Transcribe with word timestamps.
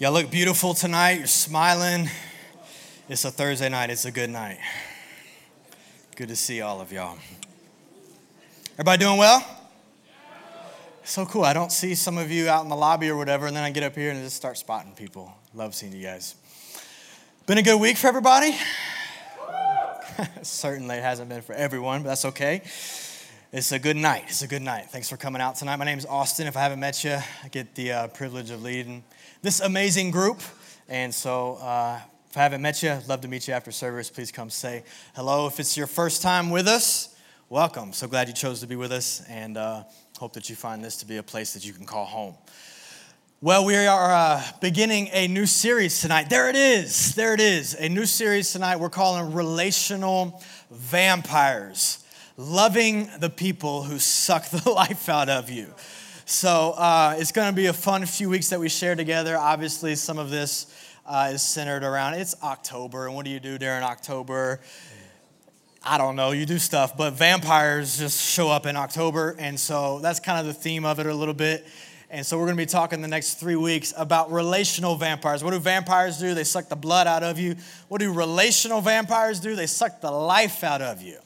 Y'all 0.00 0.12
look 0.12 0.30
beautiful 0.30 0.74
tonight. 0.74 1.18
You're 1.18 1.26
smiling. 1.26 2.08
It's 3.08 3.24
a 3.24 3.32
Thursday 3.32 3.68
night. 3.68 3.90
It's 3.90 4.04
a 4.04 4.12
good 4.12 4.30
night. 4.30 4.58
Good 6.14 6.28
to 6.28 6.36
see 6.36 6.60
all 6.60 6.80
of 6.80 6.92
y'all. 6.92 7.18
Everybody 8.74 8.98
doing 8.98 9.18
well? 9.18 9.44
So 11.02 11.26
cool. 11.26 11.42
I 11.42 11.52
don't 11.52 11.72
see 11.72 11.96
some 11.96 12.16
of 12.16 12.30
you 12.30 12.48
out 12.48 12.62
in 12.62 12.68
the 12.68 12.76
lobby 12.76 13.08
or 13.08 13.16
whatever, 13.16 13.48
and 13.48 13.56
then 13.56 13.64
I 13.64 13.70
get 13.70 13.82
up 13.82 13.96
here 13.96 14.12
and 14.12 14.22
just 14.22 14.36
start 14.36 14.56
spotting 14.56 14.92
people. 14.92 15.32
Love 15.52 15.74
seeing 15.74 15.92
you 15.92 16.04
guys. 16.04 16.36
Been 17.46 17.58
a 17.58 17.62
good 17.62 17.80
week 17.80 17.96
for 17.96 18.06
everybody? 18.06 18.56
Certainly 20.42 20.94
it 20.94 21.02
hasn't 21.02 21.28
been 21.28 21.42
for 21.42 21.56
everyone, 21.56 22.04
but 22.04 22.10
that's 22.10 22.24
okay. 22.26 22.62
It's 23.50 23.72
a 23.72 23.78
good 23.78 23.96
night. 23.96 24.24
It's 24.26 24.42
a 24.42 24.46
good 24.46 24.60
night. 24.60 24.90
Thanks 24.90 25.08
for 25.08 25.16
coming 25.16 25.40
out 25.40 25.56
tonight. 25.56 25.76
My 25.76 25.86
name 25.86 25.96
is 25.96 26.04
Austin. 26.04 26.46
If 26.46 26.54
I 26.54 26.60
haven't 26.60 26.80
met 26.80 27.02
you, 27.02 27.16
I 27.42 27.48
get 27.48 27.74
the 27.74 27.92
uh, 27.92 28.08
privilege 28.08 28.50
of 28.50 28.62
leading 28.62 29.02
this 29.40 29.60
amazing 29.60 30.10
group. 30.10 30.42
And 30.86 31.14
so, 31.14 31.54
uh, 31.54 31.98
if 32.28 32.36
I 32.36 32.42
haven't 32.42 32.60
met 32.60 32.82
you, 32.82 32.90
I'd 32.90 33.08
love 33.08 33.22
to 33.22 33.28
meet 33.28 33.48
you 33.48 33.54
after 33.54 33.72
service. 33.72 34.10
Please 34.10 34.30
come 34.30 34.50
say 34.50 34.84
hello. 35.16 35.46
If 35.46 35.60
it's 35.60 35.78
your 35.78 35.86
first 35.86 36.20
time 36.20 36.50
with 36.50 36.68
us, 36.68 37.16
welcome. 37.48 37.94
So 37.94 38.06
glad 38.06 38.28
you 38.28 38.34
chose 38.34 38.60
to 38.60 38.66
be 38.66 38.76
with 38.76 38.92
us, 38.92 39.22
and 39.30 39.56
uh, 39.56 39.84
hope 40.18 40.34
that 40.34 40.50
you 40.50 40.54
find 40.54 40.84
this 40.84 40.96
to 40.96 41.06
be 41.06 41.16
a 41.16 41.22
place 41.22 41.54
that 41.54 41.64
you 41.64 41.72
can 41.72 41.86
call 41.86 42.04
home. 42.04 42.34
Well, 43.40 43.64
we 43.64 43.76
are 43.76 44.12
uh, 44.12 44.42
beginning 44.60 45.08
a 45.14 45.26
new 45.26 45.46
series 45.46 46.02
tonight. 46.02 46.28
There 46.28 46.50
it 46.50 46.56
is. 46.56 47.14
There 47.14 47.32
it 47.32 47.40
is. 47.40 47.74
A 47.76 47.88
new 47.88 48.04
series 48.04 48.52
tonight 48.52 48.76
we're 48.76 48.90
calling 48.90 49.32
Relational 49.32 50.42
Vampires 50.70 52.04
Loving 52.40 53.10
the 53.18 53.30
People 53.30 53.82
Who 53.82 53.98
Suck 53.98 54.48
the 54.50 54.70
Life 54.70 55.08
Out 55.08 55.28
of 55.28 55.50
You. 55.50 55.74
So 56.24 56.70
uh, 56.76 57.16
it's 57.18 57.32
going 57.32 57.48
to 57.48 57.56
be 57.56 57.66
a 57.66 57.72
fun 57.72 58.06
few 58.06 58.28
weeks 58.28 58.50
that 58.50 58.60
we 58.60 58.68
share 58.68 58.94
together. 58.94 59.36
Obviously, 59.36 59.96
some 59.96 60.18
of 60.18 60.30
this 60.30 60.72
uh, 61.04 61.30
is 61.32 61.42
centered 61.42 61.82
around 61.82 62.14
it's 62.14 62.40
October, 62.40 63.06
and 63.06 63.16
what 63.16 63.24
do 63.24 63.32
you 63.32 63.40
do 63.40 63.58
during 63.58 63.82
October? 63.82 64.60
I 65.82 65.98
don't 65.98 66.14
know, 66.14 66.30
you 66.30 66.46
do 66.46 66.60
stuff, 66.60 66.96
but 66.96 67.14
vampires 67.14 67.98
just 67.98 68.22
show 68.22 68.48
up 68.48 68.66
in 68.66 68.76
October, 68.76 69.34
and 69.40 69.58
so 69.58 69.98
that's 69.98 70.20
kind 70.20 70.38
of 70.38 70.46
the 70.46 70.54
theme 70.54 70.84
of 70.84 71.00
it 71.00 71.06
a 71.06 71.14
little 71.14 71.34
bit. 71.34 71.66
And 72.08 72.24
so 72.24 72.38
we're 72.38 72.46
going 72.46 72.56
to 72.56 72.62
be 72.62 72.66
talking 72.66 73.02
the 73.02 73.08
next 73.08 73.34
three 73.34 73.56
weeks 73.56 73.92
about 73.96 74.30
relational 74.30 74.94
vampires. 74.94 75.42
What 75.42 75.50
do 75.50 75.58
vampires 75.58 76.18
do? 76.18 76.34
They 76.34 76.44
suck 76.44 76.68
the 76.68 76.76
blood 76.76 77.08
out 77.08 77.24
of 77.24 77.40
you. 77.40 77.56
What 77.88 78.00
do 78.00 78.12
relational 78.12 78.80
vampires 78.80 79.40
do? 79.40 79.56
They 79.56 79.66
suck 79.66 80.00
the 80.00 80.12
life 80.12 80.62
out 80.62 80.80
of 80.80 81.02
you. 81.02 81.18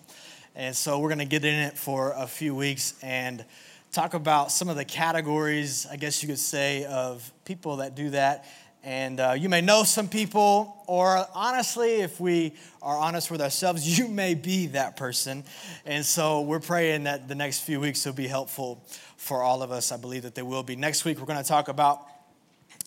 And 0.55 0.77
so 0.77 0.99
we're 0.99 1.09
going 1.09 1.19
to 1.19 1.25
get 1.25 1.47
in 1.47 1.55
it 1.55 1.79
for 1.79 2.13
a 2.15 2.27
few 2.27 2.55
weeks 2.55 2.93
and 3.03 3.43
talk 3.91 4.13
about 4.13 4.53
some 4.53 4.69
of 4.69 4.77
the 4.77 4.85
categories, 4.85 5.87
I 5.91 5.97
guess 5.97 6.23
you 6.23 6.29
could 6.29 6.39
say, 6.39 6.85
of 6.85 7.33
people 7.47 7.77
that 7.77 7.95
do 7.95 8.11
that. 8.11 8.45
And 8.85 9.19
uh, 9.19 9.35
you 9.39 9.49
may 9.49 9.63
know 9.63 9.83
some 9.83 10.09
people, 10.09 10.77
or 10.87 11.27
honestly, 11.35 12.01
if 12.01 12.21
we 12.21 12.53
are 12.83 12.99
honest 12.99 13.31
with 13.31 13.41
ourselves, 13.41 13.99
you 13.99 14.09
may 14.09 14.35
be 14.35 14.67
that 14.69 14.97
person. 14.97 15.45
And 15.87 16.05
so 16.05 16.43
we're 16.43 16.61
praying 16.61 17.05
that 17.05 17.29
the 17.29 17.35
next 17.35 17.61
few 17.61 17.81
weeks 17.81 18.05
will 18.05 18.13
be 18.13 18.27
helpful 18.27 18.85
for 19.17 19.43
all 19.43 19.63
of 19.63 19.71
us. 19.71 19.91
I 19.91 19.97
believe 19.97 20.25
that 20.25 20.35
they 20.35 20.43
will 20.43 20.63
be. 20.63 20.77
Next 20.77 21.07
week, 21.07 21.19
we're 21.19 21.27
going 21.27 21.43
to 21.43 21.49
talk 21.49 21.69
about 21.69 22.07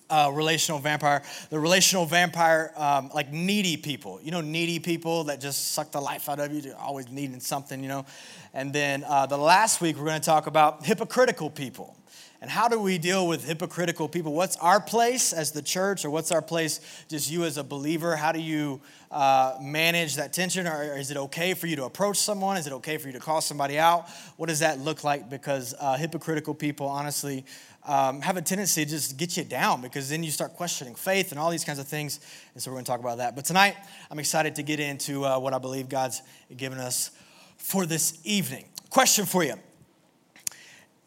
uh, 0.09 0.31
relational 0.33 0.79
vampire. 0.79 1.21
The 1.49 1.59
relational 1.59 2.05
vampire, 2.05 2.71
um, 2.75 3.09
like 3.13 3.31
needy 3.31 3.77
people. 3.77 4.19
You 4.21 4.31
know, 4.31 4.41
needy 4.41 4.79
people 4.79 5.25
that 5.25 5.41
just 5.41 5.71
suck 5.71 5.91
the 5.91 6.01
life 6.01 6.29
out 6.29 6.39
of 6.39 6.51
you, 6.53 6.73
always 6.79 7.09
needing 7.09 7.39
something, 7.39 7.81
you 7.81 7.89
know. 7.89 8.05
And 8.53 8.71
then 8.71 9.03
uh, 9.07 9.25
the 9.25 9.37
last 9.37 9.81
week, 9.81 9.97
we're 9.97 10.05
going 10.05 10.19
to 10.19 10.25
talk 10.25 10.47
about 10.47 10.85
hypocritical 10.85 11.49
people. 11.49 11.95
And 12.41 12.51
how 12.51 12.67
do 12.67 12.79
we 12.79 12.97
deal 12.97 13.27
with 13.27 13.43
hypocritical 13.45 14.07
people? 14.07 14.33
What's 14.33 14.55
our 14.57 14.79
place 14.79 15.33
as 15.33 15.51
the 15.51 15.63
church, 15.63 16.05
or 16.05 16.11
what's 16.11 16.31
our 16.31 16.41
place 16.43 16.79
just 17.09 17.31
you 17.31 17.43
as 17.43 17.57
a 17.57 17.63
believer? 17.63 18.15
How 18.15 18.31
do 18.31 18.39
you 18.39 18.81
uh, 19.09 19.57
manage 19.59 20.17
that 20.17 20.31
tension? 20.31 20.67
Or 20.67 20.95
is 20.95 21.09
it 21.09 21.17
okay 21.17 21.55
for 21.55 21.65
you 21.65 21.75
to 21.77 21.85
approach 21.85 22.17
someone? 22.17 22.57
Is 22.57 22.67
it 22.67 22.73
okay 22.73 22.97
for 22.97 23.07
you 23.07 23.13
to 23.13 23.19
call 23.19 23.41
somebody 23.41 23.79
out? 23.79 24.09
What 24.37 24.49
does 24.49 24.59
that 24.59 24.79
look 24.79 25.03
like? 25.03 25.27
Because 25.27 25.73
uh, 25.79 25.97
hypocritical 25.97 26.53
people, 26.53 26.87
honestly, 26.87 27.45
um, 27.87 28.21
have 28.21 28.37
a 28.37 28.41
tendency 28.41 28.83
to 28.83 28.89
just 28.89 29.17
get 29.17 29.37
you 29.37 29.43
down 29.43 29.81
because 29.81 30.09
then 30.09 30.23
you 30.23 30.31
start 30.31 30.53
questioning 30.53 30.95
faith 30.95 31.31
and 31.31 31.39
all 31.39 31.49
these 31.49 31.63
kinds 31.63 31.79
of 31.79 31.87
things. 31.87 32.19
And 32.53 32.61
so 32.61 32.71
we're 32.71 32.75
going 32.75 32.85
to 32.85 32.91
talk 32.91 32.99
about 32.99 33.19
that. 33.19 33.35
But 33.35 33.45
tonight, 33.45 33.75
I'm 34.09 34.19
excited 34.19 34.55
to 34.55 34.63
get 34.63 34.79
into 34.79 35.25
uh, 35.25 35.37
what 35.39 35.53
I 35.53 35.59
believe 35.59 35.87
God's 35.87 36.21
given 36.55 36.79
us 36.79 37.11
for 37.57 37.85
this 37.85 38.19
evening. 38.23 38.65
Question 38.89 39.25
for 39.25 39.43
you. 39.43 39.55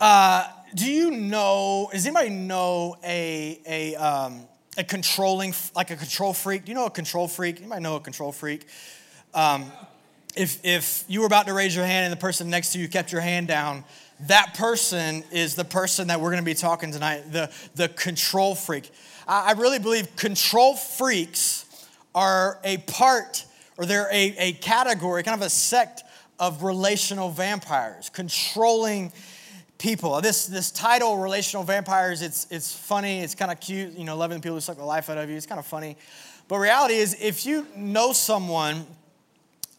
Uh, 0.00 0.46
do 0.74 0.90
you 0.90 1.10
know, 1.10 1.88
does 1.92 2.06
anybody 2.06 2.30
know 2.30 2.96
a, 3.02 3.60
a, 3.66 3.96
um, 3.96 4.46
a 4.76 4.84
controlling, 4.84 5.54
like 5.74 5.90
a 5.90 5.96
control 5.96 6.32
freak? 6.32 6.64
Do 6.64 6.70
you 6.70 6.74
know 6.76 6.86
a 6.86 6.90
control 6.90 7.26
freak? 7.26 7.66
Might 7.66 7.82
know 7.82 7.96
a 7.96 8.00
control 8.00 8.30
freak. 8.30 8.66
Um, 9.34 9.72
if, 10.36 10.64
if 10.64 11.04
you 11.08 11.20
were 11.20 11.26
about 11.26 11.46
to 11.46 11.54
raise 11.54 11.74
your 11.74 11.84
hand 11.84 12.04
and 12.04 12.12
the 12.12 12.20
person 12.20 12.48
next 12.48 12.72
to 12.72 12.78
you 12.78 12.88
kept 12.88 13.10
your 13.10 13.20
hand 13.20 13.48
down, 13.48 13.84
that 14.26 14.54
person 14.54 15.22
is 15.30 15.54
the 15.54 15.64
person 15.64 16.08
that 16.08 16.20
we're 16.20 16.30
going 16.30 16.42
to 16.42 16.50
be 16.50 16.54
talking 16.54 16.92
tonight, 16.92 17.30
the, 17.30 17.50
the 17.74 17.88
control 17.88 18.54
freak. 18.54 18.90
I, 19.26 19.50
I 19.50 19.52
really 19.52 19.78
believe 19.78 20.16
control 20.16 20.74
freaks 20.74 21.64
are 22.14 22.58
a 22.64 22.78
part, 22.78 23.44
or 23.76 23.86
they're 23.86 24.08
a, 24.12 24.34
a 24.38 24.52
category, 24.54 25.22
kind 25.22 25.40
of 25.40 25.46
a 25.46 25.50
sect 25.50 26.02
of 26.38 26.62
relational 26.62 27.30
vampires, 27.30 28.10
controlling 28.10 29.12
people. 29.78 30.20
This, 30.20 30.46
this 30.46 30.70
title, 30.70 31.18
Relational 31.18 31.64
Vampires, 31.64 32.22
it's, 32.22 32.46
it's 32.50 32.74
funny, 32.74 33.20
it's 33.20 33.34
kind 33.34 33.50
of 33.50 33.60
cute, 33.60 33.96
you 33.96 34.04
know, 34.04 34.16
loving 34.16 34.40
people 34.40 34.56
who 34.56 34.60
suck 34.60 34.76
the 34.76 34.84
life 34.84 35.08
out 35.08 35.18
of 35.18 35.30
you, 35.30 35.36
it's 35.36 35.46
kind 35.46 35.58
of 35.58 35.66
funny. 35.66 35.96
But 36.48 36.58
reality 36.58 36.94
is, 36.94 37.16
if 37.20 37.46
you 37.46 37.66
know 37.76 38.12
someone 38.12 38.86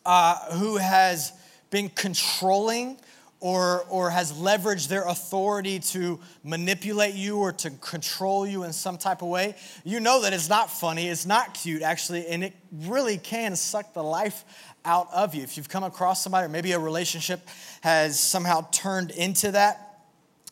uh, 0.06 0.54
who 0.54 0.78
has 0.78 1.34
been 1.70 1.90
controlling 1.90 2.98
or, 3.40 3.86
or 3.90 4.10
has 4.10 4.34
leveraged 4.34 4.90
their 4.90 5.08
authority 5.08 5.80
to 5.80 6.20
manipulate 6.44 7.16
you 7.16 7.38
or 7.38 7.54
to 7.54 7.70
control 7.70 8.46
you 8.46 8.64
in 8.64 8.74
some 8.74 8.98
type 8.98 9.22
of 9.22 9.30
way, 9.30 9.56
you 9.84 10.00
know 10.00 10.22
that 10.22 10.34
it's 10.34 10.50
not 10.50 10.70
funny, 10.70 11.08
it's 11.08 11.26
not 11.26 11.54
cute 11.54 11.82
actually, 11.82 12.28
and 12.28 12.44
it 12.44 12.54
really 12.72 13.18
can 13.18 13.56
suck 13.56 13.94
the 13.94 14.04
life 14.04 14.44
out 14.84 15.08
of 15.14 15.36
you. 15.36 15.44
If 15.44 15.58
you've 15.58 15.70
come 15.70 15.84
across 15.84 16.24
somebody, 16.24 16.46
or 16.46 16.50
maybe 16.50 16.72
a 16.74 16.80
relationship 16.80 17.48
has 17.82 18.20
somehow 18.20 18.68
turned 18.72 19.12
into 19.12 19.52
that, 19.52 19.89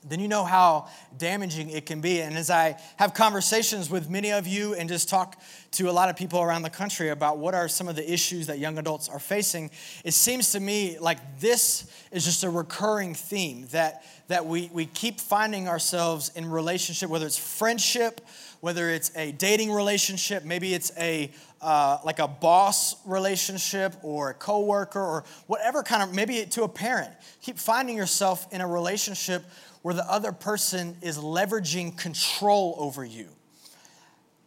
then 0.05 0.19
you 0.19 0.27
know 0.27 0.43
how 0.43 0.87
damaging 1.17 1.69
it 1.69 1.85
can 1.85 2.01
be. 2.01 2.21
And 2.21 2.37
as 2.37 2.49
I 2.49 2.77
have 2.97 3.13
conversations 3.13 3.89
with 3.89 4.09
many 4.09 4.31
of 4.31 4.45
you 4.45 4.75
and 4.75 4.87
just 4.87 5.09
talk 5.09 5.41
to 5.71 5.89
a 5.89 5.91
lot 5.91 6.09
of 6.09 6.15
people 6.15 6.41
around 6.41 6.61
the 6.61 6.69
country 6.69 7.09
about 7.09 7.39
what 7.39 7.55
are 7.55 7.67
some 7.67 7.87
of 7.87 7.95
the 7.95 8.11
issues 8.11 8.47
that 8.47 8.59
young 8.59 8.77
adults 8.77 9.09
are 9.09 9.19
facing, 9.19 9.71
it 10.05 10.13
seems 10.13 10.51
to 10.51 10.59
me 10.59 10.97
like 10.99 11.39
this 11.39 11.91
is 12.11 12.25
just 12.25 12.43
a 12.43 12.49
recurring 12.49 13.15
theme 13.15 13.67
that, 13.71 14.03
that 14.27 14.45
we, 14.45 14.69
we 14.71 14.85
keep 14.85 15.19
finding 15.19 15.67
ourselves 15.67 16.31
in 16.35 16.49
relationship, 16.49 17.09
whether 17.09 17.25
it's 17.25 17.37
friendship, 17.37 18.21
whether 18.59 18.89
it's 18.89 19.11
a 19.15 19.31
dating 19.33 19.71
relationship, 19.71 20.45
maybe 20.45 20.73
it's 20.73 20.91
a 20.97 21.31
uh, 21.59 21.97
like 22.05 22.19
a 22.19 22.27
boss 22.27 22.95
relationship 23.07 23.95
or 24.03 24.29
a 24.29 24.33
coworker 24.33 25.01
or 25.01 25.23
whatever 25.47 25.81
kind 25.81 26.03
of 26.03 26.13
maybe 26.13 26.45
to 26.45 26.63
a 26.63 26.69
parent. 26.69 27.11
Keep 27.41 27.57
finding 27.57 27.97
yourself 27.97 28.45
in 28.53 28.61
a 28.61 28.67
relationship 28.67 29.43
where 29.87 29.95
the 29.95 30.11
other 30.11 30.33
person 30.33 30.97
is 31.01 31.17
leveraging 31.17 31.97
control 31.97 32.75
over 32.77 33.05
you. 33.05 33.29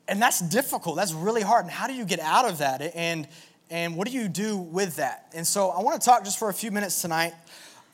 And 0.07 0.21
that's 0.21 0.39
difficult. 0.39 0.97
That's 0.97 1.15
really 1.15 1.41
hard. 1.41 1.65
And 1.65 1.73
how 1.73 1.87
do 1.87 1.95
you 1.95 2.05
get 2.05 2.21
out 2.21 2.45
of 2.45 2.59
that? 2.59 2.83
And, 2.95 3.27
and 3.71 3.97
what 3.97 4.07
do 4.07 4.13
you 4.13 4.29
do 4.29 4.59
with 4.59 4.97
that? 4.97 5.33
And 5.35 5.47
so 5.47 5.71
I 5.71 5.81
want 5.81 5.99
to 5.99 6.05
talk 6.05 6.25
just 6.25 6.39
for 6.39 6.51
a 6.51 6.53
few 6.53 6.71
minutes 6.71 7.01
tonight 7.01 7.33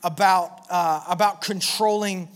about, 0.03 0.59
uh, 0.69 1.05
about 1.07 1.39
controlling 1.39 2.27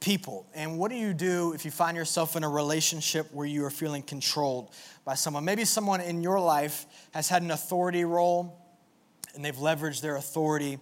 people. 0.00 0.46
And 0.54 0.78
what 0.78 0.90
do 0.90 0.96
you 0.96 1.12
do 1.12 1.52
if 1.52 1.66
you 1.66 1.70
find 1.70 1.94
yourself 1.94 2.34
in 2.34 2.42
a 2.42 2.48
relationship 2.48 3.30
where 3.34 3.46
you 3.46 3.62
are 3.66 3.70
feeling 3.70 4.00
controlled 4.00 4.70
by 5.04 5.16
someone? 5.16 5.44
Maybe 5.44 5.66
someone 5.66 6.00
in 6.00 6.22
your 6.22 6.40
life 6.40 6.86
has 7.10 7.28
had 7.28 7.42
an 7.42 7.50
authority 7.50 8.06
role 8.06 8.58
and 9.34 9.44
they've 9.44 9.54
leveraged 9.54 10.00
their 10.00 10.16
authority 10.16 10.78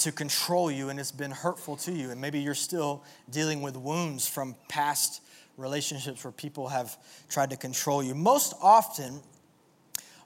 to 0.00 0.12
control 0.12 0.70
you 0.70 0.88
and 0.88 0.98
it's 0.98 1.12
been 1.12 1.30
hurtful 1.30 1.76
to 1.76 1.92
you. 1.92 2.10
And 2.10 2.20
maybe 2.20 2.40
you're 2.40 2.54
still 2.54 3.04
dealing 3.30 3.62
with 3.62 3.76
wounds 3.76 4.26
from 4.26 4.56
past 4.68 5.22
relationships 5.56 6.24
where 6.24 6.32
people 6.32 6.68
have 6.68 6.96
tried 7.28 7.50
to 7.50 7.56
control 7.56 8.02
you. 8.02 8.14
Most 8.14 8.54
often, 8.62 9.20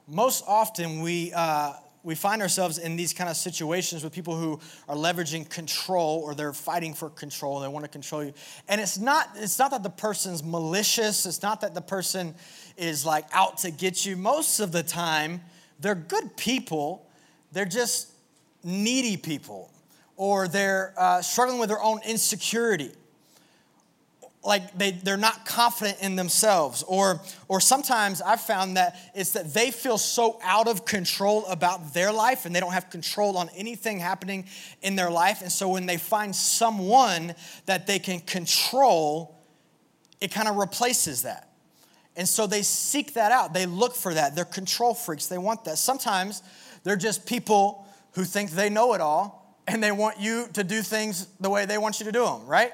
most 0.07 0.43
often 0.47 1.01
we, 1.01 1.33
uh, 1.33 1.73
we 2.03 2.15
find 2.15 2.41
ourselves 2.41 2.77
in 2.77 2.95
these 2.95 3.13
kind 3.13 3.29
of 3.29 3.35
situations 3.35 4.03
with 4.03 4.13
people 4.13 4.37
who 4.37 4.59
are 4.87 4.95
leveraging 4.95 5.49
control 5.49 6.21
or 6.23 6.35
they're 6.35 6.53
fighting 6.53 6.93
for 6.93 7.09
control 7.09 7.59
they 7.59 7.67
want 7.67 7.83
to 7.83 7.89
control 7.89 8.23
you 8.23 8.31
and 8.67 8.79
it's 8.79 8.99
not 8.99 9.27
it's 9.35 9.57
not 9.57 9.71
that 9.71 9.81
the 9.81 9.89
person's 9.89 10.43
malicious 10.43 11.25
it's 11.25 11.41
not 11.41 11.61
that 11.61 11.73
the 11.73 11.81
person 11.81 12.35
is 12.77 13.07
like 13.07 13.25
out 13.33 13.57
to 13.57 13.71
get 13.71 14.05
you 14.05 14.15
most 14.15 14.59
of 14.59 14.71
the 14.71 14.83
time 14.83 15.41
they're 15.79 15.95
good 15.95 16.37
people 16.37 17.09
they're 17.51 17.65
just 17.65 18.11
needy 18.65 19.17
people 19.17 19.71
or 20.17 20.47
they're 20.47 20.93
uh, 20.97 21.21
struggling 21.21 21.59
with 21.59 21.69
their 21.69 21.81
own 21.81 21.99
insecurity. 22.05 22.91
Like 24.43 24.77
they, 24.77 24.91
they're 24.91 25.17
not 25.17 25.45
confident 25.45 25.99
in 26.01 26.15
themselves 26.15 26.83
or 26.87 27.19
or 27.47 27.59
sometimes 27.59 28.21
i've 28.21 28.41
found 28.41 28.77
that 28.77 28.95
it's 29.15 29.31
that 29.31 29.51
they 29.55 29.71
feel 29.71 29.97
so 29.97 30.39
out 30.43 30.67
of 30.67 30.85
control 30.85 31.47
about 31.47 31.95
their 31.95 32.11
life 32.11 32.45
and 32.45 32.55
they 32.55 32.59
don't 32.59 32.73
have 32.73 32.91
control 32.91 33.37
on 33.37 33.49
anything 33.55 33.97
happening 33.97 34.45
in 34.83 34.95
their 34.95 35.09
life 35.09 35.41
and 35.41 35.51
so 35.51 35.69
when 35.69 35.87
they 35.87 35.97
find 35.97 36.35
someone 36.35 37.33
that 37.65 37.87
they 37.87 37.97
can 37.97 38.19
control 38.19 39.35
it 40.21 40.31
kind 40.31 40.47
of 40.47 40.55
replaces 40.55 41.23
that. 41.23 41.49
And 42.15 42.27
so 42.27 42.47
they 42.47 42.61
seek 42.61 43.13
that 43.13 43.31
out. 43.31 43.53
They 43.53 43.65
look 43.65 43.93
for 43.93 44.13
that. 44.13 44.35
They're 44.35 44.45
control 44.45 44.93
freaks. 44.93 45.27
They 45.27 45.37
want 45.37 45.65
that. 45.65 45.77
Sometimes 45.77 46.41
they're 46.83 46.95
just 46.95 47.25
people 47.25 47.84
who 48.15 48.23
think 48.23 48.51
they 48.51 48.69
know 48.69 48.93
it 48.93 49.01
all 49.01 49.59
and 49.67 49.83
they 49.83 49.91
want 49.91 50.19
you 50.19 50.47
to 50.53 50.63
do 50.63 50.81
things 50.81 51.27
the 51.39 51.49
way 51.49 51.65
they 51.65 51.77
want 51.77 51.99
you 51.99 52.05
to 52.05 52.11
do 52.11 52.25
them 52.25 52.45
right 52.45 52.71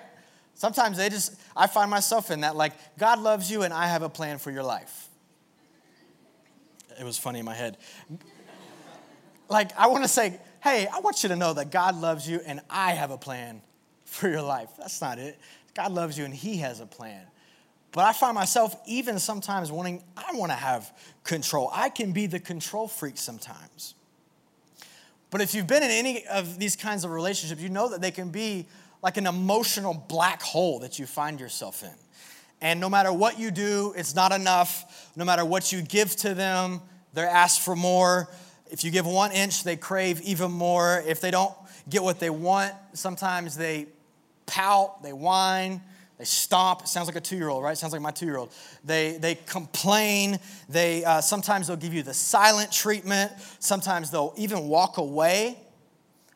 Sometimes 0.62 0.98
they 0.98 1.10
just, 1.10 1.42
I 1.58 1.66
find 1.66 1.90
myself 1.90 2.30
in 2.30 2.42
that, 2.42 2.56
like, 2.56 2.74
God 3.00 3.18
loves 3.18 3.50
you 3.50 3.64
and 3.64 3.74
I 3.74 3.88
have 3.88 4.04
a 4.04 4.10
plan 4.10 4.38
for 4.38 4.52
your 4.52 4.62
life. 4.62 5.10
It 7.00 7.04
was 7.04 7.18
funny 7.18 7.40
in 7.40 7.46
my 7.46 7.56
head. 7.56 7.78
Like, 9.50 9.72
I 9.76 9.88
want 9.88 10.04
to 10.04 10.08
say, 10.08 10.40
hey, 10.62 10.86
I 10.86 11.00
want 11.00 11.24
you 11.24 11.30
to 11.30 11.36
know 11.36 11.54
that 11.54 11.72
God 11.72 11.96
loves 11.96 12.30
you 12.30 12.42
and 12.46 12.62
I 12.70 12.92
have 12.92 13.10
a 13.10 13.18
plan 13.18 13.64
for 14.06 14.30
your 14.30 14.44
life. 14.44 14.70
That's 14.78 15.02
not 15.02 15.18
it. 15.18 15.40
God 15.74 15.94
loves 15.94 16.16
you 16.16 16.26
and 16.26 16.34
He 16.34 16.58
has 16.58 16.80
a 16.80 16.86
plan. 16.86 17.26
But 17.92 18.06
I 18.06 18.14
find 18.14 18.36
myself 18.36 18.76
even 18.86 19.18
sometimes 19.18 19.72
wanting, 19.72 20.04
I 20.16 20.36
want 20.36 20.52
to 20.52 20.58
have 20.58 20.96
control. 21.24 21.72
I 21.74 21.90
can 21.90 22.12
be 22.12 22.28
the 22.28 22.40
control 22.40 22.88
freak 22.88 23.18
sometimes. 23.18 23.96
But 25.32 25.42
if 25.42 25.56
you've 25.56 25.66
been 25.66 25.82
in 25.82 25.90
any 25.90 26.28
of 26.28 26.60
these 26.60 26.76
kinds 26.76 27.04
of 27.04 27.12
relationships, 27.12 27.62
you 27.62 27.70
know 27.70 27.90
that 27.90 28.02
they 28.02 28.12
can 28.12 28.30
be 28.30 28.68
like 29.02 29.18
an 29.18 29.26
emotional 29.26 29.94
black 29.94 30.42
hole 30.42 30.80
that 30.80 31.00
you 31.00 31.06
find 31.06 31.40
yourself 31.40 31.84
in. 31.84 31.96
And 32.60 32.80
no 32.80 32.90
matter 32.90 33.12
what 33.12 33.40
you 33.40 33.50
do, 33.50 33.94
it's 33.98 34.14
not 34.14 34.32
enough. 34.32 35.10
No 35.16 35.26
matter 35.26 35.44
what 35.44 35.72
you 35.72 35.82
give 35.82 36.16
to 36.18 36.34
them, 36.36 36.82
they're 37.14 37.28
asked 37.28 37.62
for 37.62 37.76
more. 37.76 38.30
If 38.70 38.84
you 38.84 38.92
give 38.92 39.08
one 39.08 39.32
inch, 39.32 39.64
they 39.64 39.78
crave 39.78 40.22
even 40.22 40.52
more. 40.52 41.02
If 41.08 41.22
they 41.22 41.32
don't 41.32 41.54
get 41.90 42.04
what 42.04 42.20
they 42.20 42.30
want, 42.30 42.74
sometimes 42.94 43.58
they 43.58 43.88
pout, 44.46 45.02
they 45.02 45.14
whine, 45.14 45.82
they 46.22 46.26
stomp. 46.26 46.82
It 46.82 46.88
sounds 46.88 47.08
like 47.08 47.16
a 47.16 47.20
two-year-old, 47.20 47.64
right? 47.64 47.72
It 47.72 47.78
sounds 47.78 47.94
like 47.94 48.02
my 48.04 48.12
two-year-old. 48.12 48.54
They 48.86 49.18
they 49.18 49.34
complain. 49.34 50.38
They 50.70 51.04
uh, 51.04 51.20
sometimes 51.20 51.66
they'll 51.66 51.78
give 51.78 51.96
you 51.96 52.04
the 52.04 52.14
silent 52.14 52.72
treatment. 52.72 53.32
Sometimes 53.58 54.12
they'll 54.12 54.32
even 54.38 54.68
walk 54.68 55.00
away 55.00 55.58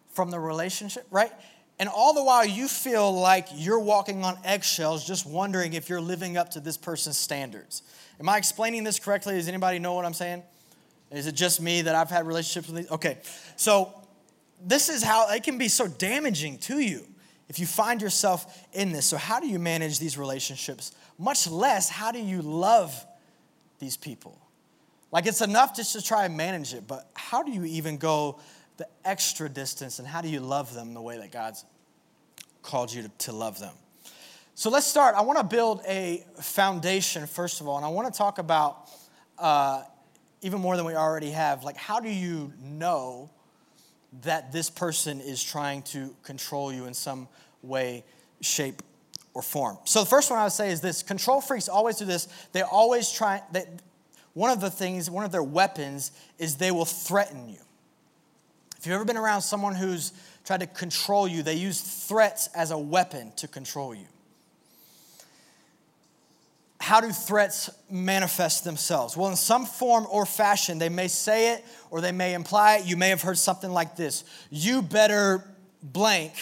from 0.09 0.31
the 0.31 0.39
relationship, 0.39 1.05
right? 1.11 1.31
And 1.77 1.87
all 1.87 2.15
the 2.15 2.23
while, 2.23 2.43
you 2.43 2.67
feel 2.67 3.13
like 3.13 3.47
you're 3.53 3.79
walking 3.79 4.23
on 4.23 4.39
eggshells, 4.43 5.05
just 5.05 5.27
wondering 5.27 5.73
if 5.73 5.87
you're 5.87 6.01
living 6.01 6.35
up 6.35 6.49
to 6.51 6.59
this 6.59 6.77
person's 6.77 7.19
standards. 7.19 7.83
Am 8.19 8.27
I 8.27 8.37
explaining 8.37 8.83
this 8.83 8.97
correctly? 8.97 9.35
Does 9.35 9.47
anybody 9.47 9.77
know 9.77 9.93
what 9.93 10.05
I'm 10.05 10.15
saying? 10.15 10.41
Is 11.11 11.27
it 11.27 11.35
just 11.35 11.61
me 11.61 11.83
that 11.83 11.93
I've 11.93 12.09
had 12.09 12.25
relationships 12.25 12.69
with 12.69 12.77
these? 12.77 12.91
Okay, 12.91 13.19
so 13.55 13.93
this 14.59 14.89
is 14.89 15.03
how 15.03 15.29
it 15.29 15.43
can 15.43 15.59
be 15.59 15.67
so 15.67 15.87
damaging 15.87 16.57
to 16.59 16.79
you 16.79 17.05
if 17.47 17.59
you 17.59 17.65
find 17.65 18.01
yourself 18.01 18.65
in 18.73 18.91
this. 18.91 19.05
So, 19.05 19.17
how 19.17 19.39
do 19.39 19.47
you 19.47 19.59
manage 19.59 19.99
these 19.99 20.17
relationships? 20.17 20.91
Much 21.17 21.47
less, 21.47 21.89
how 21.89 22.11
do 22.11 22.19
you 22.19 22.41
love 22.41 23.05
these 23.79 23.97
people? 23.97 24.39
Like, 25.11 25.27
it's 25.27 25.41
enough 25.41 25.75
just 25.75 25.93
to 25.93 26.01
try 26.01 26.25
and 26.25 26.35
manage 26.35 26.73
it, 26.73 26.87
but 26.87 27.09
how 27.13 27.43
do 27.43 27.51
you 27.51 27.63
even 27.65 27.97
go 27.97 28.39
the 28.77 28.87
extra 29.05 29.47
distance 29.47 29.99
and 29.99 30.07
how 30.07 30.21
do 30.21 30.27
you 30.27 30.39
love 30.39 30.73
them 30.73 30.93
the 30.93 31.01
way 31.01 31.17
that 31.17 31.31
God's 31.31 31.63
called 32.61 32.91
you 32.91 33.03
to, 33.03 33.09
to 33.19 33.31
love 33.31 33.59
them? 33.59 33.73
So 34.55 34.69
let's 34.69 34.87
start. 34.87 35.15
I 35.15 35.21
want 35.21 35.37
to 35.37 35.43
build 35.43 35.81
a 35.87 36.23
foundation, 36.41 37.27
first 37.27 37.61
of 37.61 37.67
all, 37.67 37.77
and 37.77 37.85
I 37.85 37.89
want 37.89 38.11
to 38.11 38.17
talk 38.17 38.39
about 38.39 38.89
uh, 39.37 39.83
even 40.41 40.61
more 40.61 40.77
than 40.77 40.85
we 40.85 40.95
already 40.95 41.31
have. 41.31 41.63
Like, 41.63 41.75
how 41.75 41.99
do 41.99 42.09
you 42.09 42.53
know 42.61 43.29
that 44.23 44.51
this 44.51 44.69
person 44.69 45.21
is 45.21 45.43
trying 45.43 45.81
to 45.83 46.15
control 46.23 46.71
you 46.71 46.85
in 46.85 46.93
some 46.93 47.27
way, 47.61 48.03
shape, 48.41 48.81
or 49.33 49.41
form? 49.41 49.77
So 49.85 49.99
the 50.01 50.05
first 50.05 50.29
one 50.29 50.39
I 50.39 50.43
would 50.43 50.51
say 50.51 50.71
is 50.71 50.81
this 50.81 51.03
control 51.03 51.41
freaks 51.41 51.67
always 51.67 51.97
do 51.97 52.05
this. 52.05 52.27
They 52.51 52.61
always 52.61 53.11
try, 53.11 53.41
they, 53.51 53.65
one 54.33 54.51
of 54.51 54.61
the 54.61 54.69
things, 54.69 55.09
one 55.09 55.25
of 55.25 55.31
their 55.31 55.43
weapons 55.43 56.11
is 56.37 56.55
they 56.55 56.71
will 56.71 56.85
threaten 56.85 57.49
you. 57.49 57.59
If 58.77 58.85
you've 58.85 58.95
ever 58.95 59.05
been 59.05 59.17
around 59.17 59.41
someone 59.41 59.73
who's 59.73 60.13
tried 60.45 60.59
to 60.59 60.67
control 60.67 61.27
you, 61.27 61.41
they 61.41 61.55
use 61.55 61.81
threats 61.81 62.49
as 62.55 62.71
a 62.71 62.77
weapon 62.77 63.31
to 63.37 63.47
control 63.47 63.95
you. 63.95 64.05
How 66.85 67.01
do 67.01 67.09
threats 67.11 67.71
manifest 67.89 68.63
themselves? 68.63 69.17
Well, 69.17 69.31
in 69.31 69.35
some 69.35 69.65
form 69.65 70.05
or 70.07 70.23
fashion, 70.23 70.77
they 70.77 70.87
may 70.87 71.07
say 71.07 71.55
it 71.55 71.65
or 71.89 71.99
they 71.99 72.11
may 72.11 72.35
imply 72.35 72.75
it. 72.75 72.85
You 72.85 72.95
may 72.95 73.09
have 73.09 73.23
heard 73.23 73.39
something 73.39 73.71
like 73.71 73.95
this 73.95 74.23
You 74.51 74.83
better 74.83 75.43
blank 75.81 76.33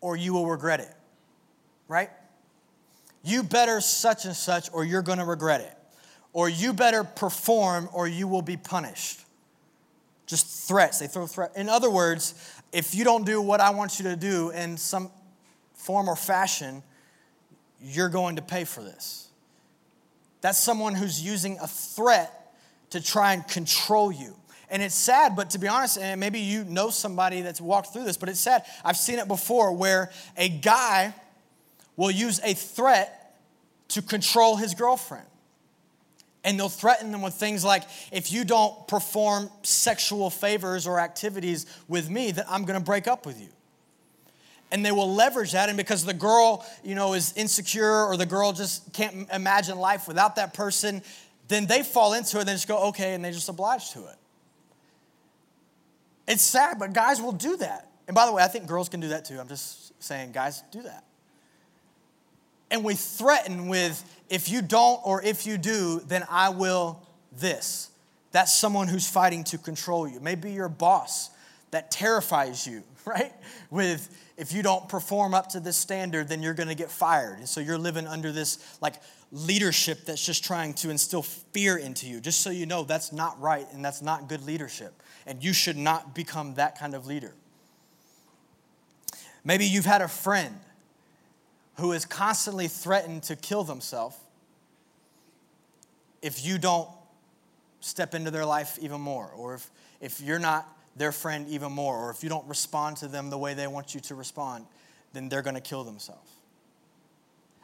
or 0.00 0.16
you 0.16 0.32
will 0.32 0.48
regret 0.48 0.80
it, 0.80 0.92
right? 1.86 2.10
You 3.22 3.44
better 3.44 3.80
such 3.80 4.24
and 4.24 4.34
such 4.34 4.68
or 4.72 4.84
you're 4.84 5.00
gonna 5.00 5.24
regret 5.24 5.60
it. 5.60 5.78
Or 6.32 6.48
you 6.48 6.72
better 6.72 7.04
perform 7.04 7.88
or 7.92 8.08
you 8.08 8.26
will 8.26 8.42
be 8.42 8.56
punished 8.56 9.20
just 10.26 10.66
threats. 10.66 10.98
They 10.98 11.06
throw 11.06 11.28
threats. 11.28 11.56
In 11.56 11.68
other 11.68 11.88
words, 11.88 12.34
if 12.72 12.96
you 12.96 13.04
don't 13.04 13.24
do 13.24 13.40
what 13.40 13.60
I 13.60 13.70
want 13.70 14.00
you 14.00 14.06
to 14.06 14.16
do 14.16 14.50
in 14.50 14.76
some 14.76 15.08
form 15.74 16.08
or 16.08 16.16
fashion, 16.16 16.82
you're 17.82 18.08
going 18.08 18.36
to 18.36 18.42
pay 18.42 18.64
for 18.64 18.82
this. 18.82 19.28
That's 20.40 20.58
someone 20.58 20.94
who's 20.94 21.20
using 21.20 21.58
a 21.58 21.66
threat 21.66 22.54
to 22.90 23.00
try 23.02 23.34
and 23.34 23.46
control 23.46 24.10
you. 24.10 24.34
And 24.70 24.82
it's 24.82 24.94
sad, 24.94 25.34
but 25.34 25.50
to 25.50 25.58
be 25.58 25.66
honest, 25.66 25.98
and 25.98 26.20
maybe 26.20 26.38
you 26.38 26.64
know 26.64 26.90
somebody 26.90 27.42
that's 27.42 27.60
walked 27.60 27.92
through 27.92 28.04
this, 28.04 28.16
but 28.16 28.28
it's 28.28 28.40
sad. 28.40 28.64
I've 28.84 28.96
seen 28.96 29.18
it 29.18 29.26
before 29.26 29.72
where 29.72 30.10
a 30.36 30.48
guy 30.48 31.12
will 31.96 32.10
use 32.10 32.40
a 32.44 32.54
threat 32.54 33.36
to 33.88 34.02
control 34.02 34.56
his 34.56 34.74
girlfriend. 34.74 35.26
And 36.44 36.58
they'll 36.58 36.70
threaten 36.70 37.12
them 37.12 37.20
with 37.20 37.34
things 37.34 37.64
like, 37.64 37.82
if 38.12 38.32
you 38.32 38.44
don't 38.44 38.88
perform 38.88 39.50
sexual 39.62 40.30
favors 40.30 40.86
or 40.86 40.98
activities 40.98 41.66
with 41.86 42.08
me, 42.08 42.30
then 42.30 42.44
I'm 42.48 42.64
gonna 42.64 42.80
break 42.80 43.06
up 43.08 43.26
with 43.26 43.40
you. 43.40 43.48
And 44.72 44.86
they 44.86 44.92
will 44.92 45.12
leverage 45.12 45.52
that, 45.52 45.68
and 45.68 45.76
because 45.76 46.04
the 46.04 46.14
girl, 46.14 46.64
you 46.84 46.94
know, 46.94 47.14
is 47.14 47.32
insecure 47.36 48.04
or 48.04 48.16
the 48.16 48.26
girl 48.26 48.52
just 48.52 48.92
can't 48.92 49.28
imagine 49.32 49.78
life 49.78 50.06
without 50.06 50.36
that 50.36 50.54
person, 50.54 51.02
then 51.48 51.66
they 51.66 51.82
fall 51.82 52.12
into 52.14 52.36
it 52.36 52.40
and 52.40 52.48
they 52.48 52.52
just 52.52 52.68
go, 52.68 52.88
okay, 52.88 53.14
and 53.14 53.24
they 53.24 53.32
just 53.32 53.48
oblige 53.48 53.90
to 53.90 54.06
it. 54.06 54.16
It's 56.28 56.42
sad, 56.42 56.78
but 56.78 56.92
guys 56.92 57.20
will 57.20 57.32
do 57.32 57.56
that. 57.56 57.90
And 58.06 58.14
by 58.14 58.26
the 58.26 58.32
way, 58.32 58.42
I 58.42 58.46
think 58.46 58.68
girls 58.68 58.88
can 58.88 59.00
do 59.00 59.08
that 59.08 59.24
too. 59.24 59.40
I'm 59.40 59.48
just 59.48 60.00
saying, 60.02 60.30
guys, 60.30 60.62
do 60.70 60.82
that. 60.82 61.04
And 62.70 62.84
we 62.84 62.94
threaten 62.94 63.66
with, 63.66 64.04
if 64.28 64.48
you 64.48 64.62
don't 64.62 65.00
or 65.04 65.22
if 65.22 65.44
you 65.44 65.58
do, 65.58 66.00
then 66.06 66.24
I 66.30 66.50
will 66.50 67.02
this. 67.36 67.90
That's 68.30 68.54
someone 68.54 68.86
who's 68.86 69.08
fighting 69.08 69.42
to 69.44 69.58
control 69.58 70.06
you. 70.08 70.20
Maybe 70.20 70.52
your 70.52 70.68
boss 70.68 71.30
that 71.72 71.90
terrifies 71.90 72.66
you, 72.66 72.84
right? 73.04 73.32
With 73.70 74.08
if 74.40 74.54
you 74.54 74.62
don't 74.62 74.88
perform 74.88 75.34
up 75.34 75.50
to 75.50 75.60
this 75.60 75.76
standard, 75.76 76.26
then 76.26 76.42
you're 76.42 76.54
gonna 76.54 76.74
get 76.74 76.90
fired. 76.90 77.38
And 77.38 77.46
so 77.46 77.60
you're 77.60 77.76
living 77.76 78.06
under 78.06 78.32
this 78.32 78.78
like 78.80 78.94
leadership 79.30 80.06
that's 80.06 80.24
just 80.24 80.42
trying 80.42 80.72
to 80.74 80.88
instill 80.88 81.20
fear 81.20 81.76
into 81.76 82.06
you. 82.06 82.22
Just 82.22 82.40
so 82.40 82.48
you 82.48 82.64
know, 82.64 82.82
that's 82.82 83.12
not 83.12 83.38
right 83.38 83.66
and 83.72 83.84
that's 83.84 84.00
not 84.00 84.30
good 84.30 84.42
leadership. 84.46 84.94
And 85.26 85.44
you 85.44 85.52
should 85.52 85.76
not 85.76 86.14
become 86.14 86.54
that 86.54 86.78
kind 86.78 86.94
of 86.94 87.06
leader. 87.06 87.34
Maybe 89.44 89.66
you've 89.66 89.84
had 89.84 90.00
a 90.00 90.08
friend 90.08 90.58
who 91.74 91.92
is 91.92 92.06
constantly 92.06 92.66
threatened 92.66 93.24
to 93.24 93.36
kill 93.36 93.62
themselves 93.62 94.16
if 96.22 96.46
you 96.46 96.56
don't 96.56 96.88
step 97.80 98.14
into 98.14 98.30
their 98.30 98.46
life 98.46 98.78
even 98.80 99.02
more, 99.02 99.30
or 99.36 99.54
if, 99.54 99.70
if 100.00 100.22
you're 100.22 100.38
not 100.38 100.66
their 101.00 101.12
friend 101.12 101.48
even 101.48 101.72
more, 101.72 101.96
or 101.96 102.10
if 102.10 102.22
you 102.22 102.28
don't 102.28 102.46
respond 102.46 102.98
to 102.98 103.08
them 103.08 103.30
the 103.30 103.38
way 103.38 103.54
they 103.54 103.66
want 103.66 103.94
you 103.94 104.00
to 104.00 104.14
respond, 104.14 104.66
then 105.14 105.30
they're 105.30 105.40
going 105.40 105.54
to 105.54 105.60
kill 105.62 105.82
themselves. 105.82 106.30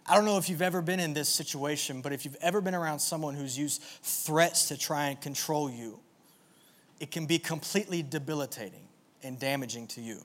I 0.07 0.15
don't 0.15 0.25
know 0.25 0.39
if 0.39 0.49
you've 0.49 0.63
ever 0.63 0.81
been 0.81 1.01
in 1.01 1.13
this 1.13 1.29
situation, 1.29 2.01
but 2.01 2.15
if 2.15 2.25
you've 2.25 2.39
ever 2.41 2.63
been 2.63 2.75
around 2.75 2.99
someone 2.99 3.35
who's 3.35 3.59
used 3.59 3.83
threats 3.83 4.69
to 4.69 4.79
try 4.79 5.09
and 5.09 5.21
control 5.21 5.69
you, 5.69 6.01
it 6.99 7.11
can 7.11 7.27
be 7.27 7.39
completely 7.39 8.03
debilitating 8.03 8.89
and 9.23 9.39
damaging 9.39 9.87
to 9.89 10.01
you. 10.01 10.23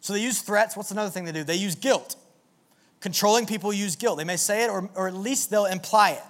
So 0.00 0.14
they 0.14 0.22
use 0.22 0.40
threats. 0.40 0.74
What's 0.74 0.90
another 0.90 1.10
thing 1.10 1.26
they 1.26 1.32
do? 1.32 1.44
They 1.44 1.56
use 1.56 1.74
guilt. 1.74 2.16
Controlling 3.00 3.44
people 3.44 3.74
use 3.74 3.94
guilt. 3.94 4.16
They 4.16 4.24
may 4.24 4.38
say 4.38 4.64
it, 4.64 4.70
or, 4.70 4.88
or 4.94 5.06
at 5.06 5.14
least 5.14 5.50
they'll 5.50 5.66
imply 5.66 6.12
it. 6.12 6.22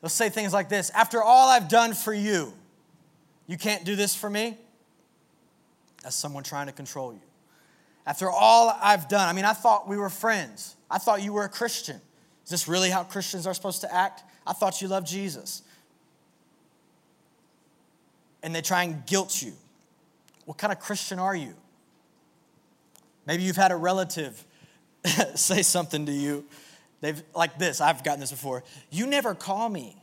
They'll 0.00 0.08
say 0.08 0.30
things 0.30 0.54
like 0.54 0.70
this 0.70 0.88
After 0.94 1.22
all 1.22 1.50
I've 1.50 1.68
done 1.68 1.92
for 1.92 2.14
you, 2.14 2.54
you 3.46 3.58
can't 3.58 3.84
do 3.84 3.96
this 3.96 4.14
for 4.14 4.30
me? 4.30 4.56
That's 6.02 6.16
someone 6.16 6.42
trying 6.42 6.66
to 6.66 6.72
control 6.72 7.12
you. 7.12 7.20
After 8.06 8.30
all 8.30 8.76
I've 8.80 9.08
done, 9.08 9.28
I 9.28 9.32
mean, 9.32 9.44
I 9.44 9.52
thought 9.52 9.88
we 9.88 9.96
were 9.96 10.08
friends. 10.08 10.76
I 10.90 10.98
thought 10.98 11.22
you 11.22 11.32
were 11.32 11.44
a 11.44 11.48
Christian. 11.48 12.00
Is 12.44 12.50
this 12.50 12.66
really 12.66 12.90
how 12.90 13.04
Christians 13.04 13.46
are 13.46 13.54
supposed 13.54 13.82
to 13.82 13.94
act? 13.94 14.24
I 14.46 14.52
thought 14.52 14.80
you 14.82 14.88
loved 14.88 15.06
Jesus. 15.06 15.62
And 18.42 18.54
they 18.54 18.62
try 18.62 18.84
and 18.84 19.04
guilt 19.06 19.42
you. 19.42 19.52
What 20.46 20.58
kind 20.58 20.72
of 20.72 20.80
Christian 20.80 21.18
are 21.18 21.36
you? 21.36 21.54
Maybe 23.26 23.42
you've 23.42 23.56
had 23.56 23.70
a 23.70 23.76
relative 23.76 24.44
say 25.34 25.62
something 25.62 26.06
to 26.06 26.12
you. 26.12 26.44
They've 27.00 27.22
like 27.34 27.58
this, 27.58 27.80
I've 27.80 28.02
gotten 28.02 28.20
this 28.20 28.30
before. 28.30 28.64
You 28.90 29.06
never 29.06 29.34
call 29.34 29.68
me. 29.68 29.96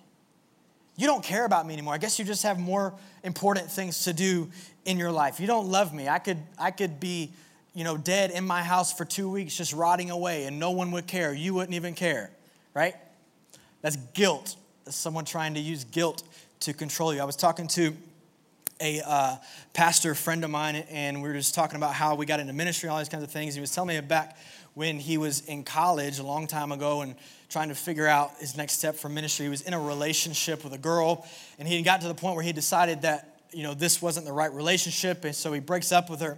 You 0.96 1.06
don't 1.06 1.24
care 1.24 1.46
about 1.46 1.68
me 1.68 1.74
anymore. 1.74 1.94
I 1.94 2.00
guess 2.00 2.18
you 2.18 2.26
just 2.26 2.44
have 2.44 2.58
more 2.60 2.94
important 3.24 3.70
things 3.70 4.06
to 4.06 4.14
do 4.14 4.50
in 4.88 4.98
your 4.98 5.12
life. 5.12 5.40
You 5.40 5.48
don't 5.48 5.68
love 5.68 5.94
me. 5.94 6.08
I 6.08 6.18
could 6.18 6.40
I 6.58 6.72
could 6.72 7.00
be, 7.00 7.32
you 7.76 7.84
know, 7.84 7.98
dead 7.98 8.32
in 8.32 8.48
my 8.48 8.64
house 8.64 8.92
for 8.92 9.06
2 9.06 9.30
weeks 9.30 9.56
just 9.56 9.74
rotting 9.74 10.10
away 10.10 10.46
and 10.46 10.60
no 10.60 10.72
one 10.72 10.92
would 10.92 11.06
care. 11.06 11.34
You 11.34 11.54
wouldn't 11.54 11.76
even 11.76 11.94
care, 11.94 12.32
right? 12.74 12.96
That's 13.82 13.98
guilt. 14.14 14.56
That's 14.86 14.98
someone 14.98 15.26
trying 15.26 15.54
to 15.56 15.60
use 15.60 15.84
guilt 15.84 16.24
to 16.62 16.74
control 16.74 17.14
you. 17.14 17.22
I 17.22 17.26
was 17.26 17.36
talking 17.36 17.68
to 17.70 17.94
a 18.80 19.02
uh, 19.06 19.36
pastor 19.74 20.16
friend 20.16 20.44
of 20.44 20.50
mine, 20.50 20.76
and 20.90 21.22
we 21.22 21.28
were 21.28 21.36
just 21.36 21.56
talking 21.56 21.76
about 21.76 21.94
how 21.94 22.16
we 22.16 22.26
got 22.26 22.40
into 22.40 22.54
ministry 22.54 22.90
all 22.90 22.98
these 22.98 23.10
kinds 23.10 23.24
of 23.24 23.32
things. 23.32 23.56
He 23.56 23.62
was 23.62 23.74
telling 23.74 23.96
me 23.96 24.00
back 24.02 24.38
when 24.76 25.00
he 25.00 25.18
was 25.18 25.42
in 25.48 25.64
college 25.64 26.20
a 26.20 26.24
long 26.24 26.48
time 26.48 26.72
ago 26.72 27.02
and 27.02 27.16
trying 27.50 27.70
to 27.70 27.76
figure 27.76 28.08
out 28.08 28.32
his 28.40 28.56
next 28.56 28.74
step 28.74 28.96
for 28.96 29.10
ministry. 29.10 29.46
He 29.46 29.50
was 29.50 29.62
in 29.62 29.74
a 29.74 29.80
relationship 29.80 30.64
with 30.64 30.74
a 30.74 30.78
girl, 30.78 31.28
and 31.58 31.68
he 31.68 31.82
got 31.82 32.02
to 32.02 32.08
the 32.08 32.14
point 32.14 32.36
where 32.36 32.44
he 32.44 32.54
decided 32.54 33.02
that 33.02 33.37
you 33.52 33.64
know 33.64 33.74
this 33.74 34.02
wasn't 34.02 34.26
the 34.26 34.34
right 34.34 34.52
relationship, 34.52 35.24
and 35.26 35.36
so 35.36 35.54
he 35.54 35.60
breaks 35.60 35.92
up 35.92 36.10
with 36.10 36.22
her. 36.22 36.38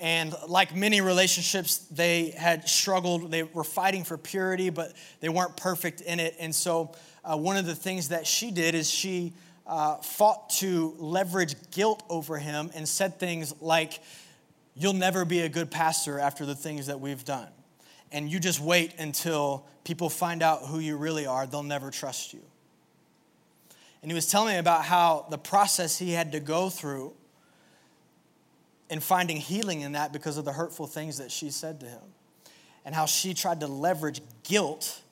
And 0.00 0.34
like 0.46 0.76
many 0.76 1.00
relationships, 1.00 1.78
they 1.90 2.30
had 2.30 2.68
struggled. 2.68 3.32
They 3.32 3.42
were 3.42 3.64
fighting 3.64 4.04
for 4.04 4.16
purity, 4.16 4.70
but 4.70 4.92
they 5.20 5.28
weren't 5.28 5.56
perfect 5.56 6.02
in 6.02 6.20
it. 6.20 6.36
And 6.38 6.54
so, 6.54 6.94
uh, 7.24 7.36
one 7.36 7.56
of 7.56 7.66
the 7.66 7.74
things 7.74 8.10
that 8.10 8.26
she 8.26 8.52
did 8.52 8.76
is 8.76 8.88
she 8.88 9.32
uh, 9.66 9.96
fought 9.96 10.50
to 10.50 10.94
leverage 10.98 11.56
guilt 11.72 12.04
over 12.08 12.38
him 12.38 12.70
and 12.74 12.88
said 12.88 13.18
things 13.18 13.54
like, 13.60 14.00
You'll 14.74 14.92
never 14.92 15.24
be 15.24 15.40
a 15.40 15.48
good 15.48 15.70
pastor 15.70 16.20
after 16.20 16.46
the 16.46 16.54
things 16.54 16.86
that 16.86 17.00
we've 17.00 17.24
done 17.24 17.48
and 18.12 18.30
you 18.30 18.38
just 18.38 18.60
wait 18.60 18.94
until 18.98 19.66
people 19.84 20.08
find 20.08 20.42
out 20.42 20.62
who 20.62 20.78
you 20.78 20.96
really 20.96 21.26
are, 21.26 21.46
they'll 21.46 21.62
never 21.62 21.90
trust 21.90 22.32
you. 22.32 22.40
And 24.02 24.10
he 24.10 24.14
was 24.14 24.30
telling 24.30 24.54
me 24.54 24.58
about 24.58 24.84
how 24.84 25.26
the 25.30 25.38
process 25.38 25.98
he 25.98 26.12
had 26.12 26.32
to 26.32 26.40
go 26.40 26.70
through 26.70 27.14
in 28.90 29.00
finding 29.00 29.36
healing 29.36 29.82
in 29.82 29.92
that 29.92 30.12
because 30.12 30.38
of 30.38 30.44
the 30.44 30.52
hurtful 30.52 30.86
things 30.86 31.18
that 31.18 31.30
she 31.30 31.50
said 31.50 31.80
to 31.80 31.86
him, 31.86 32.02
and 32.84 32.94
how 32.94 33.06
she 33.06 33.34
tried 33.34 33.60
to 33.60 33.66
leverage 33.66 34.20
guilt 34.44 35.02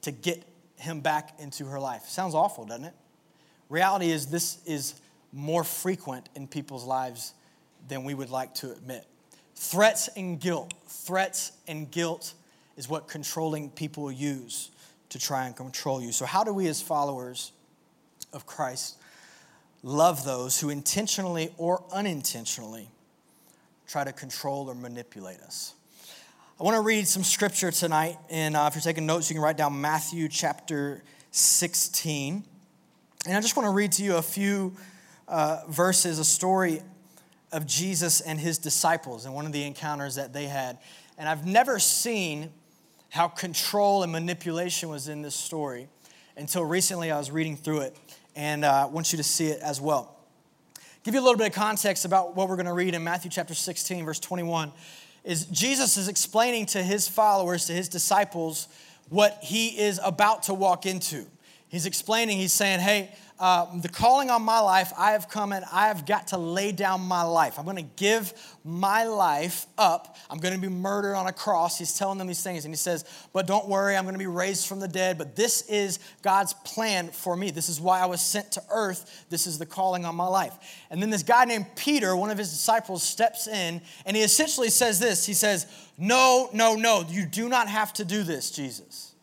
to 0.00 0.10
get 0.10 0.42
him 0.76 1.00
back 1.00 1.38
into 1.38 1.66
her 1.66 1.78
life. 1.78 2.08
Sounds 2.08 2.34
awful, 2.34 2.64
doesn't 2.64 2.86
it? 2.86 2.94
Reality 3.68 4.10
is, 4.10 4.26
this 4.26 4.58
is 4.66 4.94
more 5.32 5.64
frequent 5.64 6.28
in 6.34 6.46
people's 6.46 6.84
lives 6.84 7.34
than 7.88 8.04
we 8.04 8.14
would 8.14 8.30
like 8.30 8.54
to 8.54 8.72
admit. 8.72 9.06
Threats 9.54 10.08
and 10.16 10.40
guilt. 10.40 10.74
Threats 10.88 11.52
and 11.68 11.90
guilt 11.90 12.34
is 12.76 12.88
what 12.88 13.06
controlling 13.06 13.70
people 13.70 14.10
use 14.10 14.70
to 15.10 15.18
try 15.18 15.46
and 15.46 15.54
control 15.54 16.02
you. 16.02 16.10
So, 16.10 16.26
how 16.26 16.42
do 16.42 16.52
we, 16.52 16.66
as 16.66 16.82
followers 16.82 17.52
of 18.32 18.46
Christ, 18.46 18.96
love 19.82 20.24
those 20.24 20.60
who 20.60 20.70
intentionally 20.70 21.52
or 21.58 21.82
unintentionally 21.92 22.88
try 23.86 24.04
to 24.04 24.12
control 24.12 24.68
or 24.68 24.74
manipulate 24.74 25.40
us? 25.40 25.74
I 26.60 26.64
want 26.64 26.76
to 26.76 26.82
read 26.82 27.08
some 27.08 27.24
scripture 27.24 27.70
tonight, 27.70 28.18
and 28.30 28.56
uh, 28.56 28.66
if 28.68 28.74
you're 28.74 28.82
taking 28.82 29.06
notes, 29.06 29.28
you 29.28 29.34
can 29.34 29.42
write 29.42 29.56
down 29.56 29.80
Matthew 29.80 30.28
chapter 30.28 31.02
16. 31.32 32.44
And 33.26 33.36
I 33.36 33.40
just 33.40 33.56
want 33.56 33.66
to 33.66 33.72
read 33.72 33.92
to 33.92 34.04
you 34.04 34.16
a 34.16 34.22
few 34.22 34.76
uh, 35.26 35.62
verses, 35.68 36.18
a 36.18 36.24
story 36.24 36.82
of 37.50 37.66
Jesus 37.66 38.20
and 38.20 38.38
his 38.38 38.58
disciples 38.58 39.24
and 39.24 39.34
one 39.34 39.46
of 39.46 39.52
the 39.52 39.64
encounters 39.64 40.14
that 40.14 40.32
they 40.32 40.46
had. 40.46 40.78
And 41.18 41.28
I've 41.28 41.46
never 41.46 41.78
seen 41.78 42.50
how 43.10 43.28
control 43.28 44.02
and 44.02 44.12
manipulation 44.12 44.88
was 44.88 45.08
in 45.08 45.22
this 45.22 45.34
story 45.34 45.88
until 46.36 46.64
recently 46.64 47.10
I 47.10 47.18
was 47.18 47.30
reading 47.30 47.56
through 47.56 47.80
it. 47.80 47.96
And 48.34 48.64
uh, 48.64 48.84
I 48.84 48.84
want 48.86 49.12
you 49.12 49.16
to 49.18 49.22
see 49.22 49.48
it 49.48 49.60
as 49.60 49.80
well. 49.80 50.16
Give 51.04 51.14
you 51.14 51.20
a 51.20 51.22
little 51.22 51.38
bit 51.38 51.48
of 51.48 51.52
context 51.52 52.04
about 52.04 52.36
what 52.36 52.48
we're 52.48 52.56
going 52.56 52.66
to 52.66 52.72
read 52.72 52.94
in 52.94 53.02
Matthew 53.02 53.30
chapter 53.30 53.54
16, 53.54 54.04
verse 54.04 54.20
21. 54.20 54.72
Is 55.24 55.46
Jesus 55.46 55.96
is 55.96 56.08
explaining 56.08 56.66
to 56.66 56.82
his 56.82 57.08
followers, 57.08 57.66
to 57.66 57.72
his 57.72 57.88
disciples, 57.88 58.68
what 59.08 59.38
he 59.42 59.68
is 59.68 60.00
about 60.02 60.44
to 60.44 60.54
walk 60.54 60.86
into. 60.86 61.26
He's 61.68 61.86
explaining, 61.86 62.38
he's 62.38 62.52
saying, 62.52 62.80
hey, 62.80 63.14
uh, 63.42 63.66
the 63.80 63.88
calling 63.88 64.30
on 64.30 64.40
my 64.40 64.60
life, 64.60 64.92
I 64.96 65.10
have 65.10 65.28
come 65.28 65.52
and 65.52 65.64
I 65.72 65.88
have 65.88 66.06
got 66.06 66.28
to 66.28 66.38
lay 66.38 66.70
down 66.70 67.00
my 67.00 67.22
life. 67.22 67.58
I'm 67.58 67.64
going 67.64 67.76
to 67.76 67.90
give 67.96 68.32
my 68.64 69.02
life 69.02 69.66
up. 69.76 70.16
I'm 70.30 70.38
going 70.38 70.54
to 70.54 70.60
be 70.60 70.72
murdered 70.72 71.16
on 71.16 71.26
a 71.26 71.32
cross. 71.32 71.76
He's 71.76 71.98
telling 71.98 72.18
them 72.18 72.28
these 72.28 72.44
things. 72.44 72.64
And 72.64 72.72
he 72.72 72.76
says, 72.76 73.04
But 73.32 73.48
don't 73.48 73.66
worry, 73.66 73.96
I'm 73.96 74.04
going 74.04 74.14
to 74.14 74.18
be 74.20 74.28
raised 74.28 74.68
from 74.68 74.78
the 74.78 74.86
dead. 74.86 75.18
But 75.18 75.34
this 75.34 75.62
is 75.68 75.98
God's 76.22 76.54
plan 76.54 77.08
for 77.08 77.36
me. 77.36 77.50
This 77.50 77.68
is 77.68 77.80
why 77.80 77.98
I 77.98 78.06
was 78.06 78.20
sent 78.20 78.52
to 78.52 78.62
earth. 78.70 79.24
This 79.28 79.48
is 79.48 79.58
the 79.58 79.66
calling 79.66 80.04
on 80.04 80.14
my 80.14 80.28
life. 80.28 80.56
And 80.88 81.02
then 81.02 81.10
this 81.10 81.24
guy 81.24 81.44
named 81.44 81.66
Peter, 81.74 82.14
one 82.14 82.30
of 82.30 82.38
his 82.38 82.50
disciples, 82.50 83.02
steps 83.02 83.48
in 83.48 83.82
and 84.06 84.16
he 84.16 84.22
essentially 84.22 84.70
says 84.70 85.00
this 85.00 85.26
He 85.26 85.34
says, 85.34 85.66
No, 85.98 86.48
no, 86.52 86.76
no, 86.76 87.04
you 87.08 87.26
do 87.26 87.48
not 87.48 87.66
have 87.66 87.92
to 87.94 88.04
do 88.04 88.22
this, 88.22 88.52
Jesus. 88.52 89.16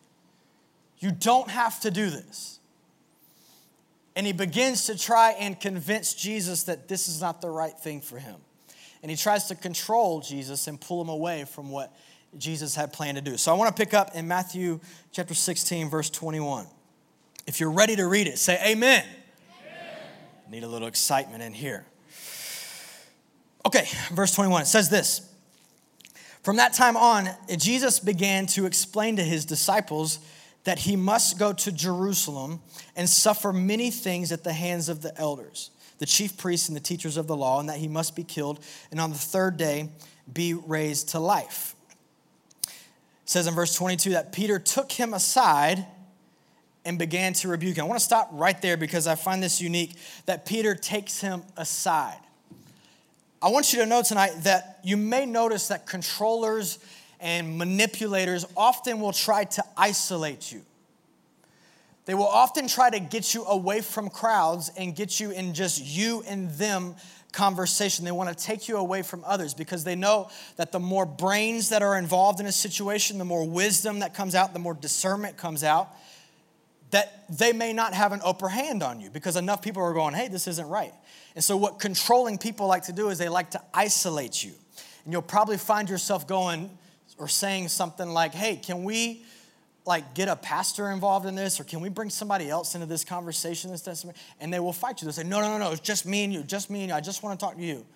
You 0.98 1.10
don't 1.10 1.48
have 1.48 1.80
to 1.80 1.90
do 1.90 2.10
this. 2.10 2.59
And 4.20 4.26
he 4.26 4.34
begins 4.34 4.84
to 4.84 4.98
try 4.98 5.30
and 5.30 5.58
convince 5.58 6.12
Jesus 6.12 6.64
that 6.64 6.88
this 6.88 7.08
is 7.08 7.22
not 7.22 7.40
the 7.40 7.48
right 7.48 7.72
thing 7.72 8.02
for 8.02 8.18
him. 8.18 8.36
And 9.00 9.10
he 9.10 9.16
tries 9.16 9.46
to 9.46 9.54
control 9.54 10.20
Jesus 10.20 10.66
and 10.66 10.78
pull 10.78 11.00
him 11.00 11.08
away 11.08 11.46
from 11.46 11.70
what 11.70 11.96
Jesus 12.36 12.74
had 12.74 12.92
planned 12.92 13.16
to 13.16 13.22
do. 13.22 13.38
So 13.38 13.50
I 13.50 13.56
want 13.56 13.74
to 13.74 13.82
pick 13.82 13.94
up 13.94 14.10
in 14.14 14.28
Matthew 14.28 14.78
chapter 15.10 15.32
16, 15.32 15.88
verse 15.88 16.10
21. 16.10 16.66
If 17.46 17.60
you're 17.60 17.70
ready 17.70 17.96
to 17.96 18.06
read 18.06 18.26
it, 18.26 18.36
say 18.36 18.60
amen. 18.62 19.06
amen. 19.06 20.50
Need 20.50 20.64
a 20.64 20.68
little 20.68 20.88
excitement 20.88 21.42
in 21.42 21.54
here. 21.54 21.86
Okay, 23.64 23.88
verse 24.12 24.34
21. 24.34 24.60
It 24.60 24.66
says 24.66 24.90
this 24.90 25.32
From 26.42 26.56
that 26.56 26.74
time 26.74 26.98
on, 26.98 27.30
Jesus 27.56 27.98
began 27.98 28.44
to 28.48 28.66
explain 28.66 29.16
to 29.16 29.24
his 29.24 29.46
disciples 29.46 30.18
that 30.64 30.80
he 30.80 30.96
must 30.96 31.38
go 31.38 31.52
to 31.52 31.72
Jerusalem 31.72 32.60
and 32.96 33.08
suffer 33.08 33.52
many 33.52 33.90
things 33.90 34.30
at 34.32 34.44
the 34.44 34.52
hands 34.52 34.88
of 34.88 35.02
the 35.02 35.18
elders, 35.18 35.70
the 35.98 36.06
chief 36.06 36.36
priests, 36.36 36.68
and 36.68 36.76
the 36.76 36.80
teachers 36.80 37.16
of 37.16 37.26
the 37.26 37.36
law, 37.36 37.60
and 37.60 37.68
that 37.68 37.78
he 37.78 37.88
must 37.88 38.14
be 38.14 38.24
killed, 38.24 38.60
and 38.90 39.00
on 39.00 39.10
the 39.10 39.18
third 39.18 39.56
day 39.56 39.88
be 40.32 40.54
raised 40.54 41.10
to 41.10 41.18
life. 41.18 41.74
It 42.64 42.72
says 43.24 43.46
in 43.46 43.54
verse 43.54 43.74
22 43.74 44.10
that 44.10 44.32
Peter 44.32 44.58
took 44.58 44.92
him 44.92 45.14
aside 45.14 45.86
and 46.84 46.98
began 46.98 47.32
to 47.34 47.48
rebuke 47.48 47.76
him. 47.76 47.84
I 47.84 47.88
want 47.88 47.98
to 47.98 48.04
stop 48.04 48.28
right 48.32 48.60
there 48.60 48.76
because 48.76 49.06
I 49.06 49.14
find 49.14 49.42
this 49.42 49.60
unique 49.60 49.94
that 50.26 50.46
Peter 50.46 50.74
takes 50.74 51.20
him 51.20 51.42
aside. 51.56 52.18
I 53.42 53.48
want 53.48 53.72
you 53.72 53.78
to 53.80 53.86
know 53.86 54.02
tonight 54.02 54.32
that 54.42 54.80
you 54.82 54.96
may 54.96 55.24
notice 55.24 55.68
that 55.68 55.86
controllers 55.86 56.78
and 57.20 57.58
manipulators 57.58 58.44
often 58.56 59.00
will 59.00 59.12
try 59.12 59.44
to 59.44 59.64
isolate 59.76 60.50
you. 60.52 60.62
They 62.06 62.14
will 62.14 62.26
often 62.26 62.66
try 62.66 62.90
to 62.90 62.98
get 62.98 63.34
you 63.34 63.44
away 63.44 63.82
from 63.82 64.08
crowds 64.08 64.70
and 64.76 64.96
get 64.96 65.20
you 65.20 65.30
in 65.30 65.54
just 65.54 65.84
you 65.84 66.24
and 66.26 66.50
them 66.52 66.96
conversation. 67.32 68.04
They 68.04 68.10
want 68.10 68.36
to 68.36 68.44
take 68.44 68.68
you 68.68 68.78
away 68.78 69.02
from 69.02 69.22
others 69.24 69.54
because 69.54 69.84
they 69.84 69.94
know 69.94 70.28
that 70.56 70.72
the 70.72 70.80
more 70.80 71.06
brains 71.06 71.68
that 71.68 71.82
are 71.82 71.96
involved 71.96 72.40
in 72.40 72.46
a 72.46 72.52
situation, 72.52 73.18
the 73.18 73.24
more 73.24 73.46
wisdom 73.48 74.00
that 74.00 74.14
comes 74.14 74.34
out, 74.34 74.52
the 74.52 74.58
more 74.58 74.74
discernment 74.74 75.36
comes 75.36 75.62
out, 75.62 75.88
that 76.90 77.24
they 77.28 77.52
may 77.52 77.72
not 77.72 77.94
have 77.94 78.12
an 78.12 78.20
upper 78.24 78.48
hand 78.48 78.82
on 78.82 79.00
you 79.00 79.10
because 79.10 79.36
enough 79.36 79.62
people 79.62 79.82
are 79.82 79.94
going, 79.94 80.14
hey, 80.14 80.26
this 80.26 80.48
isn't 80.48 80.68
right. 80.68 80.94
And 81.36 81.44
so, 81.44 81.56
what 81.56 81.78
controlling 81.78 82.38
people 82.38 82.66
like 82.66 82.84
to 82.84 82.92
do 82.92 83.10
is 83.10 83.18
they 83.18 83.28
like 83.28 83.52
to 83.52 83.62
isolate 83.72 84.42
you. 84.42 84.52
And 85.04 85.12
you'll 85.12 85.22
probably 85.22 85.56
find 85.56 85.88
yourself 85.88 86.26
going, 86.26 86.70
or 87.20 87.28
saying 87.28 87.68
something 87.68 88.08
like, 88.08 88.34
hey, 88.34 88.56
can 88.56 88.82
we 88.82 89.22
like 89.86 90.14
get 90.14 90.28
a 90.28 90.36
pastor 90.36 90.90
involved 90.90 91.26
in 91.26 91.34
this 91.34 91.60
or 91.60 91.64
can 91.64 91.80
we 91.80 91.88
bring 91.88 92.10
somebody 92.10 92.48
else 92.48 92.74
into 92.74 92.86
this 92.86 93.04
conversation 93.04 93.70
this 93.70 93.82
testimony 93.82 94.18
and 94.40 94.52
they 94.52 94.60
will 94.60 94.72
fight 94.72 95.00
you. 95.00 95.06
They'll 95.06 95.12
say 95.12 95.24
no 95.24 95.40
no 95.40 95.48
no 95.48 95.58
no 95.58 95.72
it's 95.72 95.80
just 95.80 96.06
me 96.06 96.24
and 96.24 96.32
you 96.32 96.42
just 96.42 96.70
me 96.70 96.80
and 96.80 96.88
you. 96.88 96.94
I 96.94 97.00
just 97.00 97.22
want 97.22 97.38
to 97.38 97.46
talk 97.46 97.56
to 97.56 97.62
you. 97.62 97.86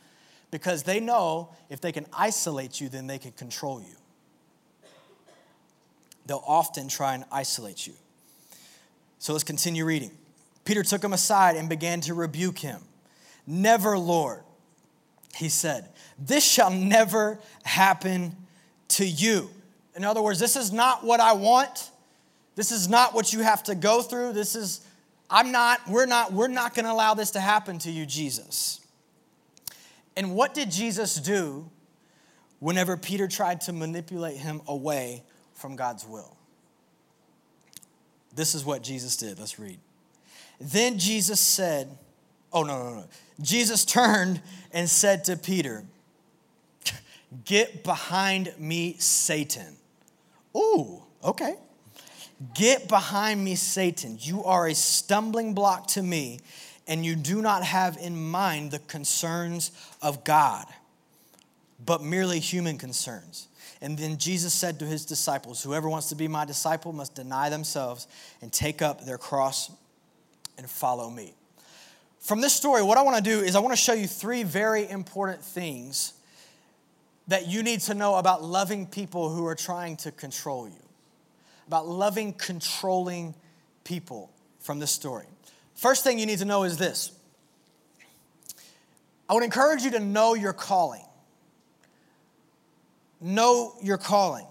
Because 0.51 0.83
they 0.83 1.01
know 1.01 1.51
if 1.69 1.81
they 1.81 1.91
can 1.91 2.07
isolate 2.13 2.81
you 2.81 2.89
then 2.89 3.07
they 3.07 3.19
can 3.19 3.33
control 3.33 3.81
you. 3.81 3.97
They'll 6.27 6.45
often 6.47 6.89
try 6.89 7.15
and 7.15 7.25
isolate 7.31 7.87
you. 7.87 7.95
So 9.19 9.33
let's 9.33 9.45
continue 9.45 9.85
reading. 9.85 10.11
Peter 10.65 10.83
took 10.83 11.03
him 11.03 11.13
aside 11.13 11.57
and 11.57 11.69
began 11.69 12.01
to 12.03 12.15
rebuke 12.15 12.59
him. 12.59 12.81
Never 13.47 13.99
lord 13.99 14.43
he 15.37 15.49
said 15.49 15.89
this 16.19 16.45
shall 16.45 16.71
never 16.71 17.41
happen 17.65 18.37
to 18.97 19.07
you. 19.07 19.51
In 19.97 20.05
other 20.05 20.23
words, 20.23 20.39
this 20.39 20.57
is 20.57 20.73
not 20.73 21.05
what 21.05 21.21
I 21.21 21.33
want. 21.35 21.91
This 22.57 22.73
is 22.73 22.89
not 22.89 23.15
what 23.15 23.33
you 23.33 23.41
have 23.41 23.63
to 23.65 23.75
go 23.75 24.03
through. 24.03 24.33
This 24.33 24.55
is, 24.55 24.87
I'm 25.31 25.53
not, 25.53 25.81
we're 25.89 26.07
not, 26.07 26.33
we're 26.33 26.49
not 26.49 26.75
going 26.75 26.85
to 26.85 26.93
allow 26.93 27.15
this 27.15 27.33
to 27.33 27.41
happen 27.41 27.79
to 27.81 27.91
you, 27.91 28.07
Jesus. 28.07 28.81
And 30.17 30.35
what 30.35 30.55
did 30.55 30.71
Jesus 30.71 31.17
do 31.17 31.69
whenever 32.61 32.97
Peter 32.97 33.27
tried 33.27 33.61
to 33.63 33.73
manipulate 33.73 34.37
him 34.37 34.63
away 34.67 35.23
from 35.55 35.77
God's 35.77 36.07
will? 36.07 36.37
This 38.35 38.55
is 38.55 38.65
what 38.65 38.83
Jesus 38.83 39.17
did. 39.17 39.39
Let's 39.39 39.59
read. 39.59 39.79
Then 40.61 40.99
Jesus 40.99 41.41
said, 41.41 41.99
Oh, 42.53 42.63
no, 42.63 42.79
no, 42.79 42.95
no. 42.95 43.05
Jesus 43.41 43.85
turned 43.85 44.41
and 44.73 44.89
said 44.89 45.25
to 45.25 45.37
Peter, 45.37 45.85
Get 47.45 47.83
behind 47.83 48.55
me, 48.59 48.97
Satan. 48.99 49.77
Ooh, 50.57 51.03
okay. 51.23 51.57
Get 52.55 52.89
behind 52.89 53.43
me, 53.43 53.55
Satan. 53.55 54.19
You 54.21 54.45
are 54.45 54.67
a 54.67 54.75
stumbling 54.75 55.55
block 55.55 55.89
to 55.89 56.03
me, 56.03 56.41
and 56.87 57.05
you 57.05 57.17
do 57.17 57.41
not 57.41 57.65
have 57.65 57.97
in 57.97 58.31
mind 58.31 58.71
the 58.71 58.79
concerns 58.81 59.71
of 60.03 60.25
God, 60.25 60.67
but 61.85 62.03
merely 62.03 62.41
human 62.41 62.79
concerns. 62.79 63.49
And 63.81 63.99
then 63.99 64.19
Jesus 64.19 64.55
said 64.55 64.79
to 64.79 64.85
his 64.85 65.05
disciples, 65.05 65.63
Whoever 65.63 65.89
wants 65.89 66.09
to 66.11 66.15
be 66.15 66.29
my 66.29 66.45
disciple 66.45 66.93
must 66.93 67.15
deny 67.15 67.49
themselves 67.49 68.07
and 68.41 68.53
take 68.53 68.83
up 68.83 69.05
their 69.05 69.19
cross 69.19 69.71
and 70.57 70.69
follow 70.69 71.11
me. 71.11 71.35
From 72.21 72.41
this 72.41 72.55
story, 72.55 72.83
what 72.83 72.97
I 72.97 73.03
want 73.03 73.17
to 73.17 73.23
do 73.23 73.41
is 73.41 73.55
I 73.55 73.61
want 73.61 73.73
to 73.73 73.77
show 73.77 73.93
you 73.93 74.07
three 74.07 74.43
very 74.43 74.89
important 74.89 75.43
things 75.43 76.15
that 77.29 77.49
you 77.49 77.63
need 77.63 77.81
to 77.81 77.95
know 77.95 78.17
about 78.17 78.43
loving 78.43 78.87
people 78.87 79.31
who 79.31 79.47
are 79.47 79.55
trying 79.55 79.97
to 79.99 80.13
control 80.13 80.69
you, 80.69 80.83
about 81.67 81.87
loving, 81.87 82.33
controlling 82.33 83.35
people 83.85 84.31
from 84.61 84.79
this 84.79 84.91
story. 84.91 85.27
First 85.75 86.05
thing 86.05 86.19
you 86.19 86.27
need 86.27 86.39
to 86.39 86.45
know 86.45 86.65
is 86.65 86.77
this 86.77 87.13
I 89.29 89.35
would 89.35 89.45
encourage 89.45 89.83
you 89.83 89.91
to 89.93 90.01
know 90.01 90.35
your 90.35 90.53
calling. 90.53 91.05
Know 93.21 93.73
your 93.83 93.97
calling. 93.97 94.47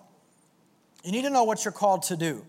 You 1.04 1.12
need 1.12 1.24
to 1.24 1.30
know 1.30 1.44
what 1.44 1.64
you're 1.64 1.72
called 1.72 2.04
to 2.04 2.18
do. 2.18 2.44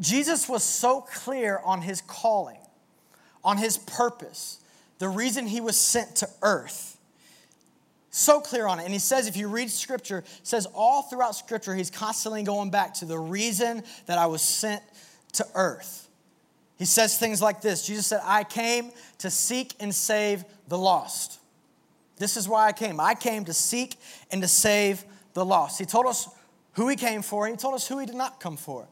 Jesus 0.00 0.48
was 0.48 0.62
so 0.62 1.00
clear 1.00 1.60
on 1.64 1.82
his 1.82 2.00
calling 2.00 2.58
on 3.48 3.56
his 3.56 3.78
purpose, 3.78 4.60
the 4.98 5.08
reason 5.08 5.46
he 5.46 5.60
was 5.60 5.74
sent 5.74 6.16
to 6.16 6.28
earth. 6.42 6.97
So 8.10 8.40
clear 8.40 8.66
on 8.66 8.80
it. 8.80 8.84
And 8.84 8.92
he 8.92 8.98
says, 8.98 9.26
if 9.26 9.36
you 9.36 9.48
read 9.48 9.70
scripture, 9.70 10.24
says 10.42 10.66
all 10.74 11.02
throughout 11.02 11.34
scripture, 11.34 11.74
he's 11.74 11.90
constantly 11.90 12.42
going 12.42 12.70
back 12.70 12.94
to 12.94 13.04
the 13.04 13.18
reason 13.18 13.82
that 14.06 14.18
I 14.18 14.26
was 14.26 14.40
sent 14.40 14.82
to 15.34 15.46
earth. 15.54 16.08
He 16.78 16.84
says 16.84 17.18
things 17.18 17.42
like 17.42 17.60
this 17.60 17.86
Jesus 17.86 18.06
said, 18.06 18.20
I 18.24 18.44
came 18.44 18.92
to 19.18 19.30
seek 19.30 19.74
and 19.80 19.94
save 19.94 20.44
the 20.68 20.78
lost. 20.78 21.38
This 22.16 22.36
is 22.36 22.48
why 22.48 22.66
I 22.66 22.72
came. 22.72 22.98
I 22.98 23.14
came 23.14 23.44
to 23.44 23.52
seek 23.52 23.96
and 24.30 24.42
to 24.42 24.48
save 24.48 25.04
the 25.34 25.44
lost. 25.44 25.78
He 25.78 25.84
told 25.84 26.06
us 26.06 26.28
who 26.72 26.88
he 26.88 26.96
came 26.96 27.22
for, 27.22 27.46
and 27.46 27.54
he 27.54 27.60
told 27.60 27.74
us 27.74 27.86
who 27.86 27.98
he 27.98 28.06
did 28.06 28.14
not 28.14 28.40
come 28.40 28.56
for. 28.56 28.88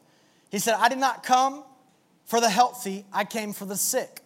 He 0.49 0.59
said, 0.59 0.75
I 0.75 0.89
did 0.89 0.97
not 0.97 1.23
come 1.23 1.63
for 2.25 2.39
the 2.39 2.49
healthy, 2.49 3.05
I 3.11 3.23
came 3.23 3.53
for 3.53 3.65
the 3.65 3.75
sick 3.75 4.21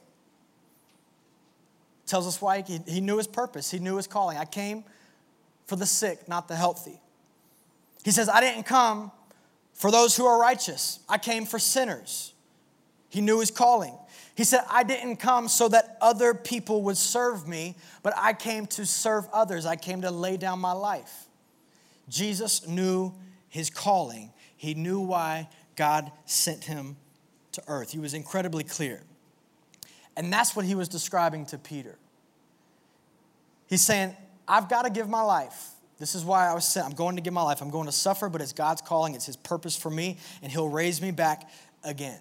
tells 2.11 2.27
us 2.27 2.41
why 2.41 2.61
he, 2.61 2.79
he 2.85 2.99
knew 2.99 3.17
his 3.17 3.27
purpose, 3.27 3.71
he 3.71 3.79
knew 3.79 3.95
his 3.95 4.05
calling. 4.05 4.37
I 4.37 4.45
came 4.45 4.83
for 5.65 5.77
the 5.77 5.85
sick, 5.85 6.27
not 6.27 6.49
the 6.49 6.55
healthy. 6.55 6.99
He 8.03 8.11
says, 8.11 8.27
I 8.27 8.41
didn't 8.41 8.63
come 8.63 9.11
for 9.73 9.89
those 9.89 10.15
who 10.15 10.25
are 10.25 10.39
righteous, 10.39 10.99
I 11.09 11.17
came 11.17 11.45
for 11.45 11.57
sinners. 11.57 12.33
He 13.09 13.19
knew 13.19 13.39
his 13.39 13.51
calling. 13.51 13.97
He 14.35 14.43
said, 14.45 14.61
I 14.69 14.83
didn't 14.83 15.17
come 15.17 15.47
so 15.49 15.67
that 15.69 15.97
other 15.99 16.33
people 16.33 16.83
would 16.83 16.95
serve 16.95 17.47
me, 17.47 17.75
but 18.03 18.13
I 18.15 18.31
came 18.31 18.65
to 18.67 18.85
serve 18.85 19.27
others. 19.33 19.65
I 19.65 19.75
came 19.75 20.01
to 20.01 20.11
lay 20.11 20.37
down 20.37 20.59
my 20.59 20.71
life. 20.71 21.25
Jesus 22.07 22.65
knew 22.65 23.13
his 23.49 23.69
calling, 23.69 24.31
he 24.55 24.73
knew 24.73 24.99
why 24.99 25.49
God 25.75 26.11
sent 26.25 26.65
him 26.65 26.95
to 27.53 27.61
earth. 27.67 27.91
He 27.91 27.99
was 27.99 28.13
incredibly 28.13 28.63
clear. 28.63 29.01
And 30.15 30.31
that's 30.31 30.55
what 30.55 30.65
he 30.65 30.75
was 30.75 30.87
describing 30.87 31.45
to 31.47 31.57
Peter. 31.57 31.97
He's 33.71 33.81
saying, 33.81 34.13
I've 34.49 34.67
got 34.67 34.81
to 34.81 34.89
give 34.89 35.07
my 35.07 35.21
life. 35.21 35.69
This 35.97 36.13
is 36.13 36.25
why 36.25 36.49
I 36.49 36.53
was 36.53 36.67
sent. 36.67 36.85
I'm 36.85 36.91
going 36.93 37.15
to 37.15 37.21
give 37.21 37.31
my 37.31 37.41
life. 37.41 37.61
I'm 37.61 37.69
going 37.69 37.85
to 37.85 37.91
suffer, 37.93 38.27
but 38.27 38.41
it's 38.41 38.51
God's 38.51 38.81
calling. 38.81 39.15
It's 39.15 39.25
His 39.25 39.37
purpose 39.37 39.77
for 39.77 39.89
me, 39.89 40.17
and 40.41 40.51
He'll 40.51 40.67
raise 40.67 41.01
me 41.01 41.11
back 41.11 41.49
again. 41.81 42.19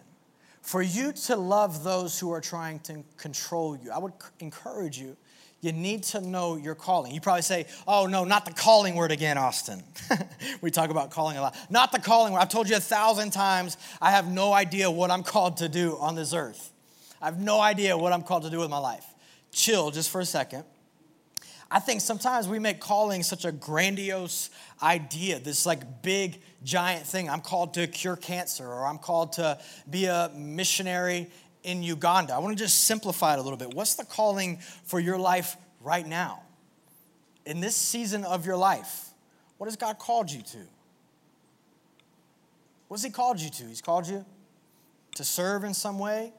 For 0.63 0.81
you 0.81 1.13
to 1.13 1.35
love 1.35 1.83
those 1.83 2.21
who 2.21 2.31
are 2.31 2.41
trying 2.41 2.79
to 2.81 3.03
control 3.17 3.77
you, 3.77 3.91
I 3.91 3.99
would 3.99 4.13
encourage 4.39 4.97
you, 4.97 5.17
you 5.61 5.73
need 5.73 6.05
to 6.05 6.21
know 6.21 6.55
your 6.55 6.77
calling. 6.77 7.13
You 7.13 7.21
probably 7.21 7.43
say, 7.43 7.67
Oh, 7.85 8.07
no, 8.07 8.25
not 8.25 8.45
the 8.45 8.53
calling 8.53 8.95
word 8.95 9.11
again, 9.11 9.37
Austin. 9.37 9.83
we 10.61 10.71
talk 10.71 10.91
about 10.91 11.11
calling 11.11 11.37
a 11.37 11.41
lot. 11.41 11.57
Not 11.69 11.91
the 11.91 11.99
calling 11.99 12.33
word. 12.33 12.39
I've 12.39 12.49
told 12.49 12.69
you 12.69 12.77
a 12.77 12.81
thousand 12.81 13.33
times, 13.33 13.77
I 14.01 14.13
have 14.13 14.31
no 14.31 14.53
idea 14.53 14.89
what 14.89 15.11
I'm 15.11 15.25
called 15.25 15.57
to 15.57 15.69
do 15.69 15.97
on 15.99 16.15
this 16.15 16.33
earth. 16.33 16.73
I 17.21 17.25
have 17.25 17.41
no 17.41 17.61
idea 17.61 17.99
what 17.99 18.13
I'm 18.13 18.23
called 18.23 18.45
to 18.45 18.51
do 18.51 18.61
with 18.61 18.71
my 18.71 18.79
life. 18.79 19.05
Chill 19.51 19.91
just 19.91 20.11
for 20.11 20.21
a 20.21 20.25
second. 20.25 20.63
I 21.71 21.79
think 21.79 22.01
sometimes 22.01 22.49
we 22.49 22.59
make 22.59 22.81
calling 22.81 23.23
such 23.23 23.45
a 23.45 23.53
grandiose 23.53 24.51
idea, 24.83 25.39
this 25.39 25.67
like 25.67 26.03
big, 26.03 26.41
giant 26.65 27.07
thing. 27.07 27.31
I'm 27.31 27.41
called 27.41 27.75
to 27.75 27.87
cure 27.87 28.17
cancer, 28.17 28.67
or 28.67 28.87
I'm 28.87 28.99
called 28.99 29.35
to 29.35 29.59
be 29.89 30.07
a 30.07 30.33
missionary 30.35 31.31
in 31.63 31.83
Uganda. 31.83 32.35
I 32.35 32.39
want 32.39 32.57
to 32.59 32.65
just 32.65 32.85
simplify 32.85 33.35
it 33.35 33.39
a 33.39 33.43
little 33.43 33.59
bit. 33.59 33.73
What's 33.73 33.95
the 33.95 34.05
calling 34.05 34.59
for 34.85 34.99
your 34.99 35.19
life 35.19 35.57
right 35.81 36.07
now? 36.07 36.43
In 37.47 37.61
this 37.61 37.77
season 37.77 38.25
of 38.25 38.47
your 38.47 38.57
life, 38.57 39.11
what 39.59 39.67
has 39.67 39.77
God 39.77 39.99
called 39.99 40.31
you 40.31 40.43
to? 40.43 40.59
What's 42.89 43.05
He 43.05 43.11
called 43.11 43.41
you 43.41 43.51
to? 43.51 43.65
He's 43.65 43.81
called 43.81 44.09
you 44.09 44.25
to 45.15 45.25
serve 45.25 45.63
in 45.63 45.75
some 45.75 45.99
way, 45.99 46.33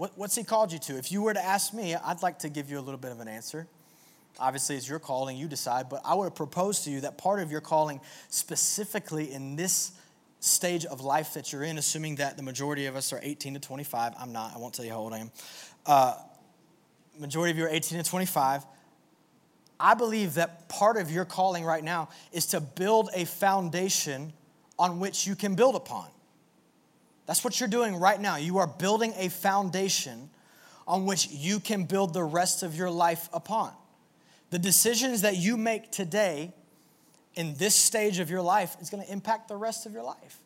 what, 0.00 0.12
what's 0.16 0.34
he 0.34 0.44
called 0.44 0.72
you 0.72 0.78
to? 0.78 0.96
If 0.96 1.12
you 1.12 1.20
were 1.20 1.34
to 1.34 1.44
ask 1.44 1.74
me, 1.74 1.94
I'd 1.94 2.22
like 2.22 2.38
to 2.38 2.48
give 2.48 2.70
you 2.70 2.78
a 2.78 2.80
little 2.80 2.98
bit 2.98 3.12
of 3.12 3.20
an 3.20 3.28
answer. 3.28 3.66
Obviously, 4.38 4.76
it's 4.76 4.88
your 4.88 4.98
calling, 4.98 5.36
you 5.36 5.46
decide, 5.46 5.90
but 5.90 6.00
I 6.06 6.14
would 6.14 6.34
propose 6.34 6.84
to 6.84 6.90
you 6.90 7.02
that 7.02 7.18
part 7.18 7.38
of 7.38 7.52
your 7.52 7.60
calling, 7.60 8.00
specifically 8.30 9.30
in 9.30 9.56
this 9.56 9.92
stage 10.38 10.86
of 10.86 11.02
life 11.02 11.34
that 11.34 11.52
you're 11.52 11.64
in, 11.64 11.76
assuming 11.76 12.14
that 12.14 12.38
the 12.38 12.42
majority 12.42 12.86
of 12.86 12.96
us 12.96 13.12
are 13.12 13.20
18 13.22 13.52
to 13.52 13.60
25, 13.60 14.14
I'm 14.18 14.32
not, 14.32 14.54
I 14.54 14.58
won't 14.58 14.72
tell 14.72 14.86
you 14.86 14.90
how 14.90 15.00
old 15.00 15.12
I 15.12 15.18
am. 15.18 15.30
Uh, 15.84 16.14
majority 17.18 17.50
of 17.50 17.58
you 17.58 17.66
are 17.66 17.68
18 17.68 18.02
to 18.02 18.08
25. 18.08 18.64
I 19.78 19.92
believe 19.92 20.32
that 20.36 20.70
part 20.70 20.96
of 20.96 21.10
your 21.10 21.26
calling 21.26 21.62
right 21.62 21.84
now 21.84 22.08
is 22.32 22.46
to 22.46 22.60
build 22.62 23.10
a 23.12 23.26
foundation 23.26 24.32
on 24.78 24.98
which 24.98 25.26
you 25.26 25.36
can 25.36 25.56
build 25.56 25.74
upon. 25.74 26.08
That's 27.30 27.44
what 27.44 27.60
you're 27.60 27.68
doing 27.68 27.94
right 27.94 28.20
now. 28.20 28.38
You 28.38 28.58
are 28.58 28.66
building 28.66 29.14
a 29.16 29.28
foundation 29.28 30.30
on 30.88 31.06
which 31.06 31.28
you 31.28 31.60
can 31.60 31.84
build 31.84 32.12
the 32.12 32.24
rest 32.24 32.64
of 32.64 32.74
your 32.74 32.90
life 32.90 33.28
upon. 33.32 33.70
The 34.50 34.58
decisions 34.58 35.22
that 35.22 35.36
you 35.36 35.56
make 35.56 35.92
today 35.92 36.52
in 37.36 37.54
this 37.54 37.76
stage 37.76 38.18
of 38.18 38.30
your 38.30 38.42
life 38.42 38.76
is 38.80 38.90
going 38.90 39.04
to 39.04 39.12
impact 39.12 39.46
the 39.46 39.54
rest 39.54 39.86
of 39.86 39.92
your 39.92 40.02
life. 40.02 40.38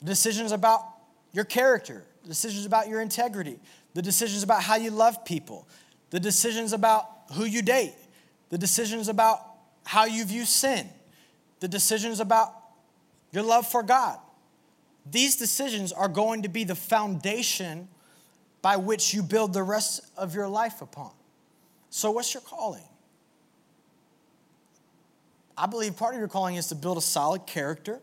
The 0.00 0.04
decisions 0.04 0.52
about 0.52 0.82
your 1.32 1.46
character, 1.46 2.04
the 2.20 2.28
decisions 2.28 2.66
about 2.66 2.86
your 2.88 3.00
integrity, 3.00 3.58
the 3.94 4.02
decisions 4.02 4.42
about 4.42 4.62
how 4.62 4.76
you 4.76 4.90
love 4.90 5.24
people, 5.24 5.66
the 6.10 6.20
decisions 6.20 6.74
about 6.74 7.08
who 7.32 7.46
you 7.46 7.62
date, 7.62 7.94
the 8.50 8.58
decisions 8.58 9.08
about 9.08 9.40
how 9.84 10.04
you 10.04 10.26
view 10.26 10.44
sin, 10.44 10.86
the 11.60 11.68
decisions 11.68 12.20
about 12.20 12.52
your 13.32 13.42
love 13.42 13.66
for 13.66 13.82
God. 13.82 14.18
These 15.10 15.36
decisions 15.36 15.92
are 15.92 16.08
going 16.08 16.42
to 16.42 16.48
be 16.48 16.64
the 16.64 16.74
foundation 16.74 17.88
by 18.62 18.76
which 18.76 19.12
you 19.12 19.22
build 19.22 19.52
the 19.52 19.62
rest 19.62 20.00
of 20.16 20.34
your 20.34 20.48
life 20.48 20.80
upon. 20.80 21.10
So, 21.90 22.10
what's 22.10 22.32
your 22.32 22.40
calling? 22.40 22.84
I 25.56 25.66
believe 25.66 25.96
part 25.96 26.14
of 26.14 26.18
your 26.18 26.28
calling 26.28 26.56
is 26.56 26.68
to 26.68 26.74
build 26.74 26.98
a 26.98 27.02
solid 27.02 27.46
character. 27.46 28.00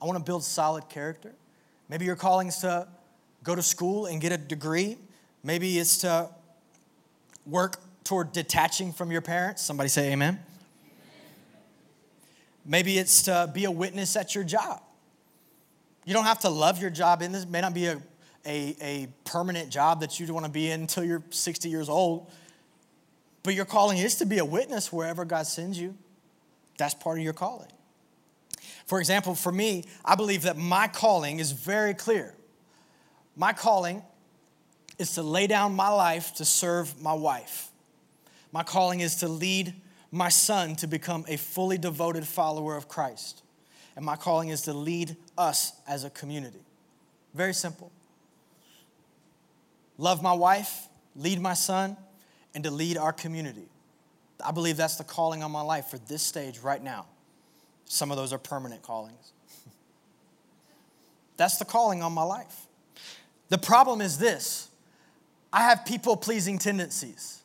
I 0.00 0.04
want 0.04 0.18
to 0.18 0.24
build 0.24 0.44
solid 0.44 0.88
character. 0.88 1.34
Maybe 1.88 2.04
your 2.04 2.16
calling 2.16 2.48
is 2.48 2.58
to 2.58 2.86
go 3.42 3.54
to 3.54 3.62
school 3.62 4.06
and 4.06 4.20
get 4.20 4.32
a 4.32 4.38
degree. 4.38 4.96
Maybe 5.42 5.78
it's 5.78 5.98
to 5.98 6.28
work 7.46 7.76
toward 8.04 8.32
detaching 8.32 8.92
from 8.92 9.10
your 9.10 9.22
parents. 9.22 9.62
Somebody 9.62 9.88
say 9.88 10.12
amen. 10.12 10.38
Maybe 12.64 12.98
it's 12.98 13.22
to 13.24 13.50
be 13.52 13.64
a 13.64 13.70
witness 13.70 14.16
at 14.16 14.34
your 14.34 14.44
job. 14.44 14.82
You 16.04 16.14
don't 16.14 16.24
have 16.24 16.40
to 16.40 16.48
love 16.48 16.80
your 16.80 16.90
job 16.90 17.22
in 17.22 17.32
this. 17.32 17.46
may 17.46 17.60
not 17.60 17.74
be 17.74 17.86
a, 17.86 18.00
a, 18.44 18.76
a 18.80 19.08
permanent 19.24 19.70
job 19.70 20.00
that 20.00 20.20
you 20.20 20.32
want 20.32 20.46
to 20.46 20.52
be 20.52 20.70
in 20.70 20.82
until 20.82 21.04
you're 21.04 21.22
60 21.30 21.68
years 21.68 21.88
old. 21.88 22.30
But 23.42 23.54
your 23.54 23.64
calling 23.64 23.98
is 23.98 24.16
to 24.16 24.26
be 24.26 24.38
a 24.38 24.44
witness 24.44 24.92
wherever 24.92 25.24
God 25.24 25.46
sends 25.46 25.78
you. 25.78 25.96
That's 26.78 26.94
part 26.94 27.18
of 27.18 27.24
your 27.24 27.32
calling. 27.32 27.68
For 28.86 29.00
example, 29.00 29.34
for 29.34 29.52
me, 29.52 29.84
I 30.04 30.14
believe 30.14 30.42
that 30.42 30.56
my 30.56 30.88
calling 30.88 31.38
is 31.38 31.52
very 31.52 31.94
clear. 31.94 32.34
My 33.36 33.52
calling 33.52 34.02
is 34.98 35.14
to 35.14 35.22
lay 35.22 35.46
down 35.46 35.74
my 35.74 35.88
life 35.88 36.34
to 36.36 36.44
serve 36.44 37.00
my 37.00 37.14
wife. 37.14 37.68
My 38.52 38.62
calling 38.62 39.00
is 39.00 39.16
to 39.16 39.28
lead 39.28 39.74
my 40.10 40.28
son 40.28 40.76
to 40.76 40.86
become 40.86 41.24
a 41.28 41.36
fully 41.36 41.78
devoted 41.78 42.26
follower 42.26 42.76
of 42.76 42.88
Christ. 42.88 43.43
And 43.96 44.04
my 44.04 44.16
calling 44.16 44.48
is 44.48 44.62
to 44.62 44.72
lead 44.72 45.16
us 45.38 45.72
as 45.86 46.04
a 46.04 46.10
community. 46.10 46.60
Very 47.34 47.54
simple. 47.54 47.92
Love 49.98 50.22
my 50.22 50.32
wife, 50.32 50.88
lead 51.14 51.40
my 51.40 51.54
son, 51.54 51.96
and 52.54 52.64
to 52.64 52.70
lead 52.70 52.96
our 52.96 53.12
community. 53.12 53.68
I 54.44 54.50
believe 54.50 54.76
that's 54.76 54.96
the 54.96 55.04
calling 55.04 55.42
on 55.42 55.50
my 55.50 55.62
life 55.62 55.86
for 55.86 55.98
this 55.98 56.22
stage 56.22 56.58
right 56.58 56.82
now. 56.82 57.06
Some 57.84 58.10
of 58.10 58.16
those 58.16 58.32
are 58.32 58.38
permanent 58.38 58.82
callings. 58.82 59.32
That's 61.36 61.58
the 61.58 61.64
calling 61.64 62.02
on 62.02 62.12
my 62.12 62.22
life. 62.22 62.66
The 63.50 63.58
problem 63.58 64.00
is 64.00 64.18
this 64.18 64.68
I 65.52 65.62
have 65.62 65.84
people 65.84 66.16
pleasing 66.16 66.58
tendencies. 66.58 67.42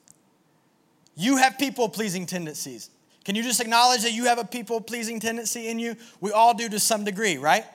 You 1.16 1.38
have 1.38 1.58
people 1.60 1.90
pleasing 1.90 2.26
tendencies. 2.26 2.90
Can 3.25 3.36
you 3.36 3.43
just 3.43 3.60
acknowledge 3.60 4.01
that 4.03 4.13
you 4.13 4.25
have 4.25 4.39
a 4.39 4.45
people 4.45 4.82
pleasing 4.82 5.19
tendency 5.19 5.67
in 5.67 5.79
you? 5.79 5.95
We 6.21 6.32
all 6.32 6.53
do 6.53 6.69
to 6.69 6.79
some 6.79 7.03
degree, 7.03 7.38
right? 7.38 7.65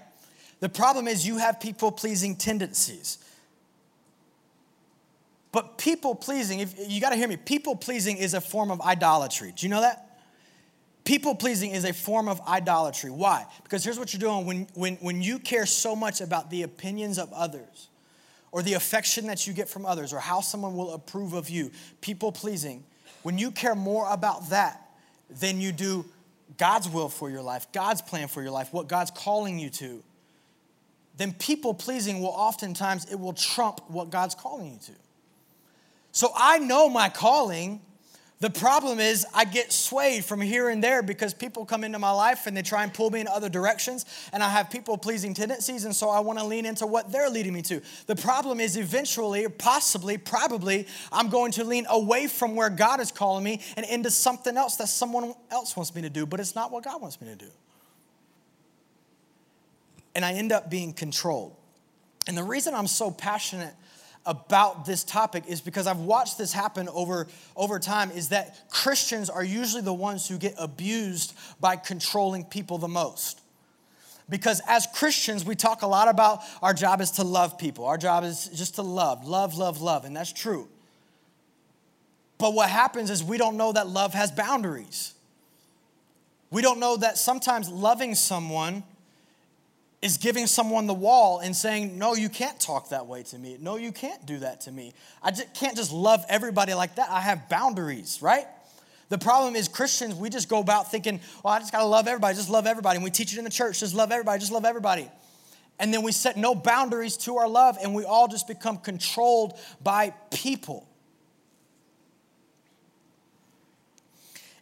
The 0.60 0.68
problem 0.68 1.06
is 1.06 1.26
you 1.26 1.38
have 1.38 1.60
people 1.60 1.92
pleasing 1.92 2.36
tendencies. 2.36 3.18
But 5.52 5.78
people 5.78 6.14
pleasing, 6.14 6.60
if 6.60 6.74
you 6.88 7.00
got 7.00 7.10
to 7.10 7.16
hear 7.16 7.28
me, 7.28 7.36
people 7.36 7.76
pleasing 7.76 8.16
is 8.16 8.34
a 8.34 8.40
form 8.40 8.70
of 8.70 8.80
idolatry. 8.80 9.52
Do 9.54 9.66
you 9.66 9.70
know 9.70 9.82
that? 9.82 10.18
People 11.04 11.34
pleasing 11.34 11.70
is 11.72 11.84
a 11.84 11.92
form 11.92 12.28
of 12.28 12.40
idolatry. 12.48 13.10
Why? 13.10 13.44
Because 13.62 13.84
here's 13.84 13.98
what 13.98 14.12
you're 14.12 14.20
doing 14.20 14.46
when, 14.46 14.66
when, 14.74 14.96
when 14.96 15.22
you 15.22 15.38
care 15.38 15.66
so 15.66 15.94
much 15.94 16.22
about 16.22 16.50
the 16.50 16.62
opinions 16.62 17.18
of 17.18 17.32
others 17.32 17.88
or 18.50 18.62
the 18.62 18.72
affection 18.72 19.26
that 19.26 19.46
you 19.46 19.52
get 19.52 19.68
from 19.68 19.84
others 19.84 20.14
or 20.14 20.18
how 20.18 20.40
someone 20.40 20.74
will 20.74 20.94
approve 20.94 21.34
of 21.34 21.50
you, 21.50 21.70
people 22.00 22.32
pleasing, 22.32 22.82
when 23.22 23.36
you 23.36 23.50
care 23.50 23.74
more 23.74 24.10
about 24.10 24.48
that 24.48 24.83
than 25.30 25.60
you 25.60 25.72
do 25.72 26.04
God's 26.58 26.88
will 26.88 27.08
for 27.08 27.30
your 27.30 27.42
life, 27.42 27.66
God's 27.72 28.02
plan 28.02 28.28
for 28.28 28.42
your 28.42 28.50
life, 28.50 28.72
what 28.72 28.88
God's 28.88 29.10
calling 29.10 29.58
you 29.58 29.70
to, 29.70 30.02
then 31.16 31.32
people 31.32 31.74
pleasing 31.74 32.20
will 32.20 32.28
oftentimes 32.28 33.10
it 33.10 33.18
will 33.18 33.32
trump 33.32 33.80
what 33.88 34.10
God's 34.10 34.34
calling 34.34 34.72
you 34.72 34.78
to. 34.86 34.92
So 36.12 36.30
I 36.36 36.58
know 36.58 36.88
my 36.88 37.08
calling 37.08 37.80
the 38.44 38.50
problem 38.50 39.00
is, 39.00 39.24
I 39.32 39.46
get 39.46 39.72
swayed 39.72 40.22
from 40.22 40.38
here 40.42 40.68
and 40.68 40.84
there 40.84 41.02
because 41.02 41.32
people 41.32 41.64
come 41.64 41.82
into 41.82 41.98
my 41.98 42.10
life 42.10 42.46
and 42.46 42.54
they 42.54 42.60
try 42.60 42.82
and 42.82 42.92
pull 42.92 43.08
me 43.08 43.20
in 43.20 43.26
other 43.26 43.48
directions, 43.48 44.04
and 44.34 44.42
I 44.42 44.50
have 44.50 44.68
people 44.68 44.98
pleasing 44.98 45.32
tendencies, 45.32 45.86
and 45.86 45.96
so 45.96 46.10
I 46.10 46.20
want 46.20 46.38
to 46.38 46.44
lean 46.44 46.66
into 46.66 46.86
what 46.86 47.10
they're 47.10 47.30
leading 47.30 47.54
me 47.54 47.62
to. 47.62 47.80
The 48.06 48.16
problem 48.16 48.60
is, 48.60 48.76
eventually, 48.76 49.48
possibly, 49.48 50.18
probably, 50.18 50.86
I'm 51.10 51.30
going 51.30 51.52
to 51.52 51.64
lean 51.64 51.86
away 51.88 52.26
from 52.26 52.54
where 52.54 52.68
God 52.68 53.00
is 53.00 53.10
calling 53.10 53.42
me 53.42 53.62
and 53.78 53.86
into 53.86 54.10
something 54.10 54.58
else 54.58 54.76
that 54.76 54.90
someone 54.90 55.32
else 55.50 55.74
wants 55.74 55.94
me 55.94 56.02
to 56.02 56.10
do, 56.10 56.26
but 56.26 56.38
it's 56.38 56.54
not 56.54 56.70
what 56.70 56.84
God 56.84 57.00
wants 57.00 57.22
me 57.22 57.28
to 57.28 57.36
do. 57.36 57.50
And 60.14 60.22
I 60.22 60.34
end 60.34 60.52
up 60.52 60.68
being 60.68 60.92
controlled. 60.92 61.56
And 62.26 62.36
the 62.36 62.44
reason 62.44 62.74
I'm 62.74 62.88
so 62.88 63.10
passionate 63.10 63.72
about 64.26 64.86
this 64.86 65.04
topic 65.04 65.44
is 65.46 65.60
because 65.60 65.86
I've 65.86 65.98
watched 65.98 66.38
this 66.38 66.52
happen 66.52 66.88
over, 66.88 67.26
over 67.56 67.78
time 67.78 68.10
is 68.10 68.30
that 68.30 68.70
Christians 68.70 69.28
are 69.28 69.44
usually 69.44 69.82
the 69.82 69.92
ones 69.92 70.28
who 70.28 70.38
get 70.38 70.54
abused 70.58 71.34
by 71.60 71.76
controlling 71.76 72.44
people 72.44 72.78
the 72.78 72.88
most. 72.88 73.40
Because 74.28 74.62
as 74.66 74.86
Christians, 74.94 75.44
we 75.44 75.54
talk 75.54 75.82
a 75.82 75.86
lot 75.86 76.08
about 76.08 76.40
our 76.62 76.72
job 76.72 77.02
is 77.02 77.12
to 77.12 77.24
love 77.24 77.58
people. 77.58 77.84
Our 77.84 77.98
job 77.98 78.24
is 78.24 78.48
just 78.48 78.76
to 78.76 78.82
love, 78.82 79.26
love, 79.26 79.56
love, 79.56 79.82
love, 79.82 80.06
and 80.06 80.16
that's 80.16 80.32
true. 80.32 80.68
But 82.38 82.54
what 82.54 82.70
happens 82.70 83.10
is 83.10 83.22
we 83.22 83.36
don't 83.36 83.56
know 83.56 83.72
that 83.72 83.86
love 83.86 84.14
has 84.14 84.32
boundaries. 84.32 85.12
We 86.50 86.62
don't 86.62 86.80
know 86.80 86.96
that 86.96 87.18
sometimes 87.18 87.68
loving 87.68 88.14
someone 88.14 88.82
is 90.04 90.18
giving 90.18 90.46
someone 90.46 90.86
the 90.86 90.92
wall 90.92 91.38
and 91.38 91.56
saying, 91.56 91.96
No, 91.96 92.14
you 92.14 92.28
can't 92.28 92.60
talk 92.60 92.90
that 92.90 93.06
way 93.06 93.22
to 93.24 93.38
me. 93.38 93.56
No, 93.58 93.76
you 93.76 93.90
can't 93.90 94.24
do 94.26 94.38
that 94.40 94.60
to 94.62 94.70
me. 94.70 94.92
I 95.22 95.30
just 95.30 95.54
can't 95.54 95.74
just 95.74 95.92
love 95.92 96.22
everybody 96.28 96.74
like 96.74 96.96
that. 96.96 97.08
I 97.10 97.22
have 97.22 97.48
boundaries, 97.48 98.18
right? 98.20 98.44
The 99.08 99.16
problem 99.16 99.56
is 99.56 99.66
Christians, 99.66 100.14
we 100.14 100.28
just 100.28 100.50
go 100.50 100.60
about 100.60 100.90
thinking, 100.90 101.20
well, 101.42 101.54
I 101.54 101.58
just 101.58 101.72
gotta 101.72 101.86
love 101.86 102.06
everybody, 102.06 102.36
just 102.36 102.50
love 102.50 102.66
everybody. 102.66 102.96
And 102.96 103.04
we 103.04 103.10
teach 103.10 103.32
it 103.32 103.38
in 103.38 103.44
the 103.44 103.50
church, 103.50 103.80
just 103.80 103.94
love 103.94 104.12
everybody, 104.12 104.40
just 104.40 104.52
love 104.52 104.66
everybody. 104.66 105.10
And 105.78 105.92
then 105.92 106.02
we 106.02 106.12
set 106.12 106.36
no 106.36 106.54
boundaries 106.54 107.16
to 107.18 107.38
our 107.38 107.48
love, 107.48 107.78
and 107.82 107.94
we 107.94 108.04
all 108.04 108.28
just 108.28 108.46
become 108.46 108.76
controlled 108.76 109.58
by 109.82 110.12
people. 110.30 110.86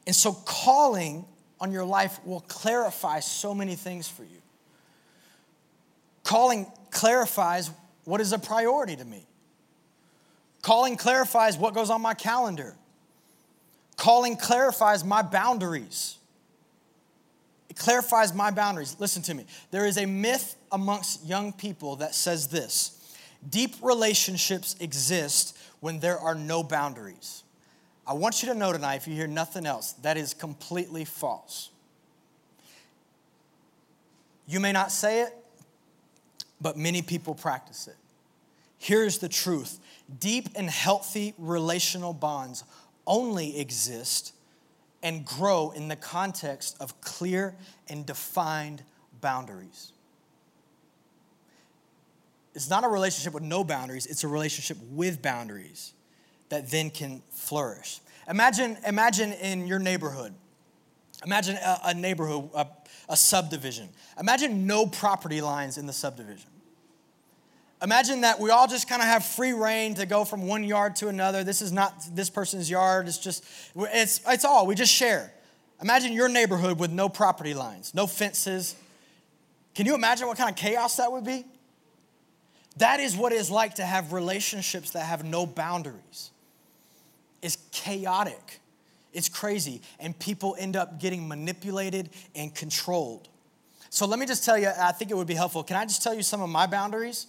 And 0.06 0.14
so, 0.14 0.32
calling 0.32 1.24
on 1.60 1.72
your 1.72 1.84
life 1.84 2.24
will 2.24 2.40
clarify 2.40 3.20
so 3.20 3.54
many 3.54 3.74
things 3.74 4.08
for 4.08 4.22
you. 4.22 4.41
Calling 6.32 6.66
clarifies 6.90 7.70
what 8.04 8.18
is 8.18 8.32
a 8.32 8.38
priority 8.38 8.96
to 8.96 9.04
me. 9.04 9.26
Calling 10.62 10.96
clarifies 10.96 11.58
what 11.58 11.74
goes 11.74 11.90
on 11.90 12.00
my 12.00 12.14
calendar. 12.14 12.74
Calling 13.98 14.38
clarifies 14.38 15.04
my 15.04 15.20
boundaries. 15.20 16.16
It 17.68 17.76
clarifies 17.76 18.32
my 18.32 18.50
boundaries. 18.50 18.96
Listen 18.98 19.20
to 19.24 19.34
me. 19.34 19.44
There 19.72 19.84
is 19.84 19.98
a 19.98 20.06
myth 20.06 20.56
amongst 20.72 21.26
young 21.26 21.52
people 21.52 21.96
that 21.96 22.14
says 22.14 22.48
this 22.48 23.14
deep 23.50 23.74
relationships 23.82 24.74
exist 24.80 25.54
when 25.80 26.00
there 26.00 26.18
are 26.18 26.34
no 26.34 26.62
boundaries. 26.62 27.42
I 28.06 28.14
want 28.14 28.42
you 28.42 28.48
to 28.48 28.54
know 28.54 28.72
tonight, 28.72 28.94
if 28.94 29.06
you 29.06 29.14
hear 29.14 29.26
nothing 29.26 29.66
else, 29.66 29.92
that 30.00 30.16
is 30.16 30.32
completely 30.32 31.04
false. 31.04 31.68
You 34.46 34.60
may 34.60 34.72
not 34.72 34.90
say 34.90 35.20
it, 35.24 35.36
but 36.62 36.76
many 36.76 37.02
people 37.02 37.34
practice 37.34 37.88
it. 37.88 37.96
Here's 38.78 39.18
the 39.18 39.28
truth 39.28 39.78
deep 40.18 40.48
and 40.54 40.68
healthy 40.68 41.34
relational 41.38 42.12
bonds 42.12 42.64
only 43.06 43.58
exist 43.58 44.34
and 45.02 45.24
grow 45.24 45.72
in 45.72 45.88
the 45.88 45.96
context 45.96 46.76
of 46.80 47.00
clear 47.00 47.54
and 47.88 48.06
defined 48.06 48.82
boundaries. 49.20 49.92
It's 52.54 52.68
not 52.68 52.84
a 52.84 52.88
relationship 52.88 53.32
with 53.32 53.42
no 53.42 53.64
boundaries, 53.64 54.06
it's 54.06 54.24
a 54.24 54.28
relationship 54.28 54.76
with 54.90 55.22
boundaries 55.22 55.94
that 56.50 56.70
then 56.70 56.90
can 56.90 57.22
flourish. 57.30 58.00
Imagine, 58.28 58.76
imagine 58.86 59.32
in 59.32 59.66
your 59.66 59.78
neighborhood, 59.78 60.34
imagine 61.24 61.56
a, 61.56 61.80
a 61.86 61.94
neighborhood, 61.94 62.50
a, 62.54 62.66
a 63.08 63.16
subdivision. 63.16 63.88
Imagine 64.20 64.66
no 64.66 64.86
property 64.86 65.40
lines 65.40 65.78
in 65.78 65.86
the 65.86 65.92
subdivision. 65.92 66.50
Imagine 67.82 68.20
that 68.20 68.38
we 68.38 68.50
all 68.50 68.68
just 68.68 68.88
kind 68.88 69.02
of 69.02 69.08
have 69.08 69.24
free 69.24 69.52
rein 69.52 69.94
to 69.94 70.06
go 70.06 70.24
from 70.24 70.46
one 70.46 70.62
yard 70.62 70.94
to 70.96 71.08
another. 71.08 71.42
This 71.42 71.60
is 71.60 71.72
not 71.72 71.94
this 72.14 72.30
person's 72.30 72.70
yard. 72.70 73.08
It's 73.08 73.18
just, 73.18 73.44
it's, 73.74 74.20
it's 74.28 74.44
all. 74.44 74.66
We 74.66 74.76
just 74.76 74.92
share. 74.92 75.32
Imagine 75.80 76.12
your 76.12 76.28
neighborhood 76.28 76.78
with 76.78 76.92
no 76.92 77.08
property 77.08 77.54
lines, 77.54 77.92
no 77.92 78.06
fences. 78.06 78.76
Can 79.74 79.86
you 79.86 79.94
imagine 79.94 80.28
what 80.28 80.38
kind 80.38 80.48
of 80.48 80.54
chaos 80.54 80.96
that 80.98 81.10
would 81.10 81.24
be? 81.24 81.44
That 82.76 83.00
is 83.00 83.16
what 83.16 83.32
it's 83.32 83.50
like 83.50 83.74
to 83.74 83.84
have 83.84 84.12
relationships 84.12 84.92
that 84.92 85.04
have 85.04 85.24
no 85.24 85.44
boundaries. 85.44 86.30
It's 87.42 87.58
chaotic. 87.72 88.60
It's 89.12 89.28
crazy. 89.28 89.82
And 89.98 90.16
people 90.18 90.54
end 90.58 90.76
up 90.76 91.00
getting 91.00 91.26
manipulated 91.26 92.10
and 92.36 92.54
controlled. 92.54 93.28
So 93.90 94.06
let 94.06 94.20
me 94.20 94.24
just 94.24 94.44
tell 94.44 94.56
you, 94.56 94.70
I 94.78 94.92
think 94.92 95.10
it 95.10 95.14
would 95.14 95.26
be 95.26 95.34
helpful. 95.34 95.64
Can 95.64 95.76
I 95.76 95.84
just 95.84 96.02
tell 96.02 96.14
you 96.14 96.22
some 96.22 96.40
of 96.40 96.48
my 96.48 96.66
boundaries? 96.66 97.26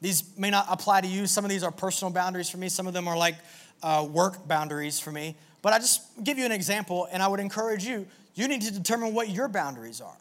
These 0.00 0.36
may 0.36 0.50
not 0.50 0.66
apply 0.68 1.00
to 1.00 1.08
you. 1.08 1.26
Some 1.26 1.44
of 1.44 1.50
these 1.50 1.62
are 1.62 1.70
personal 1.70 2.12
boundaries 2.12 2.50
for 2.50 2.58
me, 2.58 2.68
some 2.68 2.86
of 2.86 2.92
them 2.92 3.08
are 3.08 3.16
like 3.16 3.36
uh, 3.82 4.06
work 4.10 4.46
boundaries 4.46 5.00
for 5.00 5.10
me. 5.12 5.36
But 5.62 5.72
I 5.72 5.78
just 5.78 6.02
give 6.22 6.38
you 6.38 6.44
an 6.44 6.52
example, 6.52 7.08
and 7.10 7.22
I 7.22 7.28
would 7.28 7.40
encourage 7.40 7.84
you 7.84 8.06
you 8.34 8.48
need 8.48 8.62
to 8.62 8.72
determine 8.72 9.14
what 9.14 9.30
your 9.30 9.48
boundaries 9.48 10.00
are. 10.00 10.16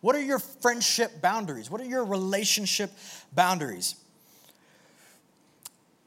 What 0.00 0.16
are 0.16 0.22
your 0.22 0.38
friendship 0.38 1.20
boundaries? 1.20 1.70
What 1.70 1.80
are 1.80 1.84
your 1.84 2.04
relationship 2.04 2.90
boundaries? 3.34 3.94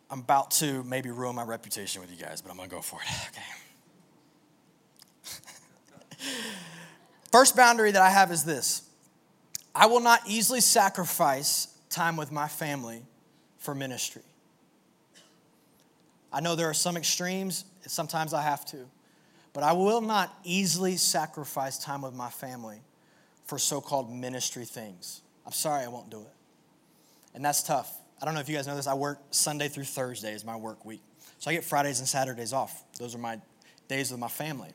I'm 0.10 0.20
about 0.20 0.52
to 0.52 0.84
maybe 0.84 1.10
ruin 1.10 1.36
my 1.36 1.44
reputation 1.44 2.02
with 2.02 2.12
you 2.12 2.18
guys, 2.18 2.42
but 2.42 2.52
I'm 2.52 2.58
gonna 2.58 2.70
go 2.70 2.82
for 2.82 3.00
it. 3.02 3.08
Okay. 3.30 3.42
First 7.32 7.56
boundary 7.56 7.92
that 7.92 8.02
I 8.02 8.10
have 8.10 8.32
is 8.32 8.44
this 8.44 8.84
I 9.74 9.86
will 9.86 10.02
not 10.02 10.22
easily 10.28 10.62
sacrifice 10.62 11.68
time 11.90 12.18
with 12.18 12.32
my 12.32 12.48
family 12.48 13.04
for 13.62 13.74
ministry. 13.74 14.24
I 16.34 16.42
know 16.42 16.56
there 16.56 16.70
are 16.70 16.74
some 16.74 16.98
extremes, 16.98 17.64
sometimes 17.86 18.34
I 18.34 18.42
have 18.42 18.66
to, 18.68 18.78
but 19.54 19.64
I 19.64 19.74
will 19.74 20.02
not 20.02 20.34
easily 20.44 20.98
sacrifice 20.98 21.78
time 21.78 22.02
with 22.02 22.14
my 22.14 22.30
family 22.30 22.82
for 23.46 23.58
so 23.58 23.80
called 23.80 24.12
ministry 24.12 24.66
things. 24.66 25.22
I'm 25.46 25.52
sorry, 25.52 25.84
I 25.84 25.90
won't 25.90 26.10
do 26.10 26.22
it. 26.22 26.34
And 27.34 27.46
that's 27.46 27.64
tough. 27.64 27.94
I 28.22 28.26
don't 28.26 28.34
know 28.34 28.40
if 28.40 28.50
you 28.50 28.56
guys 28.56 28.68
know 28.68 28.76
this. 28.76 28.88
I 28.88 28.94
work 28.94 29.20
Sunday 29.32 29.68
through 29.68 29.84
Thursday 29.86 30.34
is 30.34 30.44
my 30.44 30.56
work 30.56 30.84
week. 30.84 31.02
So 31.38 31.52
I 31.52 31.54
get 31.54 31.64
Fridays 31.64 32.00
and 32.00 32.08
Saturdays 32.08 32.54
off. 32.54 32.84
Those 32.98 33.14
are 33.14 33.20
my 33.20 33.40
days 33.88 34.12
with 34.12 34.20
my 34.20 34.28
family. 34.28 34.70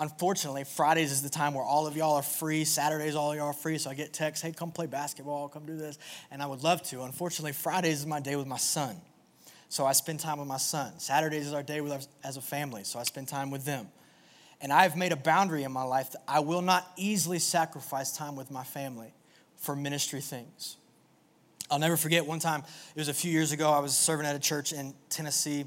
Unfortunately, 0.00 0.64
Fridays 0.64 1.12
is 1.12 1.22
the 1.22 1.28
time 1.28 1.54
where 1.54 1.64
all 1.64 1.86
of 1.86 1.96
y'all 1.96 2.14
are 2.14 2.22
free. 2.22 2.64
Saturdays, 2.64 3.14
all 3.14 3.30
of 3.30 3.38
y'all 3.38 3.46
are 3.46 3.52
free. 3.52 3.78
So 3.78 3.90
I 3.90 3.94
get 3.94 4.12
texts, 4.12 4.42
hey, 4.42 4.52
come 4.52 4.72
play 4.72 4.86
basketball, 4.86 5.48
come 5.48 5.66
do 5.66 5.76
this. 5.76 5.98
And 6.30 6.42
I 6.42 6.46
would 6.46 6.64
love 6.64 6.82
to. 6.84 7.02
Unfortunately, 7.02 7.52
Fridays 7.52 8.00
is 8.00 8.06
my 8.06 8.20
day 8.20 8.36
with 8.36 8.46
my 8.46 8.56
son. 8.56 8.96
So 9.68 9.86
I 9.86 9.92
spend 9.92 10.20
time 10.20 10.38
with 10.38 10.48
my 10.48 10.56
son. 10.56 10.98
Saturdays 10.98 11.46
is 11.46 11.52
our 11.52 11.62
day 11.62 11.80
with 11.80 11.92
our, 11.92 12.00
as 12.24 12.36
a 12.36 12.40
family. 12.40 12.84
So 12.84 12.98
I 12.98 13.04
spend 13.04 13.28
time 13.28 13.50
with 13.50 13.64
them. 13.64 13.88
And 14.60 14.72
I've 14.72 14.96
made 14.96 15.12
a 15.12 15.16
boundary 15.16 15.62
in 15.62 15.72
my 15.72 15.82
life 15.82 16.12
that 16.12 16.22
I 16.26 16.40
will 16.40 16.62
not 16.62 16.90
easily 16.96 17.38
sacrifice 17.38 18.16
time 18.16 18.34
with 18.36 18.50
my 18.50 18.64
family 18.64 19.12
for 19.56 19.76
ministry 19.76 20.20
things. 20.20 20.76
I'll 21.70 21.78
never 21.78 21.96
forget 21.96 22.26
one 22.26 22.38
time, 22.38 22.62
it 22.94 22.98
was 22.98 23.08
a 23.08 23.14
few 23.14 23.30
years 23.30 23.52
ago, 23.52 23.70
I 23.70 23.78
was 23.78 23.96
serving 23.96 24.26
at 24.26 24.36
a 24.36 24.38
church 24.38 24.72
in 24.72 24.94
Tennessee, 25.08 25.64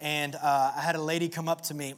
and 0.00 0.34
uh, 0.34 0.72
I 0.76 0.80
had 0.80 0.96
a 0.96 1.02
lady 1.02 1.28
come 1.28 1.48
up 1.48 1.60
to 1.62 1.74
me, 1.74 1.94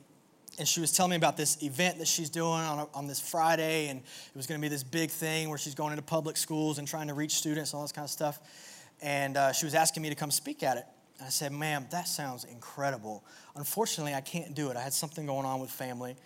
and 0.59 0.67
she 0.67 0.81
was 0.81 0.93
telling 0.93 1.11
me 1.11 1.17
about 1.17 1.37
this 1.37 1.63
event 1.63 1.99
that 1.99 2.09
she's 2.09 2.31
doing 2.31 2.53
on, 2.53 2.79
a, 2.79 2.89
on 2.95 3.07
this 3.07 3.21
Friday, 3.21 3.89
and 3.89 4.01
it 4.01 4.37
was 4.37 4.47
going 4.47 4.61
to 4.61 4.63
be 4.65 4.69
this 4.69 4.83
big 4.83 5.11
thing 5.11 5.49
where 5.51 5.59
she's 5.59 5.75
going 5.75 5.93
into 5.93 6.03
public 6.03 6.37
schools 6.37 6.79
and 6.79 6.89
trying 6.89 7.09
to 7.09 7.15
reach 7.15 7.33
students 7.33 7.73
and 7.73 7.79
all 7.79 7.85
this 7.85 7.93
kind 7.93 8.05
of 8.05 8.11
stuff. 8.11 8.41
And 9.03 9.37
uh, 9.37 9.53
she 9.53 9.67
was 9.67 9.75
asking 9.75 10.03
me 10.03 10.09
to 10.09 10.15
come 10.15 10.31
speak 10.31 10.63
at 10.63 10.79
it. 10.79 10.87
And 11.19 11.27
I 11.27 11.31
said, 11.31 11.53
ma'am, 11.53 11.87
that 11.91 12.09
sounds 12.09 12.45
incredible. 12.45 13.25
Unfortunately, 13.55 14.15
I 14.15 14.23
can't 14.23 14.55
do 14.55 14.71
it. 14.71 14.77
I 14.77 14.81
had 14.81 14.93
something 14.93 15.27
going 15.27 15.45
on 15.45 15.61
with 15.61 15.71
family. 15.71 16.17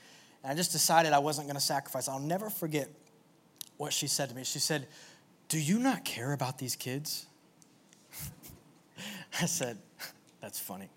And 0.42 0.52
I 0.52 0.54
just 0.54 0.72
decided 0.72 1.12
I 1.12 1.18
wasn't 1.18 1.48
going 1.48 1.56
to 1.56 1.60
sacrifice. 1.60 2.08
I'll 2.08 2.20
never 2.20 2.50
forget 2.50 2.88
what 3.76 3.92
she 3.92 4.06
said 4.06 4.28
to 4.28 4.34
me. 4.34 4.44
She 4.44 4.58
said, 4.60 4.86
Do 5.48 5.58
you 5.58 5.78
not 5.78 6.04
care 6.04 6.32
about 6.32 6.58
these 6.58 6.76
kids? 6.76 7.26
I 9.40 9.46
said, 9.46 9.78
That's 10.40 10.58
funny. 10.58 10.88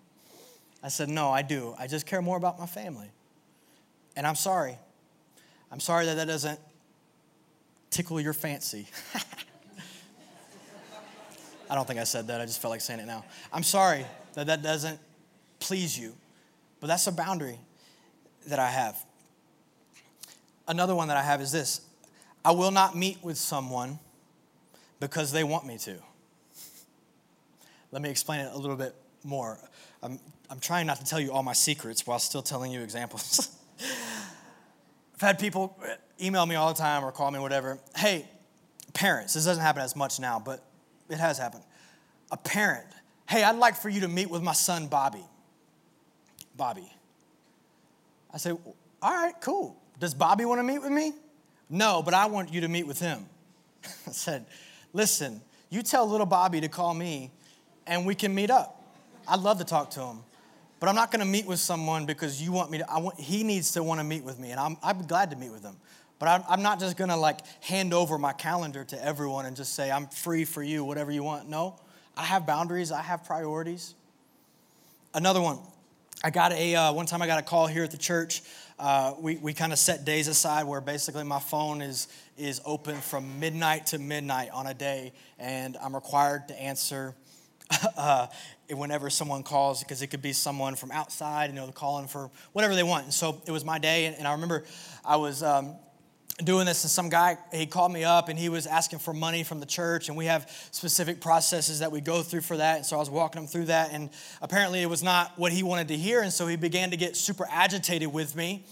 I 0.83 0.89
said, 0.89 1.09
No, 1.09 1.31
I 1.31 1.41
do. 1.41 1.75
I 1.79 1.87
just 1.87 2.05
care 2.05 2.21
more 2.21 2.37
about 2.37 2.59
my 2.59 2.65
family. 2.65 3.09
And 4.15 4.27
I'm 4.27 4.35
sorry. 4.35 4.77
I'm 5.71 5.79
sorry 5.79 6.05
that 6.05 6.15
that 6.15 6.27
doesn't 6.27 6.59
tickle 7.89 8.19
your 8.19 8.33
fancy. 8.33 8.87
I 11.69 11.75
don't 11.75 11.87
think 11.87 11.99
I 11.99 12.03
said 12.03 12.27
that. 12.27 12.41
I 12.41 12.45
just 12.45 12.61
felt 12.61 12.71
like 12.71 12.81
saying 12.81 12.99
it 12.99 13.07
now. 13.07 13.25
I'm 13.51 13.63
sorry 13.63 14.05
that 14.33 14.47
that 14.47 14.61
doesn't 14.61 14.99
please 15.59 15.97
you, 15.97 16.13
but 16.79 16.87
that's 16.87 17.07
a 17.07 17.11
boundary 17.11 17.57
that 18.47 18.59
I 18.59 18.69
have. 18.69 18.97
Another 20.67 20.93
one 20.93 21.07
that 21.07 21.17
I 21.17 21.23
have 21.23 21.41
is 21.41 21.51
this 21.51 21.81
I 22.45 22.51
will 22.51 22.71
not 22.71 22.95
meet 22.95 23.23
with 23.23 23.37
someone 23.37 23.99
because 24.99 25.31
they 25.31 25.43
want 25.43 25.65
me 25.65 25.77
to. 25.79 25.97
Let 27.91 28.01
me 28.01 28.09
explain 28.09 28.41
it 28.41 28.51
a 28.53 28.57
little 28.57 28.75
bit 28.75 28.95
more. 29.23 29.57
I'm, 30.01 30.19
I'm 30.49 30.59
trying 30.59 30.87
not 30.87 30.97
to 30.97 31.05
tell 31.05 31.19
you 31.19 31.31
all 31.31 31.43
my 31.43 31.53
secrets 31.53 32.05
while 32.05 32.19
still 32.19 32.41
telling 32.41 32.71
you 32.71 32.81
examples. 32.81 33.55
I've 35.23 35.27
had 35.27 35.39
people 35.39 35.79
email 36.21 36.45
me 36.45 36.55
all 36.55 36.73
the 36.73 36.77
time 36.77 37.05
or 37.05 37.09
call 37.13 37.31
me, 37.31 37.39
whatever. 37.39 37.79
Hey, 37.95 38.27
parents, 38.93 39.35
this 39.35 39.45
doesn't 39.45 39.63
happen 39.63 39.81
as 39.81 39.95
much 39.95 40.19
now, 40.19 40.37
but 40.37 40.61
it 41.09 41.17
has 41.17 41.37
happened. 41.37 41.63
A 42.29 42.35
parent, 42.35 42.85
hey, 43.29 43.41
I'd 43.41 43.55
like 43.55 43.77
for 43.77 43.87
you 43.87 44.01
to 44.01 44.09
meet 44.09 44.29
with 44.29 44.41
my 44.41 44.51
son, 44.51 44.87
Bobby. 44.87 45.23
Bobby. 46.57 46.91
I 48.33 48.37
say, 48.37 48.51
all 48.51 48.65
right, 49.01 49.33
cool. 49.39 49.81
Does 49.97 50.13
Bobby 50.13 50.43
want 50.43 50.59
to 50.59 50.63
meet 50.63 50.79
with 50.79 50.91
me? 50.91 51.13
No, 51.69 52.03
but 52.03 52.13
I 52.13 52.25
want 52.25 52.53
you 52.53 52.59
to 52.59 52.67
meet 52.67 52.85
with 52.85 52.99
him. 52.99 53.25
I 53.85 54.11
said, 54.11 54.45
Listen, 54.91 55.39
you 55.69 55.83
tell 55.83 56.05
little 56.05 56.25
Bobby 56.25 56.59
to 56.59 56.67
call 56.67 56.93
me 56.93 57.31
and 57.87 58.05
we 58.05 58.13
can 58.13 58.35
meet 58.35 58.51
up. 58.51 58.83
I'd 59.25 59.39
love 59.39 59.59
to 59.59 59.65
talk 59.65 59.89
to 59.91 60.01
him. 60.01 60.17
But 60.83 60.89
I'm 60.89 60.95
not 60.95 61.11
going 61.11 61.21
to 61.21 61.25
meet 61.25 61.45
with 61.45 61.59
someone 61.59 62.05
because 62.05 62.41
you 62.41 62.51
want 62.51 62.69
me 62.69 62.79
to. 62.79 62.91
I 62.91 62.99
want, 62.99 63.17
he 63.17 63.45
needs 63.45 63.71
to 63.71 63.83
want 63.83 64.01
to 64.01 64.03
meet 64.03 64.21
with 64.21 64.37
me, 64.37 64.51
and 64.51 64.59
I'm, 64.59 64.75
I'm 64.83 65.07
glad 65.07 65.29
to 65.29 65.37
meet 65.37 65.49
with 65.49 65.63
him. 65.63 65.77
But 66.19 66.27
I'm, 66.27 66.43
I'm 66.49 66.61
not 66.61 66.77
just 66.77 66.97
going 66.97 67.09
to 67.09 67.15
like 67.15 67.39
hand 67.63 67.93
over 67.93 68.17
my 68.17 68.33
calendar 68.33 68.83
to 68.83 69.01
everyone 69.01 69.45
and 69.45 69.55
just 69.55 69.75
say, 69.75 69.89
I'm 69.89 70.07
free 70.07 70.43
for 70.43 70.61
you, 70.61 70.83
whatever 70.83 71.09
you 71.09 71.23
want. 71.23 71.47
No, 71.47 71.79
I 72.17 72.25
have 72.25 72.45
boundaries, 72.45 72.91
I 72.91 73.01
have 73.01 73.23
priorities. 73.23 73.95
Another 75.13 75.39
one, 75.39 75.59
I 76.21 76.31
got 76.31 76.51
a, 76.51 76.75
uh, 76.75 76.91
one 76.91 77.05
time 77.05 77.21
I 77.21 77.27
got 77.27 77.39
a 77.39 77.43
call 77.43 77.67
here 77.67 77.85
at 77.85 77.91
the 77.91 77.97
church 77.97 78.41
uh, 78.79 79.13
we, 79.19 79.37
we 79.37 79.53
kind 79.53 79.71
of 79.71 79.79
set 79.79 80.03
days 80.03 80.27
aside 80.27 80.63
where 80.63 80.81
basically 80.81 81.23
my 81.23 81.39
phone 81.39 81.81
is, 81.81 82.07
is 82.37 82.61
open 82.65 82.95
from 82.97 83.39
midnight 83.39 83.85
to 83.87 83.99
midnight 83.99 84.49
on 84.51 84.67
a 84.67 84.73
day, 84.73 85.13
and 85.39 85.77
I'm 85.77 85.95
required 85.95 86.47
to 86.49 86.61
answer 86.61 87.15
uh, 87.97 88.27
whenever 88.69 89.09
someone 89.09 89.43
calls 89.43 89.83
because 89.83 90.01
it 90.01 90.07
could 90.07 90.21
be 90.21 90.33
someone 90.33 90.75
from 90.75 90.91
outside, 90.91 91.49
you 91.49 91.55
know, 91.55 91.67
calling 91.67 92.07
for 92.07 92.29
whatever 92.53 92.75
they 92.75 92.83
want. 92.83 93.05
And 93.05 93.13
so 93.13 93.41
it 93.45 93.51
was 93.51 93.65
my 93.65 93.79
day, 93.79 94.05
and, 94.05 94.15
and 94.15 94.27
I 94.27 94.33
remember 94.33 94.63
I 95.03 95.17
was 95.17 95.43
um, 95.43 95.75
doing 96.43 96.65
this 96.65 96.83
and 96.83 96.89
some 96.89 97.09
guy 97.09 97.37
he 97.53 97.67
called 97.67 97.91
me 97.91 98.03
up 98.03 98.27
and 98.27 98.39
he 98.39 98.49
was 98.49 98.65
asking 98.65 98.97
for 98.97 99.13
money 99.13 99.43
from 99.43 99.59
the 99.59 99.65
church 99.65 100.07
and 100.07 100.17
we 100.17 100.25
have 100.25 100.49
specific 100.71 101.21
processes 101.21 101.79
that 101.79 101.91
we 101.91 102.01
go 102.01 102.23
through 102.23 102.41
for 102.41 102.57
that 102.57 102.77
and 102.77 102.85
so 102.85 102.95
i 102.95 102.99
was 102.99 103.09
walking 103.09 103.43
him 103.43 103.47
through 103.47 103.65
that 103.65 103.91
and 103.93 104.09
apparently 104.41 104.81
it 104.81 104.89
was 104.89 105.03
not 105.03 105.31
what 105.37 105.51
he 105.51 105.61
wanted 105.61 105.87
to 105.87 105.95
hear 105.95 106.21
and 106.21 106.33
so 106.33 106.47
he 106.47 106.55
began 106.55 106.89
to 106.89 106.97
get 106.97 107.15
super 107.15 107.45
agitated 107.51 108.11
with 108.11 108.35
me 108.35 108.65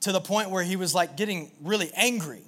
to 0.00 0.12
the 0.12 0.20
point 0.20 0.50
where 0.50 0.62
he 0.62 0.76
was 0.76 0.94
like 0.94 1.16
getting 1.16 1.50
really 1.62 1.90
angry 1.94 2.42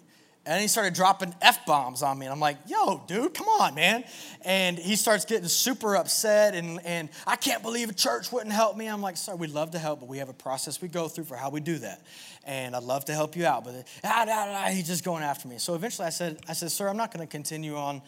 and 0.49 0.63
he 0.63 0.67
started 0.67 0.95
dropping 0.95 1.35
F 1.43 1.67
bombs 1.67 2.03
on 2.03 2.19
me. 2.19 2.25
And 2.25 2.33
I'm 2.33 2.41
like, 2.41 2.57
yo, 2.67 3.03
dude, 3.07 3.35
come 3.35 3.47
on, 3.49 3.75
man. 3.75 4.03
And 4.47 4.79
he 4.79 4.97
starts 4.97 5.27
getting 5.27 5.47
super 5.47 5.95
upset. 5.95 6.55
And, 6.55 6.81
and 6.87 7.11
I 7.27 7.37
can't 7.37 7.63
believe 7.63 7.91
a 7.91 7.93
church 7.93 8.33
wouldn't 8.33 8.55
help 8.55 8.75
me. 8.75 8.87
I'm 8.87 9.03
like, 9.03 9.19
sir, 9.19 9.37
we'd 9.37 9.51
love 9.51 9.73
to 9.73 9.79
help, 9.79 10.01
but 10.01 10.09
we 10.09 10.17
have 10.19 10.31
a 10.31 10.35
process 10.35 10.81
we 10.81 10.89
go 10.89 11.07
through 11.07 11.25
for 11.25 11.37
how 11.37 11.51
we 11.51 11.61
do 11.61 11.77
that. 11.81 12.01
And 12.45 12.75
I'd 12.75 12.83
love 12.83 13.05
to 13.05 13.13
help 13.13 13.37
you 13.37 13.45
out. 13.45 13.65
But 13.65 13.87
ah, 14.03 14.25
ah, 14.27 14.65
ah, 14.65 14.71
he's 14.71 14.87
just 14.87 15.05
going 15.05 15.23
after 15.23 15.49
me. 15.49 15.59
So 15.59 15.75
eventually 15.75 16.07
I 16.07 16.11
said, 16.11 16.39
I 16.49 16.55
said, 16.55 16.73
sir, 16.73 16.89
I'm 16.89 16.97
not 16.97 17.13
going 17.13 17.27
to 17.27 17.31
continue 17.31 17.77
on 17.77 18.01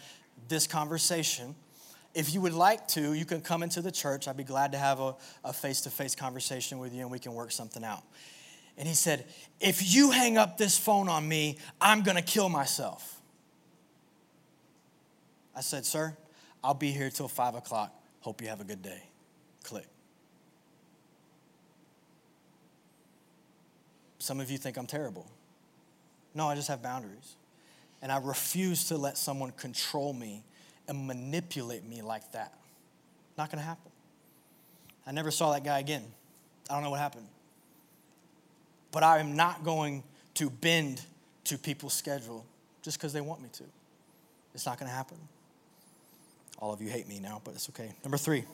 this 0.48 0.66
conversation. 0.66 1.54
If 2.14 2.32
you 2.32 2.40
would 2.40 2.54
like 2.54 2.88
to, 2.88 3.12
you 3.12 3.26
can 3.26 3.42
come 3.42 3.62
into 3.62 3.82
the 3.82 3.92
church. 3.92 4.28
I'd 4.28 4.38
be 4.38 4.44
glad 4.44 4.72
to 4.72 4.78
have 4.78 4.98
a 5.44 5.52
face 5.52 5.82
to 5.82 5.90
face 5.90 6.14
conversation 6.14 6.78
with 6.78 6.94
you 6.94 7.02
and 7.02 7.10
we 7.10 7.18
can 7.18 7.34
work 7.34 7.52
something 7.52 7.84
out. 7.84 8.02
And 8.80 8.88
he 8.88 8.94
said, 8.94 9.26
If 9.60 9.94
you 9.94 10.10
hang 10.10 10.38
up 10.38 10.56
this 10.56 10.78
phone 10.78 11.10
on 11.10 11.28
me, 11.28 11.58
I'm 11.82 12.02
going 12.02 12.16
to 12.16 12.22
kill 12.22 12.48
myself. 12.48 13.20
I 15.54 15.60
said, 15.60 15.84
Sir, 15.84 16.16
I'll 16.64 16.72
be 16.72 16.90
here 16.90 17.10
till 17.10 17.28
five 17.28 17.54
o'clock. 17.54 17.94
Hope 18.20 18.40
you 18.40 18.48
have 18.48 18.62
a 18.62 18.64
good 18.64 18.80
day. 18.80 19.02
Click. 19.64 19.86
Some 24.18 24.40
of 24.40 24.50
you 24.50 24.56
think 24.56 24.78
I'm 24.78 24.86
terrible. 24.86 25.26
No, 26.34 26.48
I 26.48 26.54
just 26.54 26.68
have 26.68 26.82
boundaries. 26.82 27.36
And 28.00 28.10
I 28.10 28.16
refuse 28.16 28.88
to 28.88 28.96
let 28.96 29.18
someone 29.18 29.50
control 29.52 30.14
me 30.14 30.42
and 30.88 31.06
manipulate 31.06 31.84
me 31.84 32.00
like 32.00 32.32
that. 32.32 32.54
Not 33.36 33.50
gonna 33.50 33.62
happen. 33.62 33.92
I 35.06 35.12
never 35.12 35.30
saw 35.30 35.52
that 35.52 35.64
guy 35.64 35.80
again. 35.80 36.04
I 36.70 36.74
don't 36.74 36.82
know 36.82 36.90
what 36.90 37.00
happened 37.00 37.26
but 38.92 39.02
I 39.02 39.18
am 39.18 39.36
not 39.36 39.64
going 39.64 40.02
to 40.34 40.50
bend 40.50 41.02
to 41.44 41.58
people's 41.58 41.94
schedule 41.94 42.44
just 42.82 42.98
because 42.98 43.12
they 43.12 43.20
want 43.20 43.42
me 43.42 43.48
to. 43.54 43.64
It's 44.54 44.66
not 44.66 44.78
going 44.78 44.88
to 44.88 44.94
happen. 44.94 45.16
All 46.58 46.72
of 46.72 46.82
you 46.82 46.88
hate 46.88 47.08
me 47.08 47.20
now, 47.20 47.40
but 47.44 47.54
it's 47.54 47.68
okay. 47.70 47.92
Number 48.04 48.18
three, 48.18 48.44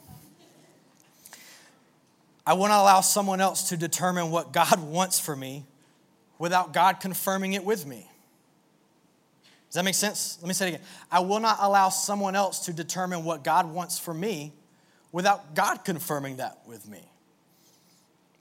I 2.47 2.55
will 2.55 2.69
not 2.69 2.81
allow 2.81 3.01
someone 3.01 3.41
else 3.41 3.71
to 3.71 3.77
determine 3.77 4.31
what 4.31 4.53
God 4.53 4.81
wants 4.81 5.19
for 5.19 5.35
me 5.35 5.65
without 6.39 6.73
God 6.73 7.01
confirming 7.01 7.55
it 7.55 7.65
with 7.65 7.87
me. 7.87 8.09
Does 9.69 9.75
that 9.75 9.85
make 9.85 9.97
sense? 9.97 10.39
Let 10.41 10.49
me 10.49 10.55
say 10.55 10.67
it 10.67 10.75
again. 10.75 10.87
I 11.11 11.21
will 11.21 11.41
not 11.41 11.59
allow 11.61 11.89
someone 11.89 12.37
else 12.37 12.67
to 12.67 12.73
determine 12.73 13.25
what 13.25 13.43
God 13.43 13.67
wants 13.71 13.99
for 13.99 14.15
me 14.15 14.53
without 15.11 15.55
God 15.55 15.85
confirming 15.85 16.37
that 16.37 16.61
with 16.67 16.89
me. 16.89 17.03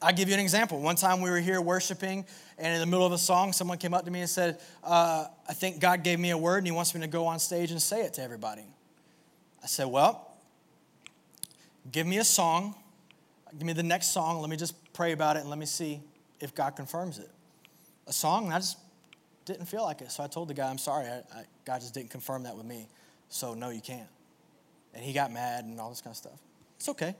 I'll 0.05 0.13
give 0.13 0.27
you 0.27 0.35
an 0.35 0.39
example. 0.39 0.79
One 0.79 0.95
time 0.95 1.19
we 1.19 1.31
were 1.31 1.39
here 1.39 1.59
worshiping, 1.59 2.25
and 2.59 2.71
in 2.71 2.79
the 2.79 2.85
middle 2.85 3.07
of 3.07 3.11
a 3.11 3.17
song, 3.17 3.53
someone 3.53 3.79
came 3.79 3.95
up 3.95 4.05
to 4.05 4.11
me 4.11 4.19
and 4.19 4.29
said, 4.29 4.59
uh, 4.83 5.25
I 5.49 5.53
think 5.53 5.79
God 5.79 6.03
gave 6.03 6.19
me 6.19 6.29
a 6.29 6.37
word, 6.37 6.59
and 6.59 6.67
He 6.67 6.71
wants 6.71 6.93
me 6.93 7.01
to 7.01 7.07
go 7.07 7.25
on 7.25 7.39
stage 7.39 7.71
and 7.71 7.81
say 7.81 8.01
it 8.03 8.13
to 8.13 8.21
everybody. 8.21 8.65
I 9.63 9.65
said, 9.65 9.87
Well, 9.87 10.31
give 11.91 12.05
me 12.05 12.19
a 12.19 12.23
song. 12.23 12.75
Give 13.57 13.65
me 13.65 13.73
the 13.73 13.81
next 13.81 14.09
song. 14.09 14.41
Let 14.41 14.49
me 14.51 14.57
just 14.57 14.75
pray 14.93 15.11
about 15.11 15.37
it, 15.37 15.39
and 15.39 15.49
let 15.49 15.57
me 15.57 15.65
see 15.65 16.01
if 16.39 16.53
God 16.53 16.75
confirms 16.75 17.17
it. 17.17 17.31
A 18.05 18.13
song, 18.13 18.45
and 18.45 18.53
I 18.53 18.59
just 18.59 18.77
didn't 19.45 19.65
feel 19.65 19.81
like 19.81 20.01
it. 20.01 20.11
So 20.11 20.23
I 20.23 20.27
told 20.27 20.49
the 20.49 20.53
guy, 20.53 20.69
I'm 20.69 20.77
sorry, 20.77 21.07
I, 21.07 21.23
I, 21.33 21.45
God 21.65 21.81
just 21.81 21.95
didn't 21.95 22.11
confirm 22.11 22.43
that 22.43 22.55
with 22.55 22.67
me. 22.67 22.87
So, 23.29 23.55
no, 23.55 23.71
you 23.71 23.81
can't. 23.81 24.07
And 24.93 25.03
he 25.03 25.13
got 25.13 25.33
mad 25.33 25.65
and 25.65 25.79
all 25.79 25.89
this 25.89 26.01
kind 26.01 26.11
of 26.13 26.17
stuff. 26.17 26.39
It's 26.77 26.89
okay. 26.89 27.15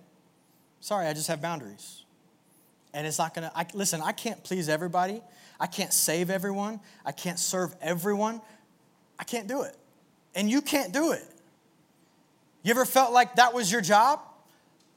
Sorry, 0.81 1.07
I 1.07 1.13
just 1.13 1.29
have 1.29 1.41
boundaries 1.41 2.04
and 2.95 3.05
it's 3.05 3.19
not 3.19 3.35
gonna 3.35 3.51
listen 3.75 4.01
i 4.01 4.11
can't 4.11 4.43
please 4.43 4.69
everybody 4.69 5.21
i 5.59 5.67
can't 5.67 5.93
save 5.93 6.31
everyone 6.31 6.79
i 7.05 7.11
can't 7.11 7.37
serve 7.37 7.75
everyone 7.81 8.41
I 9.19 9.23
can't 9.23 9.47
do 9.47 9.63
it. 9.63 9.75
And 10.33 10.49
you 10.49 10.61
can't 10.61 10.93
do 10.93 11.11
it. 11.11 11.23
You 12.63 12.71
ever 12.71 12.85
felt 12.85 13.13
like 13.13 13.35
that 13.35 13.53
was 13.53 13.71
your 13.71 13.81
job? 13.81 14.19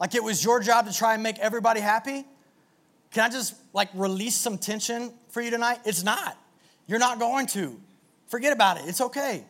Like 0.01 0.15
it 0.15 0.23
was 0.23 0.45
your 0.45 0.61
job 0.61 0.87
to 0.87 0.93
try 0.93 1.15
and 1.15 1.23
make 1.23 1.39
everybody 1.39 1.81
happy? 1.81 2.25
Can 3.13 3.25
I 3.25 3.29
just 3.29 3.55
like 3.73 3.89
release 3.95 4.35
some 4.35 4.59
tension 4.59 5.13
for 5.31 5.41
you 5.41 5.51
tonight? 5.51 5.79
It's 5.85 6.03
not. 6.03 6.37
You're 6.87 6.99
not 6.99 7.19
going 7.19 7.47
to. 7.49 7.79
Forget 8.27 8.53
about 8.53 8.79
it. 8.79 8.85
It's 8.87 9.01
okay. 9.01 9.45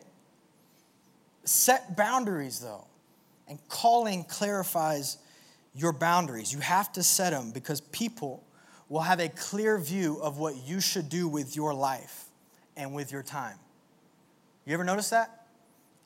Set 1.43 1.95
boundaries 1.95 2.59
though. 2.59 2.85
And 3.47 3.59
calling 3.67 4.23
clarifies 4.25 5.17
your 5.73 5.93
boundaries. 5.93 6.51
You 6.53 6.59
have 6.59 6.91
to 6.93 7.03
set 7.03 7.31
them 7.31 7.51
because 7.51 7.81
people 7.81 8.43
will 8.87 9.01
have 9.01 9.19
a 9.19 9.29
clear 9.29 9.77
view 9.77 10.19
of 10.21 10.37
what 10.37 10.55
you 10.57 10.79
should 10.79 11.09
do 11.09 11.27
with 11.27 11.55
your 11.55 11.73
life 11.73 12.25
and 12.75 12.93
with 12.93 13.11
your 13.11 13.23
time. 13.23 13.57
You 14.65 14.73
ever 14.73 14.83
notice 14.83 15.09
that? 15.11 15.47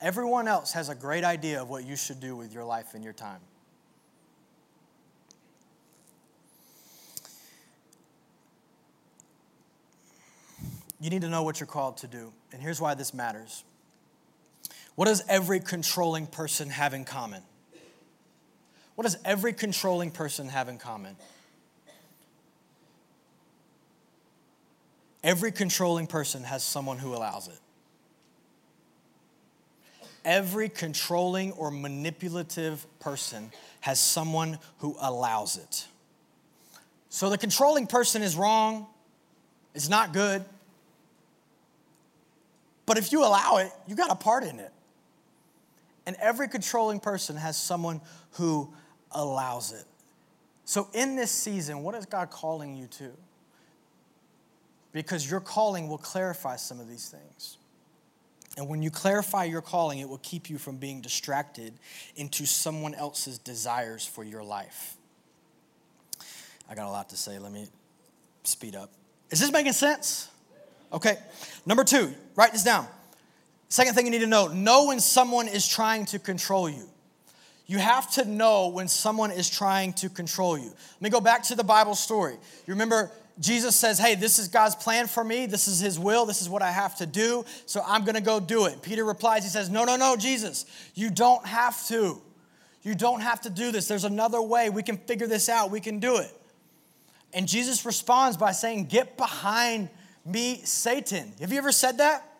Everyone 0.00 0.48
else 0.48 0.72
has 0.72 0.88
a 0.88 0.94
great 0.94 1.24
idea 1.24 1.62
of 1.62 1.70
what 1.70 1.84
you 1.84 1.96
should 1.96 2.20
do 2.20 2.36
with 2.36 2.52
your 2.52 2.64
life 2.64 2.94
and 2.94 3.02
your 3.02 3.12
time. 3.12 3.40
You 11.00 11.10
need 11.10 11.22
to 11.22 11.28
know 11.28 11.42
what 11.42 11.60
you're 11.60 11.66
called 11.66 11.98
to 11.98 12.06
do. 12.06 12.32
And 12.52 12.62
here's 12.62 12.80
why 12.80 12.94
this 12.94 13.12
matters. 13.12 13.64
What 14.94 15.06
does 15.06 15.22
every 15.28 15.60
controlling 15.60 16.26
person 16.26 16.70
have 16.70 16.94
in 16.94 17.04
common? 17.04 17.42
What 18.94 19.04
does 19.04 19.16
every 19.24 19.52
controlling 19.52 20.10
person 20.10 20.48
have 20.48 20.68
in 20.68 20.78
common? 20.78 21.16
Every 25.22 25.52
controlling 25.52 26.06
person 26.06 26.44
has 26.44 26.62
someone 26.62 26.98
who 26.98 27.14
allows 27.14 27.48
it. 27.48 27.58
Every 30.24 30.68
controlling 30.68 31.52
or 31.52 31.70
manipulative 31.70 32.86
person 32.98 33.50
has 33.80 33.98
someone 33.98 34.58
who 34.78 34.96
allows 35.00 35.56
it. 35.56 35.86
So 37.08 37.30
the 37.30 37.38
controlling 37.38 37.86
person 37.86 38.22
is 38.22 38.36
wrong, 38.36 38.86
it's 39.74 39.88
not 39.88 40.12
good. 40.12 40.44
But 42.86 42.98
if 42.98 43.12
you 43.12 43.24
allow 43.24 43.56
it, 43.58 43.72
you 43.86 43.96
got 43.96 44.10
a 44.10 44.14
part 44.14 44.44
in 44.44 44.58
it. 44.58 44.72
And 46.06 46.16
every 46.20 46.48
controlling 46.48 47.00
person 47.00 47.36
has 47.36 47.56
someone 47.56 48.00
who 48.32 48.72
allows 49.14 49.72
it. 49.72 49.84
So, 50.64 50.88
in 50.92 51.16
this 51.16 51.30
season, 51.30 51.82
what 51.82 51.94
is 51.94 52.06
God 52.06 52.30
calling 52.30 52.74
you 52.74 52.86
to? 52.86 53.10
Because 54.92 55.28
your 55.30 55.40
calling 55.40 55.88
will 55.88 55.98
clarify 55.98 56.56
some 56.56 56.80
of 56.80 56.88
these 56.88 57.08
things. 57.08 57.58
And 58.56 58.68
when 58.68 58.82
you 58.82 58.90
clarify 58.90 59.44
your 59.44 59.60
calling, 59.60 59.98
it 59.98 60.08
will 60.08 60.20
keep 60.22 60.48
you 60.48 60.58
from 60.58 60.76
being 60.76 61.00
distracted 61.00 61.74
into 62.16 62.46
someone 62.46 62.94
else's 62.94 63.38
desires 63.38 64.06
for 64.06 64.22
your 64.22 64.44
life. 64.44 64.96
I 66.68 66.74
got 66.74 66.86
a 66.86 66.90
lot 66.90 67.08
to 67.10 67.16
say. 67.16 67.38
Let 67.38 67.52
me 67.52 67.66
speed 68.44 68.76
up. 68.76 68.90
Is 69.30 69.40
this 69.40 69.50
making 69.50 69.72
sense? 69.72 70.28
Okay. 70.92 71.18
Number 71.66 71.82
two, 71.82 72.14
write 72.36 72.52
this 72.52 72.62
down. 72.62 72.86
Second 73.68 73.94
thing 73.94 74.06
you 74.06 74.12
need 74.12 74.20
to 74.20 74.26
know 74.28 74.46
know 74.46 74.86
when 74.86 75.00
someone 75.00 75.48
is 75.48 75.66
trying 75.66 76.04
to 76.06 76.20
control 76.20 76.68
you. 76.68 76.88
You 77.66 77.78
have 77.78 78.10
to 78.12 78.24
know 78.24 78.68
when 78.68 78.88
someone 78.88 79.30
is 79.30 79.48
trying 79.48 79.94
to 79.94 80.08
control 80.08 80.58
you. 80.58 80.68
Let 80.68 81.02
me 81.02 81.10
go 81.10 81.20
back 81.20 81.42
to 81.44 81.54
the 81.54 81.64
Bible 81.64 81.94
story. 81.94 82.34
You 82.66 82.74
remember 82.74 83.10
Jesus 83.40 83.74
says, 83.74 83.98
Hey, 83.98 84.14
this 84.14 84.38
is 84.38 84.48
God's 84.48 84.76
plan 84.76 85.06
for 85.06 85.24
me. 85.24 85.46
This 85.46 85.66
is 85.66 85.80
His 85.80 85.98
will. 85.98 86.24
This 86.24 86.40
is 86.40 86.48
what 86.48 86.62
I 86.62 86.70
have 86.70 86.96
to 86.96 87.06
do. 87.06 87.44
So 87.66 87.82
I'm 87.86 88.04
going 88.04 88.14
to 88.14 88.20
go 88.20 88.38
do 88.38 88.66
it. 88.66 88.80
Peter 88.82 89.04
replies, 89.04 89.42
He 89.42 89.50
says, 89.50 89.70
No, 89.70 89.84
no, 89.84 89.96
no, 89.96 90.16
Jesus, 90.16 90.66
you 90.94 91.10
don't 91.10 91.44
have 91.46 91.84
to. 91.88 92.20
You 92.82 92.94
don't 92.94 93.20
have 93.20 93.40
to 93.42 93.50
do 93.50 93.72
this. 93.72 93.88
There's 93.88 94.04
another 94.04 94.42
way. 94.42 94.68
We 94.70 94.82
can 94.82 94.98
figure 94.98 95.26
this 95.26 95.48
out. 95.48 95.70
We 95.70 95.80
can 95.80 95.98
do 95.98 96.18
it. 96.18 96.30
And 97.32 97.48
Jesus 97.48 97.84
responds 97.84 98.36
by 98.36 98.52
saying, 98.52 98.86
Get 98.86 99.16
behind 99.16 99.88
me, 100.24 100.60
Satan. 100.64 101.32
Have 101.40 101.50
you 101.50 101.58
ever 101.58 101.72
said 101.72 101.98
that? 101.98 102.33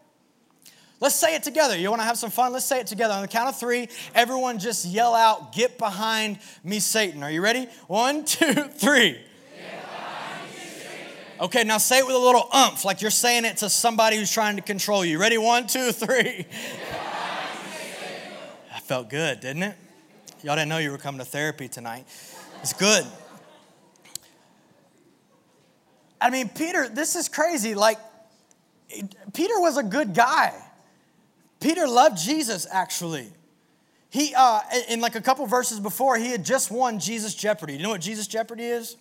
Let's 1.00 1.14
say 1.14 1.34
it 1.34 1.42
together. 1.42 1.76
You 1.76 1.90
want 1.90 2.00
to 2.00 2.06
have 2.06 2.16
some 2.16 2.30
fun? 2.30 2.52
Let's 2.52 2.64
say 2.64 2.80
it 2.80 2.86
together. 2.86 3.14
On 3.14 3.22
the 3.22 3.28
count 3.28 3.48
of 3.48 3.56
three, 3.58 3.88
everyone 4.14 4.58
just 4.58 4.86
yell 4.86 5.14
out, 5.14 5.52
Get 5.52 5.76
behind 5.78 6.38
me, 6.62 6.80
Satan. 6.80 7.22
Are 7.22 7.30
you 7.30 7.42
ready? 7.42 7.66
One, 7.88 8.24
two, 8.26 8.52
three. 8.54 9.18
Okay, 11.40 11.64
now 11.64 11.78
say 11.78 11.98
it 11.98 12.06
with 12.06 12.14
a 12.14 12.18
little 12.18 12.48
umph, 12.52 12.84
like 12.84 13.02
you're 13.02 13.10
saying 13.10 13.44
it 13.44 13.56
to 13.58 13.68
somebody 13.68 14.16
who's 14.16 14.30
trying 14.30 14.54
to 14.54 14.62
control 14.62 15.04
you. 15.04 15.18
Ready? 15.18 15.36
One, 15.36 15.66
two, 15.66 15.90
three. 15.90 16.46
That 18.70 18.82
felt 18.82 19.10
good, 19.10 19.40
didn't 19.40 19.64
it? 19.64 19.76
Y'all 20.44 20.54
didn't 20.54 20.68
know 20.68 20.78
you 20.78 20.92
were 20.92 20.98
coming 20.98 21.18
to 21.18 21.24
therapy 21.24 21.66
tonight. 21.68 22.06
It's 22.62 22.72
good. 22.72 23.04
I 26.20 26.30
mean, 26.30 26.48
Peter, 26.48 26.88
this 26.88 27.16
is 27.16 27.28
crazy. 27.28 27.74
Like, 27.74 27.98
Peter 29.32 29.58
was 29.58 29.76
a 29.76 29.82
good 29.82 30.14
guy. 30.14 30.54
Peter 31.64 31.88
loved 31.88 32.18
Jesus, 32.18 32.66
actually. 32.70 33.26
He, 34.10 34.34
uh, 34.36 34.60
in 34.90 35.00
like 35.00 35.14
a 35.14 35.20
couple 35.22 35.46
verses 35.46 35.80
before, 35.80 36.18
he 36.18 36.30
had 36.30 36.44
just 36.44 36.70
won 36.70 36.98
Jesus 36.98 37.34
Jeopardy. 37.34 37.72
You 37.72 37.82
know 37.82 37.88
what 37.88 38.02
Jesus 38.02 38.26
Jeopardy 38.26 38.64
is? 38.64 38.98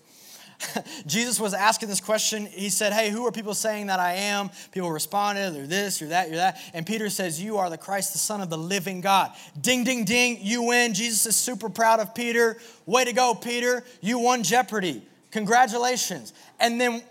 Jesus 1.06 1.42
was 1.42 1.54
asking 1.54 1.90
this 1.90 2.00
question. 2.00 2.46
He 2.46 2.70
said, 2.70 2.94
Hey, 2.94 3.10
who 3.10 3.28
are 3.28 3.34
people 3.34 3.54
saying 3.54 3.88
that 3.88 4.00
I 4.00 4.14
am? 4.14 4.50
People 4.72 4.94
responded, 4.94 5.54
You're 5.54 5.68
this, 5.68 6.00
you're 6.00 6.12
that, 6.12 6.30
you're 6.30 6.38
that. 6.38 6.58
And 6.74 6.86
Peter 6.86 7.10
says, 7.10 7.44
You 7.44 7.58
are 7.58 7.70
the 7.70 7.78
Christ, 7.78 8.14
the 8.14 8.20
Son 8.20 8.40
of 8.40 8.50
the 8.50 8.58
living 8.58 9.02
God. 9.02 9.34
Ding, 9.60 9.84
ding, 9.84 10.06
ding, 10.06 10.38
you 10.40 10.64
win. 10.64 10.94
Jesus 10.94 11.26
is 11.26 11.36
super 11.36 11.68
proud 11.68 12.00
of 12.00 12.16
Peter. 12.16 12.56
Way 12.86 13.04
to 13.04 13.12
go, 13.12 13.36
Peter. 13.36 13.84
You 14.00 14.20
won 14.20 14.42
Jeopardy. 14.42 15.06
Congratulations. 15.32 16.32
And 16.62 16.80
then 16.80 17.04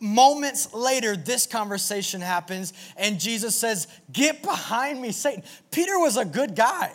moments 0.00 0.72
later, 0.74 1.16
this 1.16 1.46
conversation 1.46 2.20
happens, 2.20 2.72
and 2.96 3.20
Jesus 3.20 3.54
says, 3.54 3.86
Get 4.12 4.42
behind 4.42 5.00
me, 5.00 5.12
Satan. 5.12 5.42
Peter 5.70 5.98
was 5.98 6.16
a 6.16 6.24
good 6.24 6.56
guy. 6.56 6.90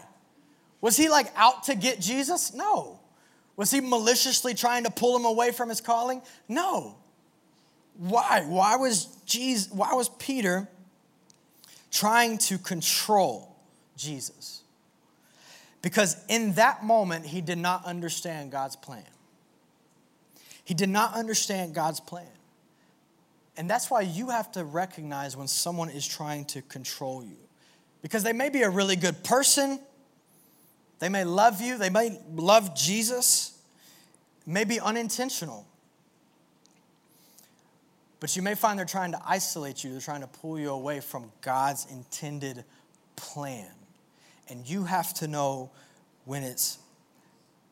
Was 0.81 0.97
he 0.97 1.07
like 1.07 1.31
out 1.35 1.63
to 1.63 1.75
get 1.75 2.01
Jesus? 2.01 2.53
No. 2.53 2.99
Was 3.55 3.71
he 3.71 3.79
maliciously 3.79 4.53
trying 4.53 4.83
to 4.83 4.91
pull 4.91 5.15
him 5.15 5.25
away 5.25 5.51
from 5.51 5.69
his 5.69 5.79
calling? 5.79 6.21
No. 6.47 6.95
Why? 7.97 8.43
Why 8.45 8.75
was 8.75 9.05
Jesus, 9.25 9.71
why 9.71 9.93
was 9.93 10.09
Peter 10.09 10.67
trying 11.91 12.37
to 12.39 12.57
control 12.57 13.55
Jesus? 13.95 14.61
Because 15.81 16.17
in 16.27 16.53
that 16.53 16.83
moment, 16.83 17.25
he 17.25 17.41
did 17.41 17.59
not 17.59 17.85
understand 17.85 18.51
God's 18.51 18.75
plan. 18.75 19.03
He 20.65 20.73
did 20.73 20.89
not 20.89 21.13
understand 21.13 21.75
God's 21.75 21.99
plan. 21.99 22.25
And 23.57 23.69
that's 23.69 23.89
why 23.89 24.01
you 24.01 24.29
have 24.29 24.51
to 24.53 24.63
recognize 24.63 25.37
when 25.37 25.47
someone 25.47 25.89
is 25.89 26.05
trying 26.05 26.45
to 26.45 26.61
control 26.61 27.23
you. 27.23 27.37
Because 28.01 28.23
they 28.23 28.33
may 28.33 28.49
be 28.49 28.63
a 28.63 28.69
really 28.69 28.95
good 28.95 29.23
person, 29.23 29.79
they 30.99 31.09
may 31.09 31.23
love 31.23 31.61
you, 31.61 31.77
they 31.77 31.89
may 31.89 32.19
love 32.33 32.75
Jesus, 32.75 33.57
may 34.45 34.63
be 34.63 34.79
unintentional. 34.79 35.65
But 38.19 38.35
you 38.35 38.41
may 38.41 38.55
find 38.55 38.79
they're 38.79 38.85
trying 38.85 39.11
to 39.11 39.21
isolate 39.25 39.83
you, 39.83 39.91
they're 39.91 40.01
trying 40.01 40.21
to 40.21 40.27
pull 40.27 40.59
you 40.59 40.71
away 40.71 40.99
from 40.99 41.31
God's 41.41 41.87
intended 41.91 42.63
plan. 43.15 43.69
And 44.49 44.67
you 44.67 44.83
have 44.83 45.13
to 45.15 45.27
know 45.27 45.71
when 46.25 46.43
it's 46.43 46.79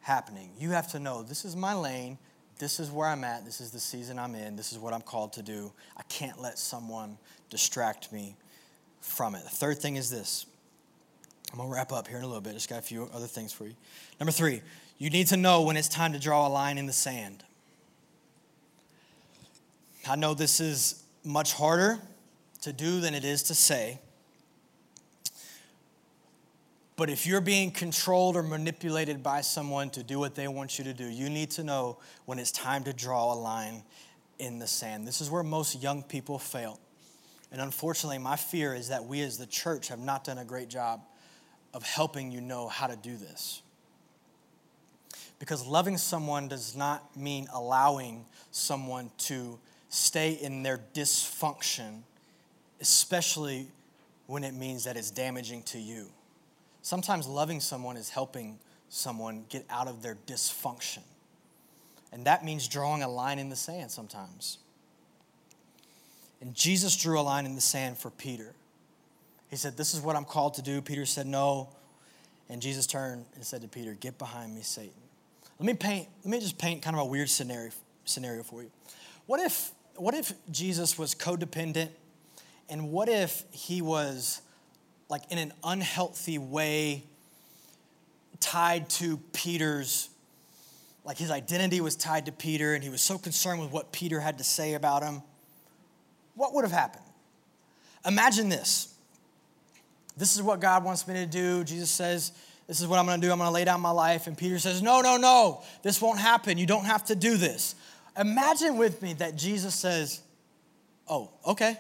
happening. 0.02 0.52
You 0.60 0.72
have 0.72 0.89
to 0.91 1.00
know 1.00 1.24
this 1.24 1.46
is 1.46 1.56
my 1.56 1.74
lane, 1.74 2.17
this 2.59 2.79
is 2.79 2.91
where 2.91 3.07
I'm 3.07 3.23
at, 3.23 3.45
this 3.45 3.61
is 3.61 3.71
the 3.71 3.79
season 3.79 4.19
I'm 4.19 4.35
in, 4.35 4.55
this 4.55 4.71
is 4.71 4.79
what 4.79 4.93
I'm 4.93 5.01
called 5.01 5.33
to 5.33 5.41
do. 5.41 5.71
I 5.97 6.03
can't 6.03 6.41
let 6.41 6.57
someone 6.57 7.17
distract 7.49 8.12
me 8.12 8.35
from 9.01 9.35
it. 9.35 9.43
The 9.43 9.49
third 9.49 9.79
thing 9.79 9.95
is 9.95 10.10
this 10.10 10.45
I'm 11.51 11.60
gonna 11.60 11.69
wrap 11.69 11.91
up 11.91 12.08
here 12.08 12.17
in 12.17 12.23
a 12.23 12.27
little 12.27 12.41
bit. 12.41 12.54
Just 12.54 12.69
got 12.69 12.79
a 12.79 12.83
few 12.83 13.10
other 13.13 13.27
things 13.27 13.54
for 13.54 13.65
you. 13.65 13.75
Number 14.19 14.31
three, 14.31 14.62
you 14.97 15.10
need 15.10 15.27
to 15.27 15.37
know 15.37 15.62
when 15.62 15.77
it's 15.77 15.87
time 15.87 16.13
to 16.13 16.19
draw 16.19 16.47
a 16.47 16.49
line 16.49 16.77
in 16.77 16.87
the 16.87 16.93
sand. 16.93 17.43
I 20.08 20.15
know 20.15 20.33
this 20.33 20.60
is 20.60 21.04
much 21.23 21.54
harder 21.54 21.99
to 22.62 22.73
do 22.73 22.99
than 23.01 23.13
it 23.13 23.23
is 23.23 23.43
to 23.43 23.56
say. 23.56 23.99
But 27.04 27.10
if 27.10 27.27
you're 27.27 27.41
being 27.41 27.71
controlled 27.71 28.37
or 28.37 28.43
manipulated 28.43 29.21
by 29.21 29.41
someone 29.41 29.89
to 29.89 30.04
do 30.04 30.19
what 30.19 30.35
they 30.35 30.47
want 30.47 30.77
you 30.77 30.85
to 30.85 30.93
do, 30.93 31.04
you 31.04 31.29
need 31.29 31.51
to 31.51 31.63
know 31.65 31.97
when 32.23 32.39
it's 32.39 32.49
time 32.49 32.85
to 32.85 32.93
draw 32.93 33.33
a 33.33 33.35
line 33.35 33.83
in 34.39 34.58
the 34.58 34.67
sand. 34.67 35.06
This 35.06 35.19
is 35.19 35.29
where 35.29 35.43
most 35.43 35.83
young 35.83 36.01
people 36.01 36.39
fail. 36.39 36.79
And 37.51 37.60
unfortunately, 37.60 38.19
my 38.19 38.37
fear 38.37 38.73
is 38.73 38.87
that 38.87 39.04
we 39.04 39.19
as 39.19 39.37
the 39.37 39.45
church 39.45 39.89
have 39.89 39.99
not 39.99 40.23
done 40.23 40.37
a 40.37 40.45
great 40.45 40.69
job 40.69 41.01
of 41.73 41.83
helping 41.83 42.31
you 42.31 42.39
know 42.39 42.69
how 42.69 42.87
to 42.87 42.95
do 42.95 43.17
this. 43.17 43.62
Because 45.39 45.67
loving 45.67 45.97
someone 45.97 46.47
does 46.47 46.73
not 46.73 47.17
mean 47.17 47.49
allowing 47.54 48.23
someone 48.51 49.12
to 49.17 49.60
stay 49.89 50.39
in 50.41 50.63
their 50.63 50.79
dysfunction, 50.93 52.04
especially 52.79 53.67
when 54.25 54.45
it 54.45 54.54
means 54.54 54.85
that 54.85 54.95
it's 54.95 55.12
damaging 55.12 55.63
to 55.63 55.77
you. 55.77 56.10
Sometimes 56.84 57.27
loving 57.27 57.62
someone 57.62 57.96
is 57.96 58.10
helping 58.10 58.60
someone 58.90 59.46
get 59.50 59.65
out 59.69 59.88
of 59.88 60.04
their 60.04 60.17
dysfunction. 60.27 61.00
And 62.12 62.25
that 62.25 62.46
means 62.46 62.67
drawing 62.67 63.02
a 63.02 63.08
line 63.08 63.40
in 63.40 63.50
the 63.50 63.56
sand 63.56 63.90
sometimes. 63.90 64.60
And 66.42 66.54
Jesus 66.54 66.96
drew 66.98 67.19
a 67.19 67.21
line 67.21 67.46
in 67.46 67.56
the 67.56 67.62
sand 67.62 67.98
for 67.98 68.12
Peter. 68.12 68.54
He 69.50 69.56
said, 69.56 69.77
This 69.77 69.94
is 69.94 70.02
what 70.02 70.17
I'm 70.17 70.25
called 70.25 70.56
to 70.56 70.62
do. 70.62 70.81
Peter 70.81 71.06
said, 71.06 71.25
No. 71.25 71.69
And 72.50 72.62
Jesus 72.62 72.86
turned 72.86 73.25
and 73.36 73.46
said 73.46 73.62
to 73.62 73.69
Peter, 73.69 73.94
Get 73.94 74.17
behind 74.17 74.54
me, 74.54 74.62
Satan. 74.62 74.92
Let 75.60 75.65
me 75.65 75.73
paint, 75.75 76.10
let 76.25 76.31
me 76.31 76.40
just 76.42 76.58
paint 76.58 76.81
kind 76.81 76.98
of 76.98 77.02
a 77.02 77.06
weird 77.06 77.29
scenario, 77.29 77.71
scenario 78.04 78.44
for 78.44 78.62
you. 78.62 78.69
What 79.25 79.40
if, 79.40 79.71
what 79.96 80.13
if 80.13 80.34
Jesus 80.52 81.00
was 81.00 81.15
codependent? 81.15 81.90
And 82.67 82.92
what 82.92 83.08
if 83.08 83.46
he 83.52 83.81
was 83.81 84.42
like 85.13 85.31
in 85.31 85.37
an 85.37 85.53
unhealthy 85.63 86.39
way 86.39 87.03
tied 88.39 88.89
to 88.89 89.17
Peter's 89.31 90.09
like 91.05 91.19
his 91.19 91.29
identity 91.29 91.81
was 91.81 91.95
tied 91.95 92.25
to 92.25 92.31
Peter 92.31 92.73
and 92.73 92.83
he 92.83 92.89
was 92.89 92.99
so 92.99 93.19
concerned 93.19 93.61
with 93.61 93.71
what 93.71 93.91
Peter 93.91 94.19
had 94.19 94.39
to 94.39 94.43
say 94.43 94.73
about 94.73 95.03
him, 95.03 95.21
what 96.33 96.55
would 96.55 96.63
have 96.63 96.71
happened? 96.71 97.03
Imagine 98.07 98.49
this. 98.49 98.91
This 100.17 100.35
is 100.35 100.41
what 100.41 100.59
God 100.59 100.83
wants 100.83 101.07
me 101.07 101.13
to 101.13 101.27
do. 101.27 101.63
Jesus 101.63 101.91
says, 101.91 102.31
This 102.65 102.81
is 102.81 102.87
what 102.87 102.97
I'm 102.97 103.05
going 103.05 103.21
to 103.21 103.27
do. 103.27 103.31
I'm 103.31 103.37
going 103.37 103.47
to 103.47 103.53
lay 103.53 103.65
down 103.65 103.81
my 103.81 103.91
life. 103.91 104.25
And 104.25 104.35
Peter 104.35 104.57
says, 104.57 104.81
No, 104.81 105.01
no, 105.01 105.17
no. 105.17 105.61
This 105.83 106.01
won't 106.01 106.17
happen. 106.17 106.57
You 106.57 106.65
don't 106.65 106.85
have 106.85 107.05
to 107.05 107.15
do 107.15 107.37
this. 107.37 107.75
Imagine 108.17 108.77
with 108.77 108.99
me 109.03 109.13
that 109.13 109.35
Jesus 109.35 109.75
says, 109.75 110.21
Oh, 111.07 111.29
okay. 111.45 111.77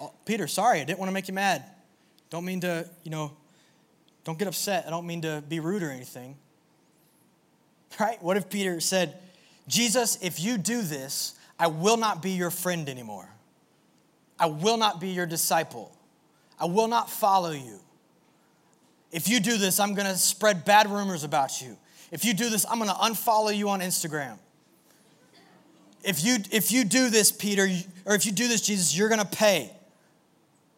Oh, 0.00 0.12
Peter, 0.24 0.46
sorry. 0.46 0.80
I 0.80 0.84
didn't 0.84 0.98
want 0.98 1.08
to 1.08 1.14
make 1.14 1.28
you 1.28 1.34
mad. 1.34 1.64
Don't 2.30 2.44
mean 2.44 2.60
to, 2.60 2.88
you 3.02 3.10
know, 3.10 3.32
don't 4.24 4.38
get 4.38 4.48
upset. 4.48 4.86
I 4.86 4.90
don't 4.90 5.06
mean 5.06 5.22
to 5.22 5.42
be 5.48 5.60
rude 5.60 5.82
or 5.82 5.90
anything. 5.90 6.36
Right? 8.00 8.20
What 8.20 8.36
if 8.36 8.50
Peter 8.50 8.80
said, 8.80 9.20
Jesus, 9.68 10.18
if 10.20 10.40
you 10.40 10.58
do 10.58 10.82
this, 10.82 11.38
I 11.60 11.68
will 11.68 11.96
not 11.96 12.22
be 12.22 12.32
your 12.32 12.50
friend 12.50 12.88
anymore. 12.88 13.28
I 14.36 14.46
will 14.46 14.76
not 14.76 15.00
be 15.00 15.10
your 15.10 15.26
disciple. 15.26 15.96
I 16.58 16.64
will 16.64 16.88
not 16.88 17.08
follow 17.08 17.52
you. 17.52 17.78
If 19.12 19.28
you 19.28 19.38
do 19.38 19.58
this, 19.58 19.78
I'm 19.78 19.94
going 19.94 20.08
to 20.08 20.16
spread 20.16 20.64
bad 20.64 20.90
rumors 20.90 21.22
about 21.22 21.62
you. 21.62 21.76
If 22.10 22.24
you 22.24 22.34
do 22.34 22.50
this, 22.50 22.66
I'm 22.68 22.78
going 22.78 22.90
to 22.90 22.96
unfollow 22.96 23.56
you 23.56 23.68
on 23.68 23.78
Instagram. 23.78 24.38
If 26.02 26.24
you, 26.24 26.38
if 26.50 26.72
you 26.72 26.84
do 26.84 27.10
this, 27.10 27.30
Peter, 27.30 27.68
or 28.04 28.16
if 28.16 28.26
you 28.26 28.32
do 28.32 28.48
this, 28.48 28.60
Jesus, 28.60 28.96
you're 28.96 29.08
going 29.08 29.20
to 29.20 29.26
pay. 29.26 29.70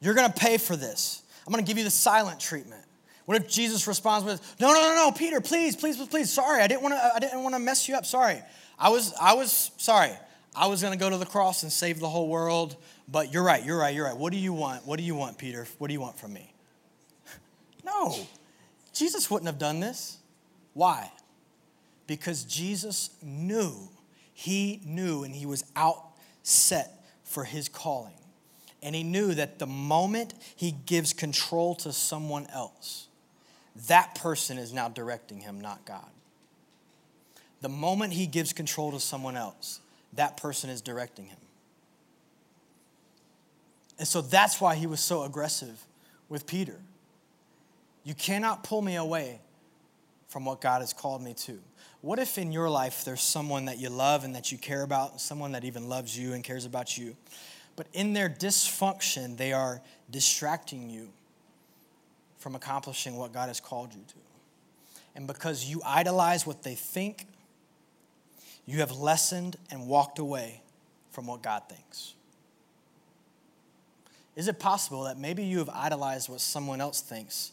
You're 0.01 0.15
going 0.15 0.31
to 0.31 0.39
pay 0.39 0.59
for 0.59 0.77
this. 0.77 1.23
I'm 1.47 1.53
going 1.53 1.65
to 1.65 1.69
give 1.69 1.79
you 1.79 1.85
the 1.85 1.91
silent 1.91 2.41
treatment. 2.41 2.83
What 3.25 3.41
if 3.41 3.49
Jesus 3.49 3.87
responds 3.89 4.25
with, 4.25 4.41
"No, 4.61 4.73
no, 4.73 4.81
no, 4.81 4.95
no, 4.95 5.13
Peter, 5.13 5.41
please, 5.41 5.75
please, 5.75 5.97
please, 5.97 6.09
please. 6.09 6.33
Sorry, 6.33 6.63
I 6.63 6.69
didn't 6.69 6.83
want 6.83 6.95
to. 6.95 7.13
I 7.15 7.19
didn't 7.19 7.43
want 7.43 7.55
to 7.57 7.59
mess 7.59 7.89
you 7.89 7.97
up. 7.97 8.07
Sorry, 8.07 8.41
I 8.79 8.89
was, 8.89 9.13
I 9.21 9.35
was 9.35 9.73
sorry. 9.79 10.13
I 10.55 10.69
was 10.69 10.81
going 10.81 10.93
to 10.93 10.99
go 10.99 11.11
to 11.11 11.19
the 11.19 11.27
cross 11.27 11.63
and 11.65 11.73
save 11.73 11.99
the 11.99 12.09
whole 12.09 12.29
world. 12.29 12.77
But 13.09 13.33
you're 13.33 13.43
right. 13.43 13.65
You're 13.65 13.79
right. 13.79 13.95
You're 13.95 14.07
right. 14.07 14.17
What 14.17 14.33
do 14.33 14.39
you 14.39 14.53
want? 14.53 14.87
What 14.87 14.99
do 14.99 15.05
you 15.05 15.15
want, 15.15 15.39
Peter? 15.39 15.67
What 15.79 15.89
do 15.89 15.93
you 15.93 16.01
want 16.01 16.19
from 16.19 16.33
me? 16.33 16.55
no, 17.85 18.17
Jesus 18.93 19.31
wouldn't 19.31 19.47
have 19.47 19.59
done 19.59 19.81
this. 19.81 20.19
Why? 20.73 21.11
Because 22.07 22.45
Jesus 22.45 23.11
knew. 23.23 23.89
He 24.33 24.81
knew, 24.85 25.25
and 25.25 25.35
he 25.35 25.47
was 25.47 25.65
out 25.75 26.03
set 26.43 27.05
for 27.25 27.45
his 27.45 27.69
calling. 27.69 28.16
And 28.87 28.95
he 28.95 29.03
knew 29.03 29.34
that 29.34 29.59
the 29.59 29.66
moment 29.66 30.32
he 30.55 30.70
gives 30.70 31.12
control 31.12 31.74
to 31.74 31.93
someone 31.93 32.47
else, 32.53 33.09
that 33.89 34.14
person 34.14 34.59
is 34.59 34.72
now 34.72 34.89
directing 34.89 35.41
him, 35.41 35.61
not 35.61 35.84
God. 35.84 36.07
The 37.62 37.68
moment 37.68 38.12
he 38.12 38.28
gives 38.28 38.53
control 38.53 38.93
to 38.93 39.01
someone 39.01 39.37
else, 39.37 39.80
that 40.12 40.37
person 40.37 40.70
is 40.70 40.80
directing 40.80 41.24
him. 41.24 41.39
And 43.99 44.07
so 44.07 44.20
that's 44.20 44.61
why 44.61 44.76
he 44.76 44.87
was 44.87 45.01
so 45.01 45.24
aggressive 45.24 45.84
with 46.28 46.47
Peter. 46.47 46.76
You 48.05 48.14
cannot 48.14 48.62
pull 48.62 48.82
me 48.82 48.95
away 48.95 49.41
from 50.28 50.45
what 50.45 50.61
God 50.61 50.80
has 50.80 50.93
called 50.93 51.22
me 51.22 51.34
to. 51.34 51.59
What 52.03 52.20
if 52.20 52.39
in 52.39 52.53
your 52.53 52.70
life 52.70 53.05
there's 53.05 53.20
someone 53.20 53.64
that 53.64 53.80
you 53.80 53.91
love 53.91 54.22
and 54.22 54.37
that 54.37 54.53
you 54.53 54.59
care 54.59 54.82
about, 54.82 55.20
someone 55.20 55.51
that 55.53 55.64
even 55.64 55.89
loves 55.89 56.16
you 56.16 56.34
and 56.34 56.45
cares 56.45 56.64
about 56.64 56.97
you, 56.97 57.16
but 57.77 57.87
in 57.93 58.14
their 58.14 58.29
dysfunction, 58.29 59.37
they 59.37 59.53
are 59.53 59.83
distracting 60.11 60.89
you 60.89 61.11
from 62.39 62.55
accomplishing 62.55 63.16
what 63.16 63.33
God 63.33 63.49
has 63.49 63.61
called 63.61 63.95
you 63.95 64.01
to. 64.09 64.14
And 65.14 65.27
because 65.27 65.66
you 65.66 65.83
idolize 65.85 66.47
what 66.47 66.62
they 66.62 66.74
think, 66.74 67.27
you 68.66 68.81
have 68.81 68.93
lessened 68.93 69.57
and 69.70 69.87
walked 69.87 70.18
away 70.18 70.62
from 71.11 71.27
what 71.27 71.43
God 71.43 71.62
thinks. 71.68 72.14
Is 74.35 74.49
it 74.49 74.59
possible 74.59 75.05
that 75.05 75.18
maybe 75.18 75.45
you 75.45 75.59
have 75.59 75.70
idolized 75.70 76.29
what 76.29 76.41
someone 76.41 76.81
else 76.81 77.01
thinks 77.01 77.53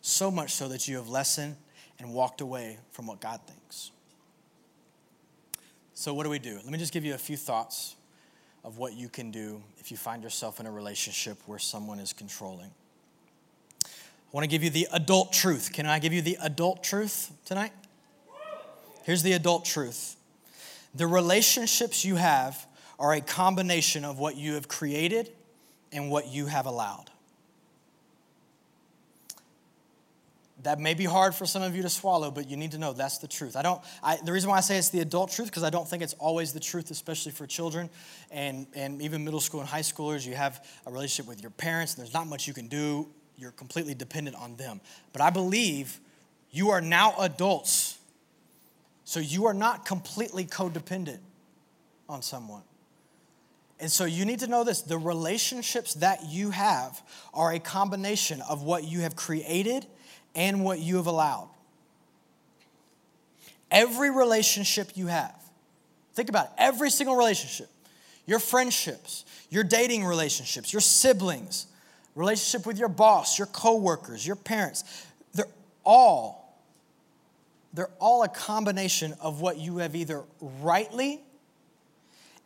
so 0.00 0.30
much 0.30 0.52
so 0.52 0.68
that 0.68 0.88
you 0.88 0.96
have 0.96 1.08
lessened 1.08 1.56
and 1.98 2.12
walked 2.12 2.40
away 2.40 2.78
from 2.90 3.06
what 3.06 3.20
God 3.20 3.40
thinks? 3.46 3.92
So, 5.94 6.12
what 6.12 6.24
do 6.24 6.30
we 6.30 6.40
do? 6.40 6.56
Let 6.56 6.70
me 6.70 6.78
just 6.78 6.92
give 6.92 7.04
you 7.04 7.14
a 7.14 7.18
few 7.18 7.36
thoughts 7.36 7.94
of 8.64 8.78
what 8.78 8.94
you 8.94 9.08
can 9.08 9.30
do 9.30 9.62
if 9.78 9.90
you 9.90 9.96
find 9.96 10.22
yourself 10.22 10.58
in 10.58 10.66
a 10.66 10.70
relationship 10.70 11.38
where 11.46 11.58
someone 11.58 12.00
is 12.00 12.12
controlling. 12.12 12.70
I 13.84 13.88
want 14.32 14.44
to 14.44 14.48
give 14.48 14.64
you 14.64 14.70
the 14.70 14.88
adult 14.92 15.32
truth. 15.32 15.70
Can 15.72 15.86
I 15.86 15.98
give 15.98 16.12
you 16.12 16.22
the 16.22 16.38
adult 16.42 16.82
truth 16.82 17.30
tonight? 17.44 17.72
Here's 19.04 19.22
the 19.22 19.32
adult 19.32 19.64
truth 19.64 20.16
the 20.94 21.06
relationships 21.06 22.04
you 22.04 22.16
have 22.16 22.66
are 22.98 23.12
a 23.12 23.20
combination 23.20 24.04
of 24.04 24.18
what 24.18 24.36
you 24.36 24.54
have 24.54 24.68
created 24.68 25.30
and 25.92 26.10
what 26.10 26.28
you 26.28 26.46
have 26.46 26.66
allowed. 26.66 27.10
That 30.64 30.80
may 30.80 30.94
be 30.94 31.04
hard 31.04 31.34
for 31.34 31.46
some 31.46 31.62
of 31.62 31.74
you 31.74 31.82
to 31.82 31.88
swallow, 31.88 32.30
but 32.30 32.48
you 32.48 32.56
need 32.56 32.72
to 32.72 32.78
know 32.78 32.92
that's 32.92 33.18
the 33.18 33.28
truth. 33.28 33.56
I 33.56 33.62
don't. 33.62 33.80
I, 34.02 34.18
the 34.24 34.32
reason 34.32 34.50
why 34.50 34.58
I 34.58 34.60
say 34.60 34.76
it's 34.76 34.90
the 34.90 35.00
adult 35.00 35.30
truth 35.30 35.48
because 35.48 35.62
I 35.62 35.70
don't 35.70 35.88
think 35.88 36.02
it's 36.02 36.14
always 36.14 36.52
the 36.52 36.60
truth, 36.60 36.90
especially 36.90 37.32
for 37.32 37.46
children 37.46 37.88
and 38.30 38.66
and 38.74 39.00
even 39.00 39.24
middle 39.24 39.40
school 39.40 39.60
and 39.60 39.68
high 39.68 39.80
schoolers. 39.80 40.26
You 40.26 40.34
have 40.34 40.66
a 40.86 40.90
relationship 40.90 41.28
with 41.28 41.40
your 41.40 41.50
parents, 41.50 41.94
and 41.94 42.04
there's 42.04 42.14
not 42.14 42.26
much 42.26 42.48
you 42.48 42.54
can 42.54 42.68
do 42.68 43.08
you're 43.36 43.50
completely 43.50 43.94
dependent 43.94 44.36
on 44.36 44.56
them. 44.56 44.80
But 45.12 45.22
I 45.22 45.30
believe 45.30 46.00
you 46.50 46.70
are 46.70 46.80
now 46.80 47.14
adults, 47.18 47.98
so 49.04 49.20
you 49.20 49.46
are 49.46 49.54
not 49.54 49.84
completely 49.84 50.44
codependent 50.44 51.18
on 52.08 52.22
someone. 52.22 52.62
And 53.80 53.90
so 53.90 54.04
you 54.04 54.24
need 54.24 54.38
to 54.40 54.46
know 54.46 54.62
this 54.62 54.82
the 54.82 54.98
relationships 54.98 55.94
that 55.94 56.26
you 56.26 56.50
have 56.50 57.02
are 57.32 57.52
a 57.52 57.58
combination 57.58 58.40
of 58.42 58.62
what 58.62 58.84
you 58.84 59.00
have 59.00 59.16
created 59.16 59.86
and 60.34 60.64
what 60.64 60.78
you 60.78 60.96
have 60.96 61.06
allowed. 61.06 61.48
Every 63.70 64.10
relationship 64.10 64.92
you 64.94 65.08
have, 65.08 65.34
think 66.14 66.28
about 66.28 66.46
it, 66.46 66.52
every 66.58 66.90
single 66.90 67.16
relationship, 67.16 67.68
your 68.26 68.38
friendships, 68.38 69.24
your 69.50 69.64
dating 69.64 70.04
relationships, 70.04 70.72
your 70.72 70.80
siblings, 70.80 71.66
relationship 72.14 72.66
with 72.66 72.78
your 72.78 72.88
boss, 72.88 73.38
your 73.38 73.46
coworkers, 73.48 74.26
your 74.26 74.36
parents. 74.36 75.06
They're 75.32 75.46
all 75.84 76.44
they're 77.74 77.90
all 77.98 78.22
a 78.22 78.28
combination 78.28 79.14
of 79.20 79.40
what 79.40 79.58
you 79.58 79.78
have 79.78 79.96
either 79.96 80.22
rightly 80.40 81.20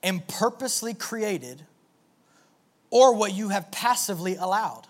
and 0.03 0.27
purposely 0.27 0.95
created 0.95 1.67
or 2.91 3.15
what 3.15 3.35
you 3.35 3.51
have 3.51 3.71
passively 3.71 4.37
allowed. 4.37 4.88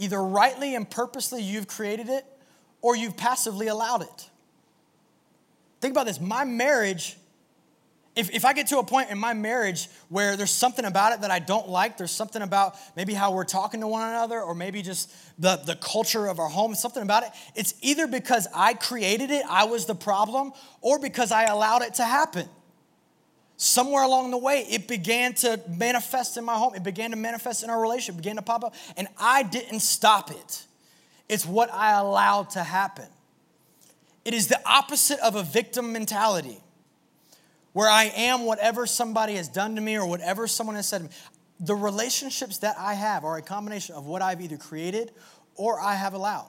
Either 0.00 0.22
rightly 0.22 0.74
and 0.74 0.90
purposely 0.90 1.42
you've 1.42 1.68
created 1.68 2.08
it 2.08 2.24
or 2.82 2.96
you've 2.96 3.16
passively 3.16 3.68
allowed 3.68 4.02
it. 4.02 4.30
Think 5.80 5.92
about 5.92 6.06
this 6.06 6.20
my 6.20 6.44
marriage 6.44 7.16
if, 8.16 8.30
if 8.32 8.44
I 8.44 8.52
get 8.52 8.66
to 8.68 8.78
a 8.78 8.84
point 8.84 9.10
in 9.10 9.18
my 9.18 9.34
marriage 9.34 9.88
where 10.08 10.36
there's 10.36 10.50
something 10.50 10.84
about 10.84 11.12
it 11.12 11.20
that 11.20 11.30
I 11.30 11.38
don't 11.38 11.68
like, 11.68 11.96
there's 11.96 12.10
something 12.10 12.42
about 12.42 12.74
maybe 12.96 13.14
how 13.14 13.32
we're 13.32 13.44
talking 13.44 13.80
to 13.80 13.86
one 13.86 14.06
another, 14.06 14.42
or 14.42 14.54
maybe 14.54 14.82
just 14.82 15.10
the, 15.40 15.56
the 15.64 15.76
culture 15.76 16.26
of 16.26 16.40
our 16.40 16.48
home, 16.48 16.74
something 16.74 17.02
about 17.02 17.22
it, 17.22 17.30
it's 17.54 17.74
either 17.82 18.08
because 18.08 18.48
I 18.54 18.74
created 18.74 19.30
it, 19.30 19.44
I 19.48 19.64
was 19.64 19.86
the 19.86 19.94
problem, 19.94 20.52
or 20.80 20.98
because 20.98 21.30
I 21.30 21.44
allowed 21.44 21.82
it 21.82 21.94
to 21.94 22.04
happen. 22.04 22.48
Somewhere 23.62 24.04
along 24.04 24.30
the 24.30 24.38
way, 24.38 24.66
it 24.70 24.88
began 24.88 25.34
to 25.34 25.60
manifest 25.68 26.38
in 26.38 26.46
my 26.46 26.54
home. 26.54 26.74
It 26.74 26.82
began 26.82 27.10
to 27.10 27.16
manifest 27.18 27.62
in 27.62 27.68
our 27.68 27.78
relationship, 27.78 28.14
it 28.14 28.22
began 28.22 28.36
to 28.36 28.42
pop 28.42 28.64
up, 28.64 28.74
and 28.96 29.06
I 29.18 29.42
didn't 29.42 29.80
stop 29.80 30.30
it. 30.30 30.64
It's 31.28 31.44
what 31.44 31.70
I 31.70 31.92
allowed 31.92 32.48
to 32.50 32.62
happen. 32.62 33.04
It 34.24 34.32
is 34.32 34.46
the 34.46 34.58
opposite 34.64 35.18
of 35.20 35.36
a 35.36 35.42
victim 35.42 35.92
mentality 35.92 36.56
where 37.74 37.90
I 37.90 38.04
am 38.04 38.46
whatever 38.46 38.86
somebody 38.86 39.34
has 39.34 39.46
done 39.46 39.74
to 39.74 39.82
me 39.82 39.94
or 39.94 40.06
whatever 40.06 40.46
someone 40.46 40.76
has 40.76 40.88
said 40.88 41.02
to 41.02 41.04
me. 41.04 41.10
the 41.60 41.74
relationships 41.74 42.56
that 42.58 42.76
I 42.78 42.94
have 42.94 43.26
are 43.26 43.36
a 43.36 43.42
combination 43.42 43.94
of 43.94 44.06
what 44.06 44.22
I've 44.22 44.40
either 44.40 44.56
created 44.56 45.12
or 45.54 45.78
I 45.78 45.96
have 45.96 46.14
allowed. 46.14 46.48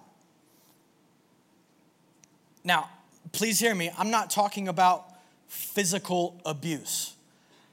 Now, 2.64 2.90
please 3.34 3.60
hear 3.60 3.76
me. 3.76 3.92
I'm 3.98 4.12
not 4.12 4.30
talking 4.30 4.70
about 4.70 5.11
physical 5.52 6.40
abuse. 6.46 7.14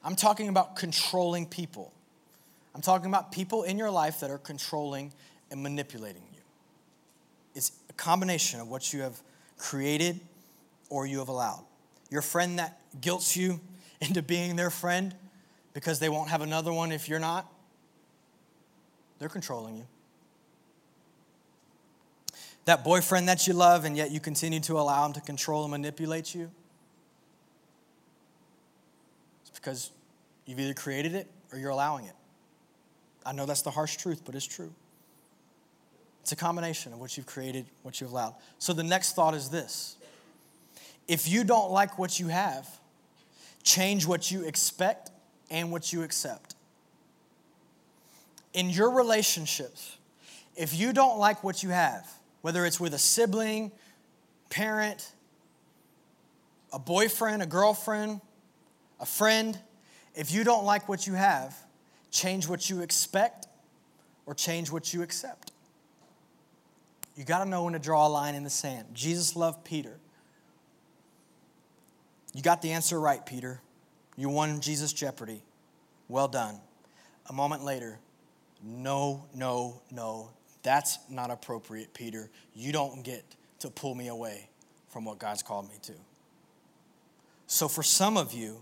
I'm 0.02 0.16
talking 0.16 0.48
about 0.48 0.74
controlling 0.74 1.46
people. 1.46 1.92
I'm 2.74 2.82
talking 2.82 3.06
about 3.06 3.30
people 3.30 3.62
in 3.62 3.78
your 3.78 3.90
life 3.90 4.18
that 4.18 4.30
are 4.30 4.38
controlling 4.38 5.12
and 5.52 5.62
manipulating 5.62 6.22
you. 6.32 6.40
It's 7.54 7.70
a 7.88 7.92
combination 7.92 8.58
of 8.58 8.68
what 8.68 8.92
you 8.92 9.02
have 9.02 9.20
created 9.58 10.18
or 10.90 11.06
you 11.06 11.20
have 11.20 11.28
allowed. 11.28 11.64
Your 12.10 12.20
friend 12.22 12.58
that 12.58 12.80
guilts 13.00 13.36
you 13.36 13.60
into 14.00 14.22
being 14.22 14.56
their 14.56 14.70
friend 14.70 15.14
because 15.72 16.00
they 16.00 16.08
won't 16.08 16.30
have 16.30 16.42
another 16.42 16.72
one 16.72 16.90
if 16.90 17.08
you're 17.08 17.20
not, 17.20 17.46
they're 19.20 19.28
controlling 19.28 19.76
you. 19.76 19.86
That 22.64 22.82
boyfriend 22.82 23.28
that 23.28 23.46
you 23.46 23.52
love 23.52 23.84
and 23.84 23.96
yet 23.96 24.10
you 24.10 24.18
continue 24.18 24.58
to 24.60 24.80
allow 24.80 25.06
him 25.06 25.12
to 25.12 25.20
control 25.20 25.62
and 25.62 25.70
manipulate 25.70 26.34
you, 26.34 26.50
it's 29.57 29.57
because 29.68 29.90
you've 30.46 30.58
either 30.58 30.72
created 30.72 31.14
it 31.14 31.26
or 31.52 31.58
you're 31.58 31.68
allowing 31.68 32.06
it. 32.06 32.14
I 33.26 33.32
know 33.32 33.44
that's 33.44 33.60
the 33.60 33.70
harsh 33.70 33.98
truth, 33.98 34.22
but 34.24 34.34
it's 34.34 34.46
true. 34.46 34.72
It's 36.22 36.32
a 36.32 36.36
combination 36.36 36.94
of 36.94 37.00
what 37.00 37.18
you've 37.18 37.26
created, 37.26 37.66
what 37.82 38.00
you've 38.00 38.10
allowed. 38.10 38.34
So 38.58 38.72
the 38.72 38.82
next 38.82 39.14
thought 39.14 39.34
is 39.34 39.50
this 39.50 39.98
if 41.06 41.28
you 41.28 41.44
don't 41.44 41.70
like 41.70 41.98
what 41.98 42.18
you 42.18 42.28
have, 42.28 42.66
change 43.62 44.06
what 44.06 44.30
you 44.30 44.46
expect 44.46 45.10
and 45.50 45.70
what 45.70 45.92
you 45.92 46.02
accept. 46.02 46.54
In 48.54 48.70
your 48.70 48.90
relationships, 48.90 49.98
if 50.56 50.74
you 50.74 50.94
don't 50.94 51.18
like 51.18 51.44
what 51.44 51.62
you 51.62 51.68
have, 51.68 52.10
whether 52.40 52.64
it's 52.64 52.80
with 52.80 52.94
a 52.94 52.98
sibling, 52.98 53.70
parent, 54.48 55.12
a 56.72 56.78
boyfriend, 56.78 57.42
a 57.42 57.46
girlfriend, 57.46 58.22
a 59.00 59.06
friend, 59.06 59.58
if 60.14 60.32
you 60.32 60.44
don't 60.44 60.64
like 60.64 60.88
what 60.88 61.06
you 61.06 61.14
have, 61.14 61.56
change 62.10 62.48
what 62.48 62.68
you 62.68 62.80
expect 62.80 63.46
or 64.26 64.34
change 64.34 64.70
what 64.70 64.92
you 64.92 65.02
accept. 65.02 65.52
You 67.16 67.24
got 67.24 67.42
to 67.42 67.50
know 67.50 67.64
when 67.64 67.72
to 67.72 67.78
draw 67.78 68.06
a 68.06 68.08
line 68.08 68.34
in 68.34 68.44
the 68.44 68.50
sand. 68.50 68.86
Jesus 68.92 69.34
loved 69.34 69.64
Peter. 69.64 69.98
You 72.32 72.42
got 72.42 72.62
the 72.62 72.72
answer 72.72 73.00
right, 73.00 73.24
Peter. 73.24 73.60
You 74.16 74.28
won 74.28 74.60
Jesus 74.60 74.92
Jeopardy. 74.92 75.42
Well 76.08 76.28
done. 76.28 76.60
A 77.28 77.32
moment 77.32 77.64
later, 77.64 77.98
no, 78.62 79.24
no, 79.34 79.80
no. 79.90 80.30
That's 80.62 80.98
not 81.08 81.30
appropriate, 81.30 81.94
Peter. 81.94 82.30
You 82.54 82.72
don't 82.72 83.02
get 83.02 83.24
to 83.60 83.70
pull 83.70 83.94
me 83.94 84.08
away 84.08 84.48
from 84.88 85.04
what 85.04 85.18
God's 85.18 85.42
called 85.42 85.68
me 85.68 85.76
to. 85.82 85.92
So, 87.46 87.68
for 87.68 87.82
some 87.82 88.16
of 88.16 88.32
you, 88.32 88.58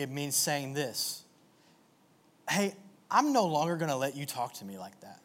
it 0.00 0.10
means 0.10 0.34
saying 0.34 0.72
this 0.72 1.24
Hey, 2.48 2.74
I'm 3.10 3.32
no 3.32 3.46
longer 3.46 3.76
going 3.76 3.90
to 3.90 3.96
let 3.96 4.16
you 4.16 4.26
talk 4.26 4.54
to 4.54 4.64
me 4.64 4.78
like 4.78 4.98
that. 5.00 5.20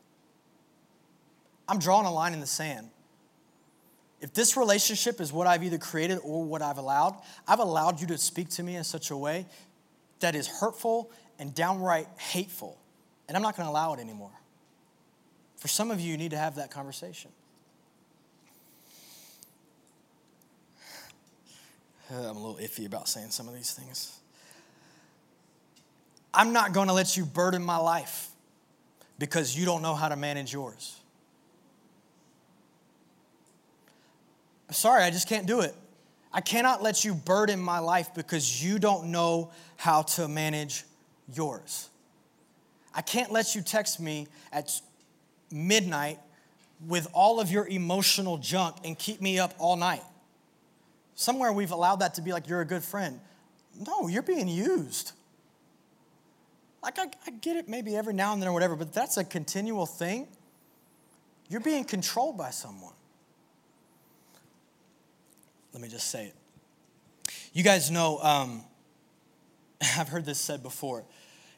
I'm 1.68 1.80
drawing 1.80 2.06
a 2.06 2.14
line 2.14 2.34
in 2.34 2.40
the 2.40 2.46
sand. 2.46 2.90
If 4.22 4.34
this 4.34 4.56
relationship 4.56 5.20
is 5.20 5.34
what 5.34 5.48
I've 5.48 5.64
either 5.64 5.78
created 5.78 6.20
or 6.24 6.44
what 6.44 6.62
I've 6.62 6.78
allowed, 6.78 7.20
I've 7.48 7.60
allowed 7.60 8.02
you 8.02 8.08
to 8.08 8.18
speak 8.18 8.50
to 8.52 8.64
me 8.64 8.76
in 8.76 8.84
such 8.84 9.12
a 9.12 9.18
way 9.18 9.46
that 10.20 10.36
is 10.36 10.48
hurtful 10.48 11.12
and 11.40 11.54
downright 11.54 12.08
hateful. 12.18 12.78
And 13.28 13.36
I'm 13.36 13.44
not 13.44 13.58
going 13.58 13.66
to 13.66 13.72
allow 13.72 13.94
it 13.94 14.00
anymore. 14.00 14.32
For 15.58 15.68
some 15.68 15.90
of 15.92 16.00
you, 16.00 16.12
you 16.12 16.18
need 16.18 16.32
to 16.32 16.38
have 16.38 16.56
that 16.56 16.70
conversation. 16.72 17.32
I'm 22.12 22.18
a 22.18 22.32
little 22.34 22.58
iffy 22.58 22.86
about 22.86 23.08
saying 23.10 23.32
some 23.32 23.48
of 23.48 23.56
these 23.56 23.74
things. 23.74 24.20
I'm 26.36 26.54
not 26.54 26.74
going 26.74 26.88
to 26.88 26.94
let 26.94 27.16
you 27.16 27.26
burden 27.26 27.64
my 27.64 27.78
life 27.78 28.30
because 29.18 29.58
you 29.58 29.66
don't 29.66 29.82
know 29.82 29.96
how 29.96 30.10
to 30.10 30.16
manage 30.16 30.54
yours. 30.54 31.00
sorry, 34.72 35.04
I 35.04 35.10
just 35.10 35.30
can't 35.30 35.48
do 35.48 35.62
it. 35.62 35.74
I 36.34 36.42
cannot 36.42 36.84
let 36.84 37.06
you 37.06 37.14
burden 37.14 37.62
my 37.62 37.80
life 37.80 38.14
because 38.14 38.62
you 38.64 38.78
don't 38.78 39.06
know 39.06 39.52
how 39.78 40.02
to 40.02 40.28
manage 40.28 40.84
yours. 41.34 41.90
I 42.94 43.02
can't 43.02 43.32
let 43.32 43.56
you 43.56 43.62
text 43.62 44.02
me 44.02 44.28
at 44.52 44.82
midnight 45.50 46.20
with 46.86 47.08
all 47.14 47.40
of 47.40 47.52
your 47.52 47.68
emotional 47.68 48.38
junk 48.38 48.76
and 48.84 49.00
keep 49.00 49.22
me 49.22 49.40
up 49.40 49.54
all 49.60 49.78
night. 49.78 50.04
Somewhere 51.16 51.54
we've 51.54 51.72
allowed 51.72 51.98
that 51.98 52.16
to 52.16 52.22
be 52.22 52.34
like 52.34 52.50
you're 52.50 52.62
a 52.62 52.66
good 52.66 52.84
friend. 52.84 53.22
No, 53.88 54.08
you're 54.08 54.22
being 54.22 54.50
used. 54.50 55.14
Like, 56.86 57.00
I, 57.00 57.08
I 57.26 57.32
get 57.32 57.58
it 57.58 57.68
maybe 57.68 57.96
every 57.96 58.14
now 58.14 58.32
and 58.32 58.40
then 58.40 58.48
or 58.48 58.54
whatever, 58.54 58.76
but 58.76 58.94
that's 58.94 59.18
a 59.18 59.24
continual 59.24 59.88
thing. 59.88 60.28
You're 61.50 61.60
being 61.60 61.84
controlled 61.84 62.38
by 62.38 62.52
someone. 62.52 62.94
Let 65.74 65.82
me 65.82 65.90
just 65.90 66.12
say 66.12 66.28
it. 66.28 67.34
You 67.54 67.64
guys 67.64 67.90
know, 67.90 68.20
um, 68.20 68.64
I've 69.98 70.10
heard 70.10 70.26
this 70.26 70.40
said 70.40 70.62
before 70.62 71.04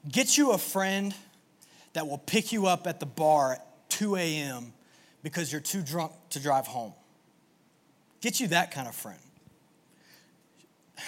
get 0.09 0.37
you 0.37 0.51
a 0.51 0.57
friend 0.57 1.13
that 1.91 2.07
will 2.07 2.19
pick 2.19 2.53
you 2.53 2.67
up 2.67 2.87
at 2.87 3.01
the 3.01 3.05
bar 3.05 3.53
at 3.53 3.89
2 3.89 4.15
a.m. 4.15 4.71
because 5.23 5.51
you're 5.51 5.59
too 5.59 5.81
drunk 5.81 6.13
to 6.29 6.39
drive 6.39 6.67
home. 6.67 6.93
Get 8.21 8.39
you 8.39 8.47
that 8.47 8.71
kind 8.71 8.87
of 8.87 8.95
friend. 8.95 9.19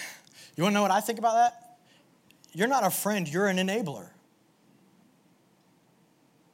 You 0.56 0.64
wanna 0.64 0.74
know 0.74 0.82
what 0.82 0.90
I 0.90 1.00
think 1.00 1.18
about 1.18 1.34
that? 1.34 1.69
You're 2.52 2.68
not 2.68 2.84
a 2.84 2.90
friend, 2.90 3.28
you're 3.28 3.46
an 3.46 3.56
enabler. 3.56 4.08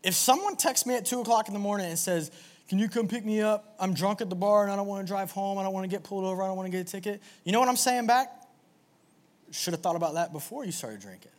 If 0.03 0.15
someone 0.15 0.57
texts 0.57 0.87
me 0.87 0.95
at 0.95 1.05
2 1.05 1.21
o'clock 1.21 1.49
in 1.49 1.55
the 1.55 1.61
morning 1.61 1.87
and 1.87 1.99
says, 1.99 2.31
can 2.69 2.79
you 2.79 2.89
come 2.89 3.07
pick 3.07 3.25
me 3.25 3.41
up? 3.41 3.77
I'm 3.79 3.95
drunk 3.95 4.21
at 4.21 4.29
the 4.29 4.37
bar 4.37 4.65
and 4.65 4.73
I 4.73 4.77
don't 4.77 4.87
want 4.87 5.07
to 5.07 5.11
drive 5.11 5.31
home. 5.31 5.59
I 5.59 5.63
don't 5.63 5.73
want 5.73 5.85
to 5.85 5.89
get 5.89 6.03
pulled 6.03 6.25
over. 6.25 6.43
I 6.43 6.47
don't 6.47 6.57
want 6.57 6.67
to 6.67 6.71
get 6.71 6.81
a 6.81 6.91
ticket. 6.91 7.23
You 7.45 7.53
know 7.53 7.61
what 7.61 7.69
I'm 7.69 7.77
saying 7.77 8.07
back? 8.07 8.33
Should 9.53 9.75
have 9.75 9.83
thought 9.83 9.97
about 9.97 10.15
that 10.15 10.33
before 10.33 10.65
you 10.65 10.73
started 10.73 11.01
drinking. 11.01 11.31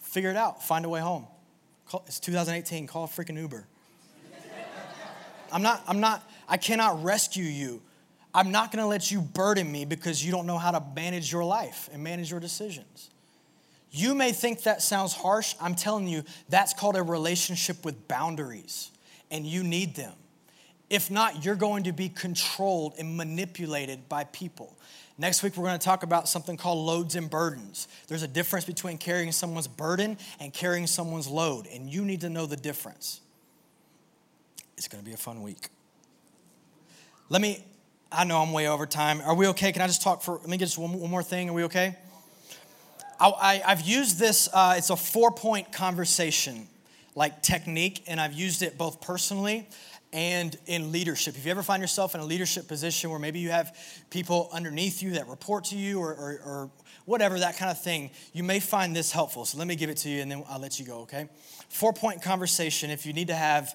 Figure 0.00 0.30
it 0.30 0.36
out. 0.36 0.62
Find 0.62 0.84
a 0.84 0.88
way 0.88 1.00
home. 1.00 1.26
Call, 1.88 2.02
it's 2.06 2.18
2018. 2.18 2.88
Call 2.88 3.06
freaking 3.06 3.38
Uber. 3.38 3.66
I'm 5.52 5.62
not, 5.62 5.82
I'm 5.86 6.00
not, 6.00 6.28
I 6.48 6.56
cannot 6.56 7.04
rescue 7.04 7.44
you. 7.44 7.80
I'm 8.34 8.50
not 8.50 8.72
going 8.72 8.82
to 8.82 8.88
let 8.88 9.10
you 9.10 9.20
burden 9.20 9.70
me 9.70 9.84
because 9.84 10.24
you 10.24 10.32
don't 10.32 10.46
know 10.46 10.58
how 10.58 10.72
to 10.72 10.82
manage 10.94 11.32
your 11.32 11.44
life 11.44 11.88
and 11.92 12.02
manage 12.02 12.30
your 12.30 12.40
decisions. 12.40 13.10
You 13.96 14.14
may 14.14 14.32
think 14.32 14.64
that 14.64 14.82
sounds 14.82 15.14
harsh. 15.14 15.54
I'm 15.58 15.74
telling 15.74 16.06
you, 16.06 16.22
that's 16.50 16.74
called 16.74 16.96
a 16.96 17.02
relationship 17.02 17.82
with 17.82 18.06
boundaries 18.06 18.90
and 19.30 19.46
you 19.46 19.64
need 19.64 19.94
them. 19.94 20.12
If 20.90 21.10
not, 21.10 21.46
you're 21.46 21.54
going 21.54 21.84
to 21.84 21.92
be 21.92 22.10
controlled 22.10 22.92
and 22.98 23.16
manipulated 23.16 24.06
by 24.06 24.24
people. 24.24 24.76
Next 25.16 25.42
week, 25.42 25.56
we're 25.56 25.64
going 25.64 25.78
to 25.78 25.84
talk 25.84 26.02
about 26.02 26.28
something 26.28 26.58
called 26.58 26.84
loads 26.84 27.14
and 27.16 27.30
burdens. 27.30 27.88
There's 28.06 28.22
a 28.22 28.28
difference 28.28 28.66
between 28.66 28.98
carrying 28.98 29.32
someone's 29.32 29.66
burden 29.66 30.18
and 30.40 30.52
carrying 30.52 30.86
someone's 30.86 31.26
load, 31.26 31.66
and 31.66 31.90
you 31.90 32.04
need 32.04 32.20
to 32.20 32.28
know 32.28 32.44
the 32.44 32.56
difference. 32.56 33.22
It's 34.76 34.88
going 34.88 35.02
to 35.02 35.08
be 35.08 35.14
a 35.14 35.16
fun 35.16 35.40
week. 35.40 35.70
Let 37.30 37.40
me, 37.40 37.64
I 38.12 38.24
know 38.24 38.42
I'm 38.42 38.52
way 38.52 38.68
over 38.68 38.84
time. 38.84 39.22
Are 39.22 39.34
we 39.34 39.46
okay? 39.48 39.72
Can 39.72 39.80
I 39.80 39.86
just 39.86 40.02
talk 40.02 40.22
for, 40.22 40.34
let 40.34 40.48
me 40.48 40.58
get 40.58 40.66
just 40.66 40.78
one, 40.78 40.92
one 40.92 41.10
more 41.10 41.22
thing. 41.22 41.48
Are 41.48 41.54
we 41.54 41.64
okay? 41.64 41.96
I, 43.20 43.62
have 43.64 43.82
used 43.82 44.18
this, 44.18 44.48
uh, 44.52 44.74
it's 44.76 44.90
a 44.90 44.96
four 44.96 45.30
point 45.30 45.72
conversation 45.72 46.68
like 47.14 47.42
technique, 47.42 48.04
and 48.06 48.20
I've 48.20 48.34
used 48.34 48.62
it 48.62 48.76
both 48.76 49.00
personally 49.00 49.68
and 50.12 50.56
in 50.66 50.92
leadership. 50.92 51.36
If 51.36 51.44
you 51.44 51.50
ever 51.50 51.62
find 51.62 51.80
yourself 51.80 52.14
in 52.14 52.20
a 52.20 52.24
leadership 52.24 52.68
position 52.68 53.10
where 53.10 53.18
maybe 53.18 53.38
you 53.38 53.50
have 53.50 53.76
people 54.10 54.48
underneath 54.52 55.02
you 55.02 55.12
that 55.12 55.26
report 55.28 55.64
to 55.66 55.76
you 55.76 56.00
or, 56.00 56.10
or, 56.10 56.40
or 56.44 56.70
whatever, 57.04 57.38
that 57.38 57.56
kind 57.56 57.70
of 57.70 57.80
thing, 57.80 58.10
you 58.32 58.42
may 58.42 58.60
find 58.60 58.94
this 58.94 59.12
helpful. 59.12 59.44
So 59.44 59.58
let 59.58 59.66
me 59.66 59.76
give 59.76 59.90
it 59.90 59.96
to 59.98 60.08
you 60.08 60.22
and 60.22 60.30
then 60.30 60.44
I'll 60.48 60.60
let 60.60 60.78
you 60.78 60.86
go, 60.86 61.00
okay? 61.00 61.28
Four 61.68 61.92
point 61.92 62.22
conversation 62.22 62.90
if 62.90 63.06
you 63.06 63.12
need 63.12 63.28
to 63.28 63.34
have 63.34 63.74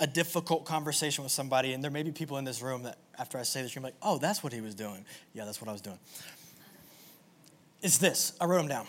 a 0.00 0.06
difficult 0.06 0.64
conversation 0.64 1.22
with 1.22 1.32
somebody, 1.32 1.72
and 1.72 1.82
there 1.82 1.90
may 1.90 2.02
be 2.02 2.10
people 2.10 2.36
in 2.38 2.44
this 2.44 2.60
room 2.60 2.82
that 2.82 2.98
after 3.18 3.38
I 3.38 3.42
say 3.42 3.62
this, 3.62 3.74
you're 3.74 3.84
like, 3.84 3.94
oh, 4.02 4.18
that's 4.18 4.42
what 4.42 4.52
he 4.52 4.60
was 4.60 4.74
doing. 4.74 5.04
Yeah, 5.34 5.44
that's 5.44 5.60
what 5.60 5.68
I 5.68 5.72
was 5.72 5.80
doing. 5.80 5.98
It's 7.84 7.98
this. 7.98 8.32
I 8.40 8.46
wrote 8.46 8.56
them 8.56 8.68
down. 8.68 8.86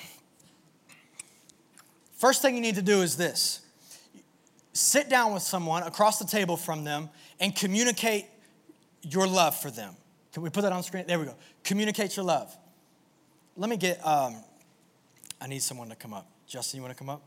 First 2.13 2.41
thing 2.41 2.55
you 2.55 2.61
need 2.61 2.75
to 2.75 2.81
do 2.81 3.01
is 3.01 3.17
this 3.17 3.59
sit 4.71 5.09
down 5.09 5.33
with 5.33 5.43
someone 5.43 5.83
across 5.83 6.17
the 6.17 6.25
table 6.25 6.55
from 6.55 6.85
them 6.85 7.09
and 7.41 7.53
communicate 7.53 8.25
your 9.01 9.27
love 9.27 9.55
for 9.59 9.69
them. 9.69 9.95
Can 10.31 10.43
we 10.43 10.49
put 10.49 10.61
that 10.61 10.71
on 10.71 10.81
screen? 10.81 11.03
There 11.07 11.19
we 11.19 11.25
go. 11.25 11.35
Communicate 11.63 12.15
your 12.15 12.25
love. 12.25 12.55
Let 13.57 13.69
me 13.69 13.75
get, 13.75 14.05
um, 14.05 14.37
I 15.41 15.47
need 15.47 15.61
someone 15.61 15.89
to 15.89 15.95
come 15.95 16.13
up. 16.13 16.27
Justin, 16.47 16.77
you 16.77 16.81
want 16.81 16.95
to 16.95 16.97
come 16.97 17.09
up? 17.09 17.21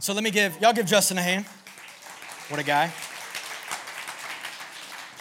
So 0.00 0.12
let 0.14 0.24
me 0.24 0.32
give, 0.32 0.60
y'all 0.60 0.72
give 0.72 0.86
Justin 0.86 1.18
a 1.18 1.22
hand. 1.22 1.44
What 2.48 2.58
a 2.58 2.64
guy. 2.64 2.92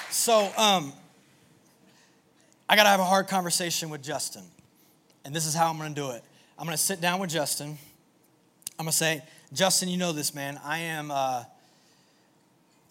So, 0.10 0.52
um, 0.58 0.94
I 2.70 2.76
got 2.76 2.84
to 2.84 2.90
have 2.90 3.00
a 3.00 3.06
hard 3.06 3.28
conversation 3.28 3.90
with 3.90 4.04
Justin. 4.04 4.44
And 5.24 5.36
this 5.36 5.46
is 5.46 5.54
how 5.54 5.70
I'm 5.70 5.78
going 5.78 5.94
to 5.94 6.02
do 6.02 6.12
it. 6.12 6.24
I'm 6.58 6.66
going 6.66 6.76
to 6.76 6.84
sit 6.84 7.00
down 7.00 7.20
with 7.20 7.30
Justin. 7.30 7.78
I'm 8.78 8.86
going 8.86 8.92
to 8.92 8.98
say, 8.98 9.22
Justin, 9.54 9.90
you 9.90 9.98
know 9.98 10.12
this, 10.12 10.36
man. 10.36 10.60
I 10.64 10.80
am, 10.80 11.10
uh, 11.12 11.44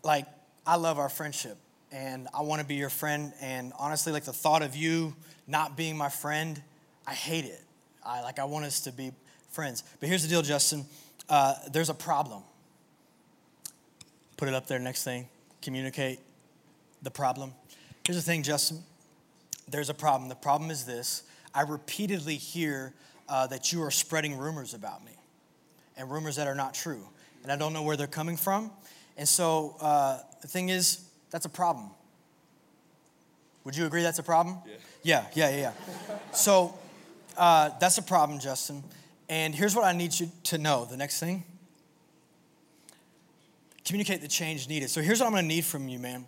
like, 0.02 0.26
I 0.66 0.76
love 0.76 0.98
our 0.98 1.08
friendship 1.08 1.58
and 1.92 2.28
I 2.34 2.42
want 2.42 2.60
to 2.60 2.66
be 2.66 2.74
your 2.74 2.88
friend. 2.88 3.32
And 3.40 3.72
honestly, 3.78 4.12
like, 4.12 4.24
the 4.24 4.32
thought 4.32 4.62
of 4.62 4.74
you 4.74 5.14
not 5.46 5.76
being 5.76 5.96
my 5.96 6.08
friend, 6.08 6.60
I 7.06 7.12
hate 7.12 7.44
it. 7.44 7.62
I, 8.04 8.22
like, 8.22 8.38
I 8.38 8.44
want 8.44 8.64
us 8.64 8.80
to 8.82 8.92
be 8.92 9.12
friends. 9.50 9.84
But 10.00 10.08
here's 10.08 10.22
the 10.22 10.28
deal, 10.28 10.42
Justin. 10.42 10.86
Uh, 11.28 11.54
there's 11.70 11.90
a 11.90 11.94
problem. 11.94 12.42
Put 14.36 14.48
it 14.48 14.54
up 14.54 14.66
there, 14.66 14.78
next 14.78 15.04
thing. 15.04 15.28
Communicate 15.60 16.18
the 17.02 17.10
problem. 17.10 17.52
Here's 18.06 18.16
the 18.16 18.22
thing, 18.22 18.42
Justin. 18.42 18.82
There's 19.68 19.90
a 19.90 19.94
problem. 19.94 20.28
The 20.28 20.34
problem 20.34 20.70
is 20.70 20.84
this 20.84 21.22
I 21.54 21.62
repeatedly 21.62 22.36
hear 22.36 22.94
uh, 23.28 23.46
that 23.48 23.72
you 23.72 23.82
are 23.82 23.90
spreading 23.90 24.36
rumors 24.36 24.74
about 24.74 25.04
me 25.04 25.12
and 25.96 26.10
rumors 26.10 26.36
that 26.36 26.46
are 26.46 26.54
not 26.54 26.74
true. 26.74 27.08
And 27.42 27.50
I 27.50 27.56
don't 27.56 27.72
know 27.72 27.82
where 27.82 27.96
they're 27.96 28.06
coming 28.06 28.36
from. 28.36 28.70
And 29.16 29.28
so 29.28 29.76
uh, 29.80 30.18
the 30.42 30.48
thing 30.48 30.68
is, 30.68 31.04
that's 31.30 31.46
a 31.46 31.50
problem. 31.50 31.90
Would 33.64 33.76
you 33.76 33.86
agree 33.86 34.02
that's 34.02 34.18
a 34.18 34.22
problem? 34.22 34.58
Yeah, 34.66 34.74
yeah, 35.02 35.26
yeah, 35.34 35.50
yeah. 35.50 35.72
yeah. 36.08 36.16
so 36.32 36.78
uh, 37.36 37.70
that's 37.80 37.98
a 37.98 38.02
problem, 38.02 38.38
Justin. 38.38 38.84
And 39.28 39.54
here's 39.54 39.74
what 39.74 39.84
I 39.84 39.92
need 39.92 40.18
you 40.18 40.30
to 40.44 40.58
know 40.58 40.84
the 40.84 40.96
next 40.96 41.18
thing 41.18 41.44
communicate 43.86 44.20
the 44.20 44.28
change 44.28 44.68
needed. 44.68 44.90
So 44.90 45.00
here's 45.00 45.20
what 45.20 45.26
I'm 45.26 45.32
gonna 45.32 45.46
need 45.46 45.64
from 45.64 45.88
you, 45.88 45.98
man. 45.98 46.26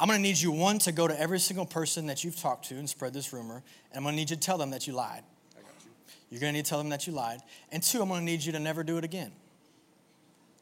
I'm 0.00 0.06
gonna 0.06 0.20
need 0.20 0.38
you, 0.38 0.52
one, 0.52 0.78
to 0.80 0.92
go 0.92 1.08
to 1.08 1.20
every 1.20 1.40
single 1.40 1.66
person 1.66 2.06
that 2.06 2.22
you've 2.22 2.36
talked 2.36 2.68
to 2.68 2.76
and 2.76 2.88
spread 2.88 3.12
this 3.12 3.32
rumor, 3.32 3.62
and 3.90 3.98
I'm 3.98 4.04
gonna 4.04 4.16
need 4.16 4.30
you 4.30 4.36
to 4.36 4.42
tell 4.42 4.56
them 4.56 4.70
that 4.70 4.86
you 4.86 4.92
lied. 4.92 5.22
I 5.56 5.60
got 5.60 5.70
you. 5.84 5.90
You're 6.30 6.40
gonna 6.40 6.52
need 6.52 6.64
to 6.64 6.68
tell 6.68 6.78
them 6.78 6.90
that 6.90 7.06
you 7.06 7.12
lied. 7.12 7.40
And 7.72 7.82
two, 7.82 8.00
I'm 8.00 8.08
gonna 8.08 8.22
need 8.22 8.44
you 8.44 8.52
to 8.52 8.60
never 8.60 8.84
do 8.84 8.96
it 8.96 9.04
again. 9.04 9.32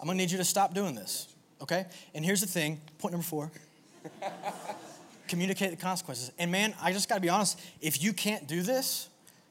I'm 0.01 0.07
gonna 0.07 0.17
need 0.17 0.31
you 0.31 0.39
to 0.39 0.45
stop 0.45 0.73
doing 0.73 0.95
this, 0.95 1.29
okay? 1.61 1.85
And 2.15 2.25
here's 2.25 2.41
the 2.41 2.47
thing 2.47 2.81
point 2.99 3.13
number 3.13 3.27
four 3.27 3.51
communicate 5.29 5.71
the 5.71 5.77
consequences. 5.77 6.33
And 6.39 6.51
man, 6.51 6.75
I 6.81 6.93
just 6.93 7.09
gotta 7.09 7.21
be 7.21 7.29
honest, 7.29 7.61
if 7.83 8.03
you 8.03 8.15
can't 8.15 8.47
do 8.47 8.63
this, 8.63 9.09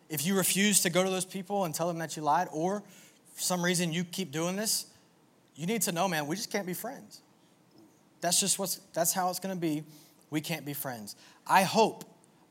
if 0.09 0.25
you 0.25 0.35
refuse 0.35 0.81
to 0.81 0.89
go 0.89 1.03
to 1.03 1.09
those 1.09 1.25
people 1.25 1.65
and 1.65 1.75
tell 1.75 1.87
them 1.87 1.99
that 1.99 2.15
you 2.15 2.23
lied, 2.23 2.47
or 2.51 2.81
for 3.33 3.41
some 3.41 3.63
reason 3.63 3.93
you 3.93 4.03
keep 4.03 4.31
doing 4.31 4.55
this, 4.55 4.87
you 5.55 5.67
need 5.67 5.81
to 5.83 5.91
know, 5.91 6.07
man, 6.07 6.25
we 6.27 6.35
just 6.35 6.51
can't 6.51 6.65
be 6.65 6.73
friends. 6.73 7.21
That's 8.25 8.39
just 8.39 8.57
what's, 8.57 8.77
that's 8.91 9.13
how 9.13 9.29
it's 9.29 9.39
gonna 9.39 9.55
be. 9.55 9.83
We 10.31 10.41
can't 10.41 10.65
be 10.65 10.73
friends. 10.73 11.15
I 11.45 11.61
hope, 11.61 12.05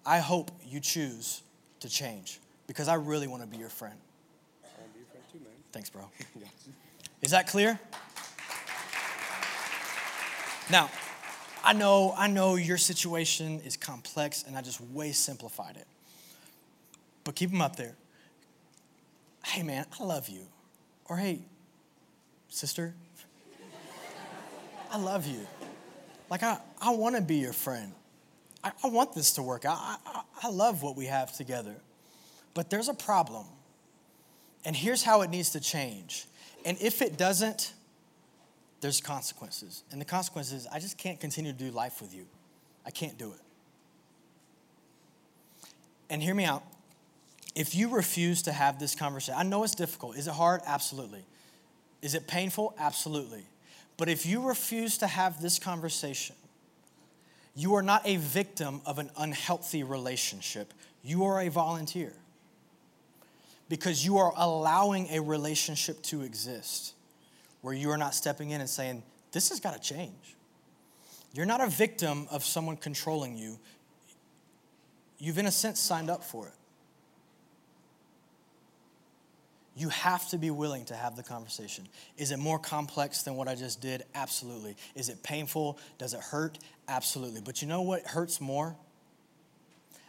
I 0.07 0.20
hope 0.20 0.53
you 0.64 0.79
choose 0.79 1.43
to 1.81 1.89
change 1.89 2.39
because 2.68 2.87
I 2.87 2.95
really 2.95 3.27
wanna 3.27 3.49
be 3.49 3.57
your 3.57 3.68
friend. 3.68 3.97
I 4.62 4.68
wanna 4.79 4.93
be 4.93 5.01
your 5.01 5.09
friend 5.09 5.25
too, 5.33 5.39
man. 5.41 5.53
Thanks, 5.72 5.91
bro. 5.91 6.09
Is 7.22 7.33
that 7.33 7.49
clear? 7.49 7.81
Now, 10.70 10.93
I 11.64 11.72
know, 11.72 12.14
I 12.16 12.29
know 12.29 12.55
your 12.55 12.79
situation 12.79 13.61
is 13.64 13.77
complex 13.77 14.45
and 14.47 14.57
I 14.57 14.62
just 14.62 14.81
way 14.81 15.11
simplified 15.11 15.77
it. 15.77 15.89
But 17.25 17.35
keep 17.35 17.51
them 17.51 17.61
up 17.61 17.75
there. 17.75 17.97
Hey 19.45 19.64
man, 19.64 19.87
I 19.99 20.05
love 20.05 20.29
you. 20.29 20.43
Or 21.07 21.16
hey, 21.16 21.41
sister, 22.49 22.95
I 24.93 24.99
love 24.99 25.27
you. 25.27 25.49
Like, 26.31 26.43
I, 26.43 26.59
I 26.81 26.91
want 26.91 27.16
to 27.16 27.22
be 27.22 27.37
your 27.37 27.53
friend. 27.53 27.93
I, 28.62 28.72
I 28.83 28.89
want 28.89 29.14
this 29.14 29.33
to 29.35 29.43
work. 29.43 29.66
I, 29.66 29.97
I, 30.07 30.22
I 30.45 30.49
love 30.49 30.83
what 30.83 30.97
we 30.97 31.07
have 31.07 31.37
together. 31.37 31.75
But 32.55 32.70
there's 32.70 32.89
a 32.89 32.95
problem. 32.95 33.47
And 34.64 34.75
here's 34.75 35.03
how 35.03 35.22
it 35.22 35.31
needs 35.31 35.51
to 35.51 35.61
change. 35.61 36.27
And 36.64 36.79
if 36.81 37.03
it 37.03 37.18
doesn't, 37.18 37.75
there's 38.81 39.01
consequences. 39.01 39.83
And 39.91 40.01
the 40.01 40.05
consequences, 40.05 40.66
I 40.72 40.79
just 40.79 40.97
can't 40.97 41.20
continue 41.20 41.53
to 41.53 41.59
do 41.59 41.70
life 41.70 42.01
with 42.01 42.14
you. 42.14 42.27
I 42.87 42.91
can't 42.91 43.18
do 43.18 43.33
it. 43.33 43.41
And 46.09 46.22
hear 46.22 46.35
me 46.35 46.45
out. 46.45 46.62
If 47.55 47.75
you 47.75 47.89
refuse 47.89 48.43
to 48.43 48.53
have 48.53 48.79
this 48.79 48.95
conversation, 48.95 49.35
I 49.39 49.43
know 49.43 49.62
it's 49.64 49.75
difficult. 49.75 50.16
Is 50.16 50.27
it 50.27 50.35
hard? 50.35 50.61
Absolutely. 50.66 51.25
Is 52.03 52.14
it 52.14 52.27
painful? 52.27 52.75
Absolutely. 52.79 53.45
But 53.97 54.09
if 54.09 54.27
you 54.27 54.47
refuse 54.49 54.99
to 54.99 55.07
have 55.07 55.41
this 55.41 55.59
conversation, 55.59 56.37
you 57.55 57.75
are 57.75 57.83
not 57.83 58.03
a 58.05 58.17
victim 58.17 58.81
of 58.85 58.99
an 58.99 59.11
unhealthy 59.17 59.85
relationship. 59.85 60.75
You 61.03 61.25
are 61.25 61.41
a 61.41 61.49
volunteer 61.49 62.13
because 63.69 64.05
you 64.05 64.19
are 64.19 64.33
allowing 64.37 65.09
a 65.11 65.21
relationship 65.21 66.03
to 66.03 66.23
exist 66.23 66.95
where 67.61 67.75
you 67.75 67.91
are 67.91 67.99
not 67.99 68.15
stepping 68.15 68.51
in 68.51 68.61
and 68.61 68.69
saying, 68.69 69.03
This 69.33 69.51
has 69.51 69.61
got 69.61 69.75
to 69.75 69.81
change. 69.81 70.35
You're 71.33 71.47
not 71.47 71.61
a 71.61 71.69
victim 71.69 72.27
of 72.31 72.45
someone 72.45 72.77
controlling 72.77 73.37
you. 73.37 73.59
You've, 75.19 75.39
in 75.39 75.47
a 75.47 75.53
sense, 75.53 75.81
signed 75.81 76.11
up 76.11 76.25
for 76.25 76.49
it. 76.49 76.55
You 79.77 79.89
have 79.89 80.29
to 80.31 80.39
be 80.39 80.51
willing 80.51 80.85
to 80.87 80.95
have 80.95 81.16
the 81.16 81.22
conversation. 81.22 81.89
Is 82.16 82.31
it 82.31 82.39
more 82.39 82.59
complex 82.59 83.22
than 83.22 83.35
what 83.35 83.49
I 83.49 83.57
just 83.57 83.81
did? 83.81 84.05
Absolutely. 84.14 84.77
Is 84.95 85.09
it 85.09 85.22
painful? 85.22 85.79
Does 85.99 86.14
it 86.14 86.20
hurt? 86.20 86.59
Absolutely. 86.89 87.41
But 87.41 87.61
you 87.61 87.66
know 87.66 87.83
what 87.83 88.03
hurts 88.03 88.41
more? 88.41 88.77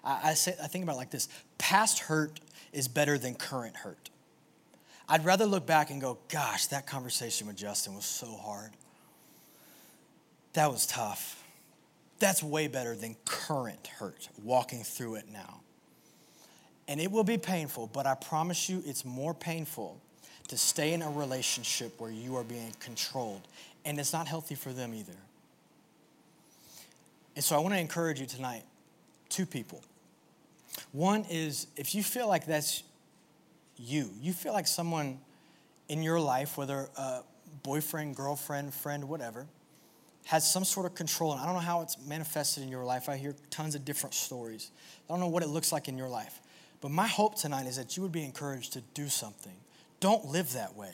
I, 0.03 0.19
I, 0.23 0.33
say, 0.35 0.55
I 0.61 0.67
think 0.67 0.83
about 0.83 0.93
it 0.93 0.99
like 0.99 1.09
this 1.11 1.27
past 1.57 1.99
hurt 1.99 2.39
is 2.73 2.87
better 2.87 3.17
than 3.17 3.33
current 3.33 3.75
hurt. 3.77 4.11
I'd 5.09 5.25
rather 5.25 5.45
look 5.45 5.65
back 5.65 5.89
and 5.89 5.99
go, 5.99 6.19
gosh, 6.29 6.67
that 6.67 6.85
conversation 6.85 7.47
with 7.47 7.55
Justin 7.55 7.95
was 7.95 8.05
so 8.05 8.27
hard. 8.27 8.71
That 10.53 10.71
was 10.71 10.85
tough. 10.85 11.43
That's 12.19 12.41
way 12.41 12.67
better 12.67 12.95
than 12.95 13.15
current 13.25 13.87
hurt, 13.87 14.29
walking 14.41 14.83
through 14.83 15.15
it 15.15 15.25
now. 15.31 15.61
And 16.87 17.01
it 17.01 17.11
will 17.11 17.23
be 17.23 17.37
painful, 17.37 17.89
but 17.91 18.05
I 18.05 18.15
promise 18.15 18.69
you 18.69 18.83
it's 18.85 19.03
more 19.05 19.33
painful 19.33 19.99
to 20.49 20.57
stay 20.57 20.93
in 20.93 21.01
a 21.01 21.09
relationship 21.09 21.99
where 21.99 22.11
you 22.11 22.35
are 22.35 22.43
being 22.43 22.73
controlled. 22.79 23.41
And 23.83 23.99
it's 23.99 24.13
not 24.13 24.27
healthy 24.27 24.55
for 24.55 24.71
them 24.71 24.93
either. 24.93 25.17
And 27.35 27.43
so 27.43 27.55
I 27.55 27.59
want 27.59 27.73
to 27.73 27.79
encourage 27.79 28.19
you 28.19 28.27
tonight 28.27 28.63
two 29.29 29.45
people. 29.45 29.81
One 30.91 31.25
is 31.29 31.67
if 31.75 31.95
you 31.95 32.03
feel 32.03 32.27
like 32.27 32.45
that's 32.45 32.83
you, 33.77 34.09
you 34.21 34.33
feel 34.33 34.53
like 34.53 34.67
someone 34.67 35.19
in 35.89 36.01
your 36.01 36.19
life, 36.19 36.57
whether 36.57 36.89
a 36.95 37.21
boyfriend, 37.63 38.15
girlfriend, 38.15 38.73
friend, 38.73 39.09
whatever, 39.09 39.47
has 40.25 40.49
some 40.49 40.63
sort 40.63 40.85
of 40.85 40.95
control. 40.95 41.33
And 41.33 41.41
I 41.41 41.45
don't 41.45 41.55
know 41.55 41.59
how 41.59 41.81
it's 41.81 41.97
manifested 42.05 42.63
in 42.63 42.69
your 42.69 42.83
life. 42.83 43.09
I 43.09 43.17
hear 43.17 43.35
tons 43.49 43.75
of 43.75 43.85
different 43.85 44.13
stories. 44.13 44.71
I 45.07 45.13
don't 45.13 45.19
know 45.19 45.27
what 45.27 45.43
it 45.43 45.49
looks 45.49 45.71
like 45.71 45.87
in 45.87 45.97
your 45.97 46.09
life. 46.09 46.39
But 46.85 46.91
my 46.91 47.07
hope 47.07 47.33
tonight 47.33 47.65
is 47.65 47.77
that 47.77 47.97
you 47.97 48.03
would 48.03 48.11
be 48.11 48.23
encouraged 48.23 48.73
to 48.73 48.81
do 48.93 49.09
something. 49.09 49.55
Don't 49.99 50.25
live 50.25 50.53
that 50.53 50.75
way. 50.75 50.93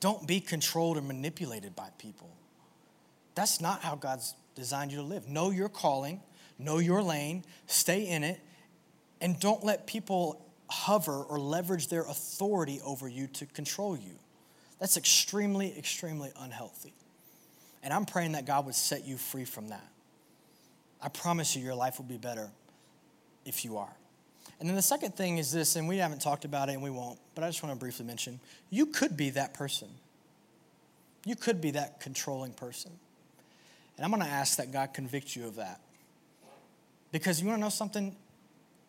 Don't 0.00 0.26
be 0.26 0.40
controlled 0.40 0.96
or 0.96 1.00
manipulated 1.00 1.76
by 1.76 1.90
people. 1.96 2.28
That's 3.36 3.60
not 3.60 3.80
how 3.82 3.94
God's 3.94 4.34
designed 4.56 4.90
you 4.90 4.98
to 4.98 5.04
live. 5.04 5.28
Know 5.28 5.50
your 5.52 5.68
calling, 5.68 6.20
know 6.58 6.78
your 6.78 7.04
lane, 7.04 7.44
stay 7.68 8.08
in 8.08 8.24
it, 8.24 8.40
and 9.20 9.38
don't 9.38 9.62
let 9.62 9.86
people 9.86 10.44
hover 10.68 11.22
or 11.22 11.38
leverage 11.38 11.86
their 11.86 12.02
authority 12.02 12.80
over 12.84 13.08
you 13.08 13.28
to 13.28 13.46
control 13.46 13.96
you. 13.96 14.18
That's 14.80 14.96
extremely, 14.96 15.72
extremely 15.78 16.32
unhealthy. 16.36 16.94
And 17.84 17.92
I'm 17.92 18.06
praying 18.06 18.32
that 18.32 18.44
God 18.44 18.66
would 18.66 18.74
set 18.74 19.06
you 19.06 19.16
free 19.16 19.44
from 19.44 19.68
that. 19.68 19.86
I 21.00 21.08
promise 21.10 21.54
you, 21.54 21.62
your 21.62 21.76
life 21.76 21.98
will 21.98 22.06
be 22.06 22.18
better 22.18 22.50
if 23.44 23.64
you 23.64 23.76
are. 23.76 23.94
And 24.60 24.68
then 24.68 24.74
the 24.74 24.82
second 24.82 25.14
thing 25.14 25.38
is 25.38 25.52
this, 25.52 25.76
and 25.76 25.86
we 25.86 25.98
haven't 25.98 26.20
talked 26.20 26.44
about 26.44 26.68
it 26.68 26.72
and 26.72 26.82
we 26.82 26.90
won't, 26.90 27.18
but 27.34 27.44
I 27.44 27.48
just 27.48 27.62
want 27.62 27.74
to 27.74 27.78
briefly 27.78 28.04
mention 28.04 28.40
you 28.70 28.86
could 28.86 29.16
be 29.16 29.30
that 29.30 29.54
person. 29.54 29.88
You 31.24 31.36
could 31.36 31.60
be 31.60 31.72
that 31.72 32.00
controlling 32.00 32.52
person. 32.52 32.92
And 33.96 34.04
I'm 34.04 34.10
going 34.10 34.22
to 34.22 34.28
ask 34.28 34.56
that 34.58 34.72
God 34.72 34.94
convict 34.94 35.36
you 35.36 35.46
of 35.46 35.56
that. 35.56 35.80
Because 37.12 37.40
you 37.40 37.48
want 37.48 37.58
to 37.58 37.60
know 37.60 37.68
something? 37.68 38.14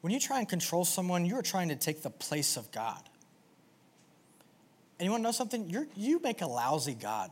When 0.01 0.13
you 0.13 0.19
try 0.19 0.39
and 0.39 0.47
control 0.47 0.85
someone, 0.85 1.25
you're 1.25 1.41
trying 1.41 1.69
to 1.69 1.75
take 1.75 2.01
the 2.01 2.09
place 2.09 2.57
of 2.57 2.71
God. 2.71 3.01
And 4.99 5.05
you 5.05 5.11
want 5.11 5.21
to 5.21 5.23
know 5.23 5.31
something? 5.31 5.69
you 5.69 5.87
you 5.95 6.19
make 6.21 6.41
a 6.41 6.47
lousy 6.47 6.93
God. 6.93 7.31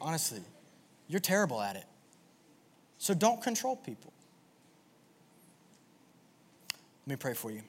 Honestly, 0.00 0.40
you're 1.08 1.20
terrible 1.20 1.60
at 1.60 1.76
it. 1.76 1.84
So 2.98 3.14
don't 3.14 3.42
control 3.42 3.76
people. 3.76 4.12
Let 7.06 7.12
me 7.12 7.16
pray 7.16 7.34
for 7.34 7.50
you. 7.50 7.62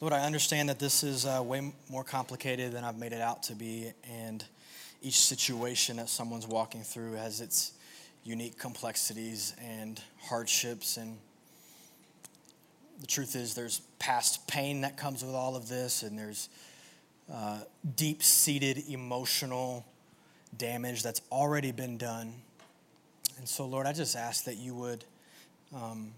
Lord, 0.00 0.12
I 0.12 0.24
understand 0.24 0.68
that 0.68 0.78
this 0.78 1.02
is 1.02 1.26
uh, 1.26 1.42
way 1.44 1.72
more 1.90 2.04
complicated 2.04 2.72
than 2.72 2.84
I've 2.84 2.98
made 2.98 3.12
it 3.12 3.20
out 3.20 3.42
to 3.44 3.54
be, 3.54 3.92
and 4.08 4.44
each 5.02 5.20
situation 5.20 5.96
that 5.96 6.08
someone's 6.08 6.46
walking 6.46 6.82
through 6.82 7.14
has 7.14 7.40
its 7.40 7.72
unique 8.24 8.58
complexities 8.58 9.54
and 9.60 10.00
hardships. 10.20 10.96
And 10.96 11.18
the 13.00 13.08
truth 13.08 13.34
is, 13.34 13.54
there's 13.54 13.80
past 13.98 14.46
pain 14.46 14.82
that 14.82 14.96
comes 14.96 15.24
with 15.24 15.34
all 15.34 15.56
of 15.56 15.68
this, 15.68 16.02
and 16.02 16.16
there's 16.16 16.48
uh, 17.32 17.58
deep 17.96 18.22
seated 18.22 18.84
emotional 18.88 19.84
damage 20.56 21.02
that's 21.02 21.22
already 21.30 21.72
been 21.72 21.98
done. 21.98 22.32
And 23.38 23.48
so, 23.48 23.66
Lord, 23.66 23.86
I 23.86 23.92
just 23.92 24.16
ask 24.16 24.44
that 24.44 24.56
you 24.56 24.74
would. 24.74 25.04
Um, 25.74 26.12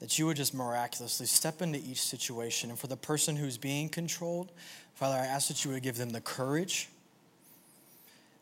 that 0.00 0.18
you 0.18 0.26
would 0.26 0.36
just 0.36 0.52
miraculously 0.52 1.24
step 1.24 1.62
into 1.62 1.78
each 1.78 2.02
situation. 2.02 2.68
And 2.68 2.78
for 2.78 2.88
the 2.88 2.96
person 2.96 3.36
who's 3.36 3.56
being 3.56 3.88
controlled, 3.88 4.52
Father, 4.94 5.16
I 5.16 5.24
ask 5.24 5.48
that 5.48 5.64
you 5.64 5.70
would 5.70 5.82
give 5.82 5.96
them 5.96 6.10
the 6.10 6.20
courage, 6.20 6.88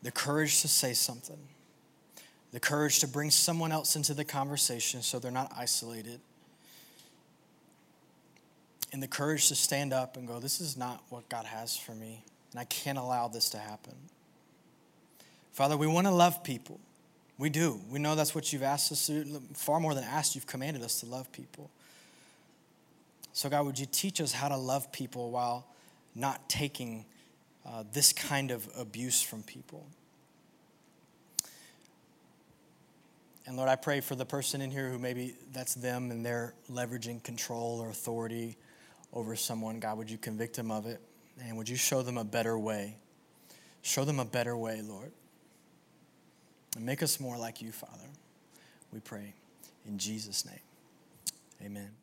the 0.01 0.11
courage 0.11 0.61
to 0.61 0.67
say 0.67 0.93
something, 0.93 1.39
the 2.51 2.59
courage 2.59 2.99
to 2.99 3.07
bring 3.07 3.31
someone 3.31 3.71
else 3.71 3.95
into 3.95 4.13
the 4.13 4.25
conversation 4.25 5.01
so 5.01 5.19
they're 5.19 5.31
not 5.31 5.53
isolated, 5.57 6.19
and 8.91 9.01
the 9.01 9.07
courage 9.07 9.47
to 9.47 9.55
stand 9.55 9.93
up 9.93 10.17
and 10.17 10.27
go, 10.27 10.39
This 10.39 10.61
is 10.61 10.77
not 10.77 11.01
what 11.09 11.27
God 11.29 11.45
has 11.45 11.77
for 11.77 11.93
me, 11.93 12.23
and 12.51 12.59
I 12.59 12.65
can't 12.65 12.97
allow 12.97 13.27
this 13.27 13.49
to 13.51 13.57
happen. 13.57 13.95
Father, 15.53 15.77
we 15.77 15.87
want 15.87 16.07
to 16.07 16.13
love 16.13 16.43
people. 16.43 16.79
We 17.37 17.49
do. 17.49 17.79
We 17.89 17.99
know 17.99 18.15
that's 18.15 18.35
what 18.35 18.51
you've 18.51 18.63
asked 18.63 18.91
us 18.91 19.07
to 19.07 19.23
do. 19.23 19.41
Far 19.53 19.79
more 19.79 19.93
than 19.93 20.03
asked, 20.03 20.35
you've 20.35 20.47
commanded 20.47 20.83
us 20.83 20.99
to 20.99 21.05
love 21.05 21.31
people. 21.31 21.69
So, 23.33 23.49
God, 23.49 23.65
would 23.65 23.79
you 23.79 23.87
teach 23.91 24.19
us 24.19 24.31
how 24.31 24.49
to 24.49 24.57
love 24.57 24.91
people 24.91 25.31
while 25.31 25.67
not 26.15 26.49
taking 26.49 27.05
uh, 27.65 27.83
this 27.93 28.13
kind 28.13 28.51
of 28.51 28.67
abuse 28.77 29.21
from 29.21 29.43
people? 29.43 29.85
And 33.45 33.57
Lord, 33.57 33.69
I 33.69 33.75
pray 33.75 33.99
for 33.99 34.15
the 34.15 34.25
person 34.25 34.61
in 34.61 34.71
here 34.71 34.89
who 34.89 34.97
maybe 34.97 35.35
that's 35.51 35.75
them 35.75 36.11
and 36.11 36.25
they're 36.25 36.53
leveraging 36.71 37.23
control 37.23 37.79
or 37.79 37.89
authority 37.89 38.57
over 39.11 39.35
someone. 39.35 39.79
God, 39.79 39.97
would 39.97 40.09
you 40.09 40.17
convict 40.17 40.55
them 40.55 40.71
of 40.71 40.85
it? 40.85 41.01
And 41.41 41.57
would 41.57 41.67
you 41.67 41.75
show 41.75 42.01
them 42.01 42.17
a 42.17 42.23
better 42.23 42.57
way? 42.57 42.95
Show 43.81 44.05
them 44.05 44.19
a 44.19 44.25
better 44.25 44.55
way, 44.55 44.81
Lord. 44.81 45.11
And 46.75 46.85
make 46.85 47.03
us 47.03 47.19
more 47.19 47.37
like 47.37 47.61
you, 47.61 47.71
Father. 47.71 48.09
We 48.91 48.99
pray 48.99 49.33
in 49.85 49.97
Jesus' 49.97 50.45
name. 50.45 50.59
Amen. 51.63 52.02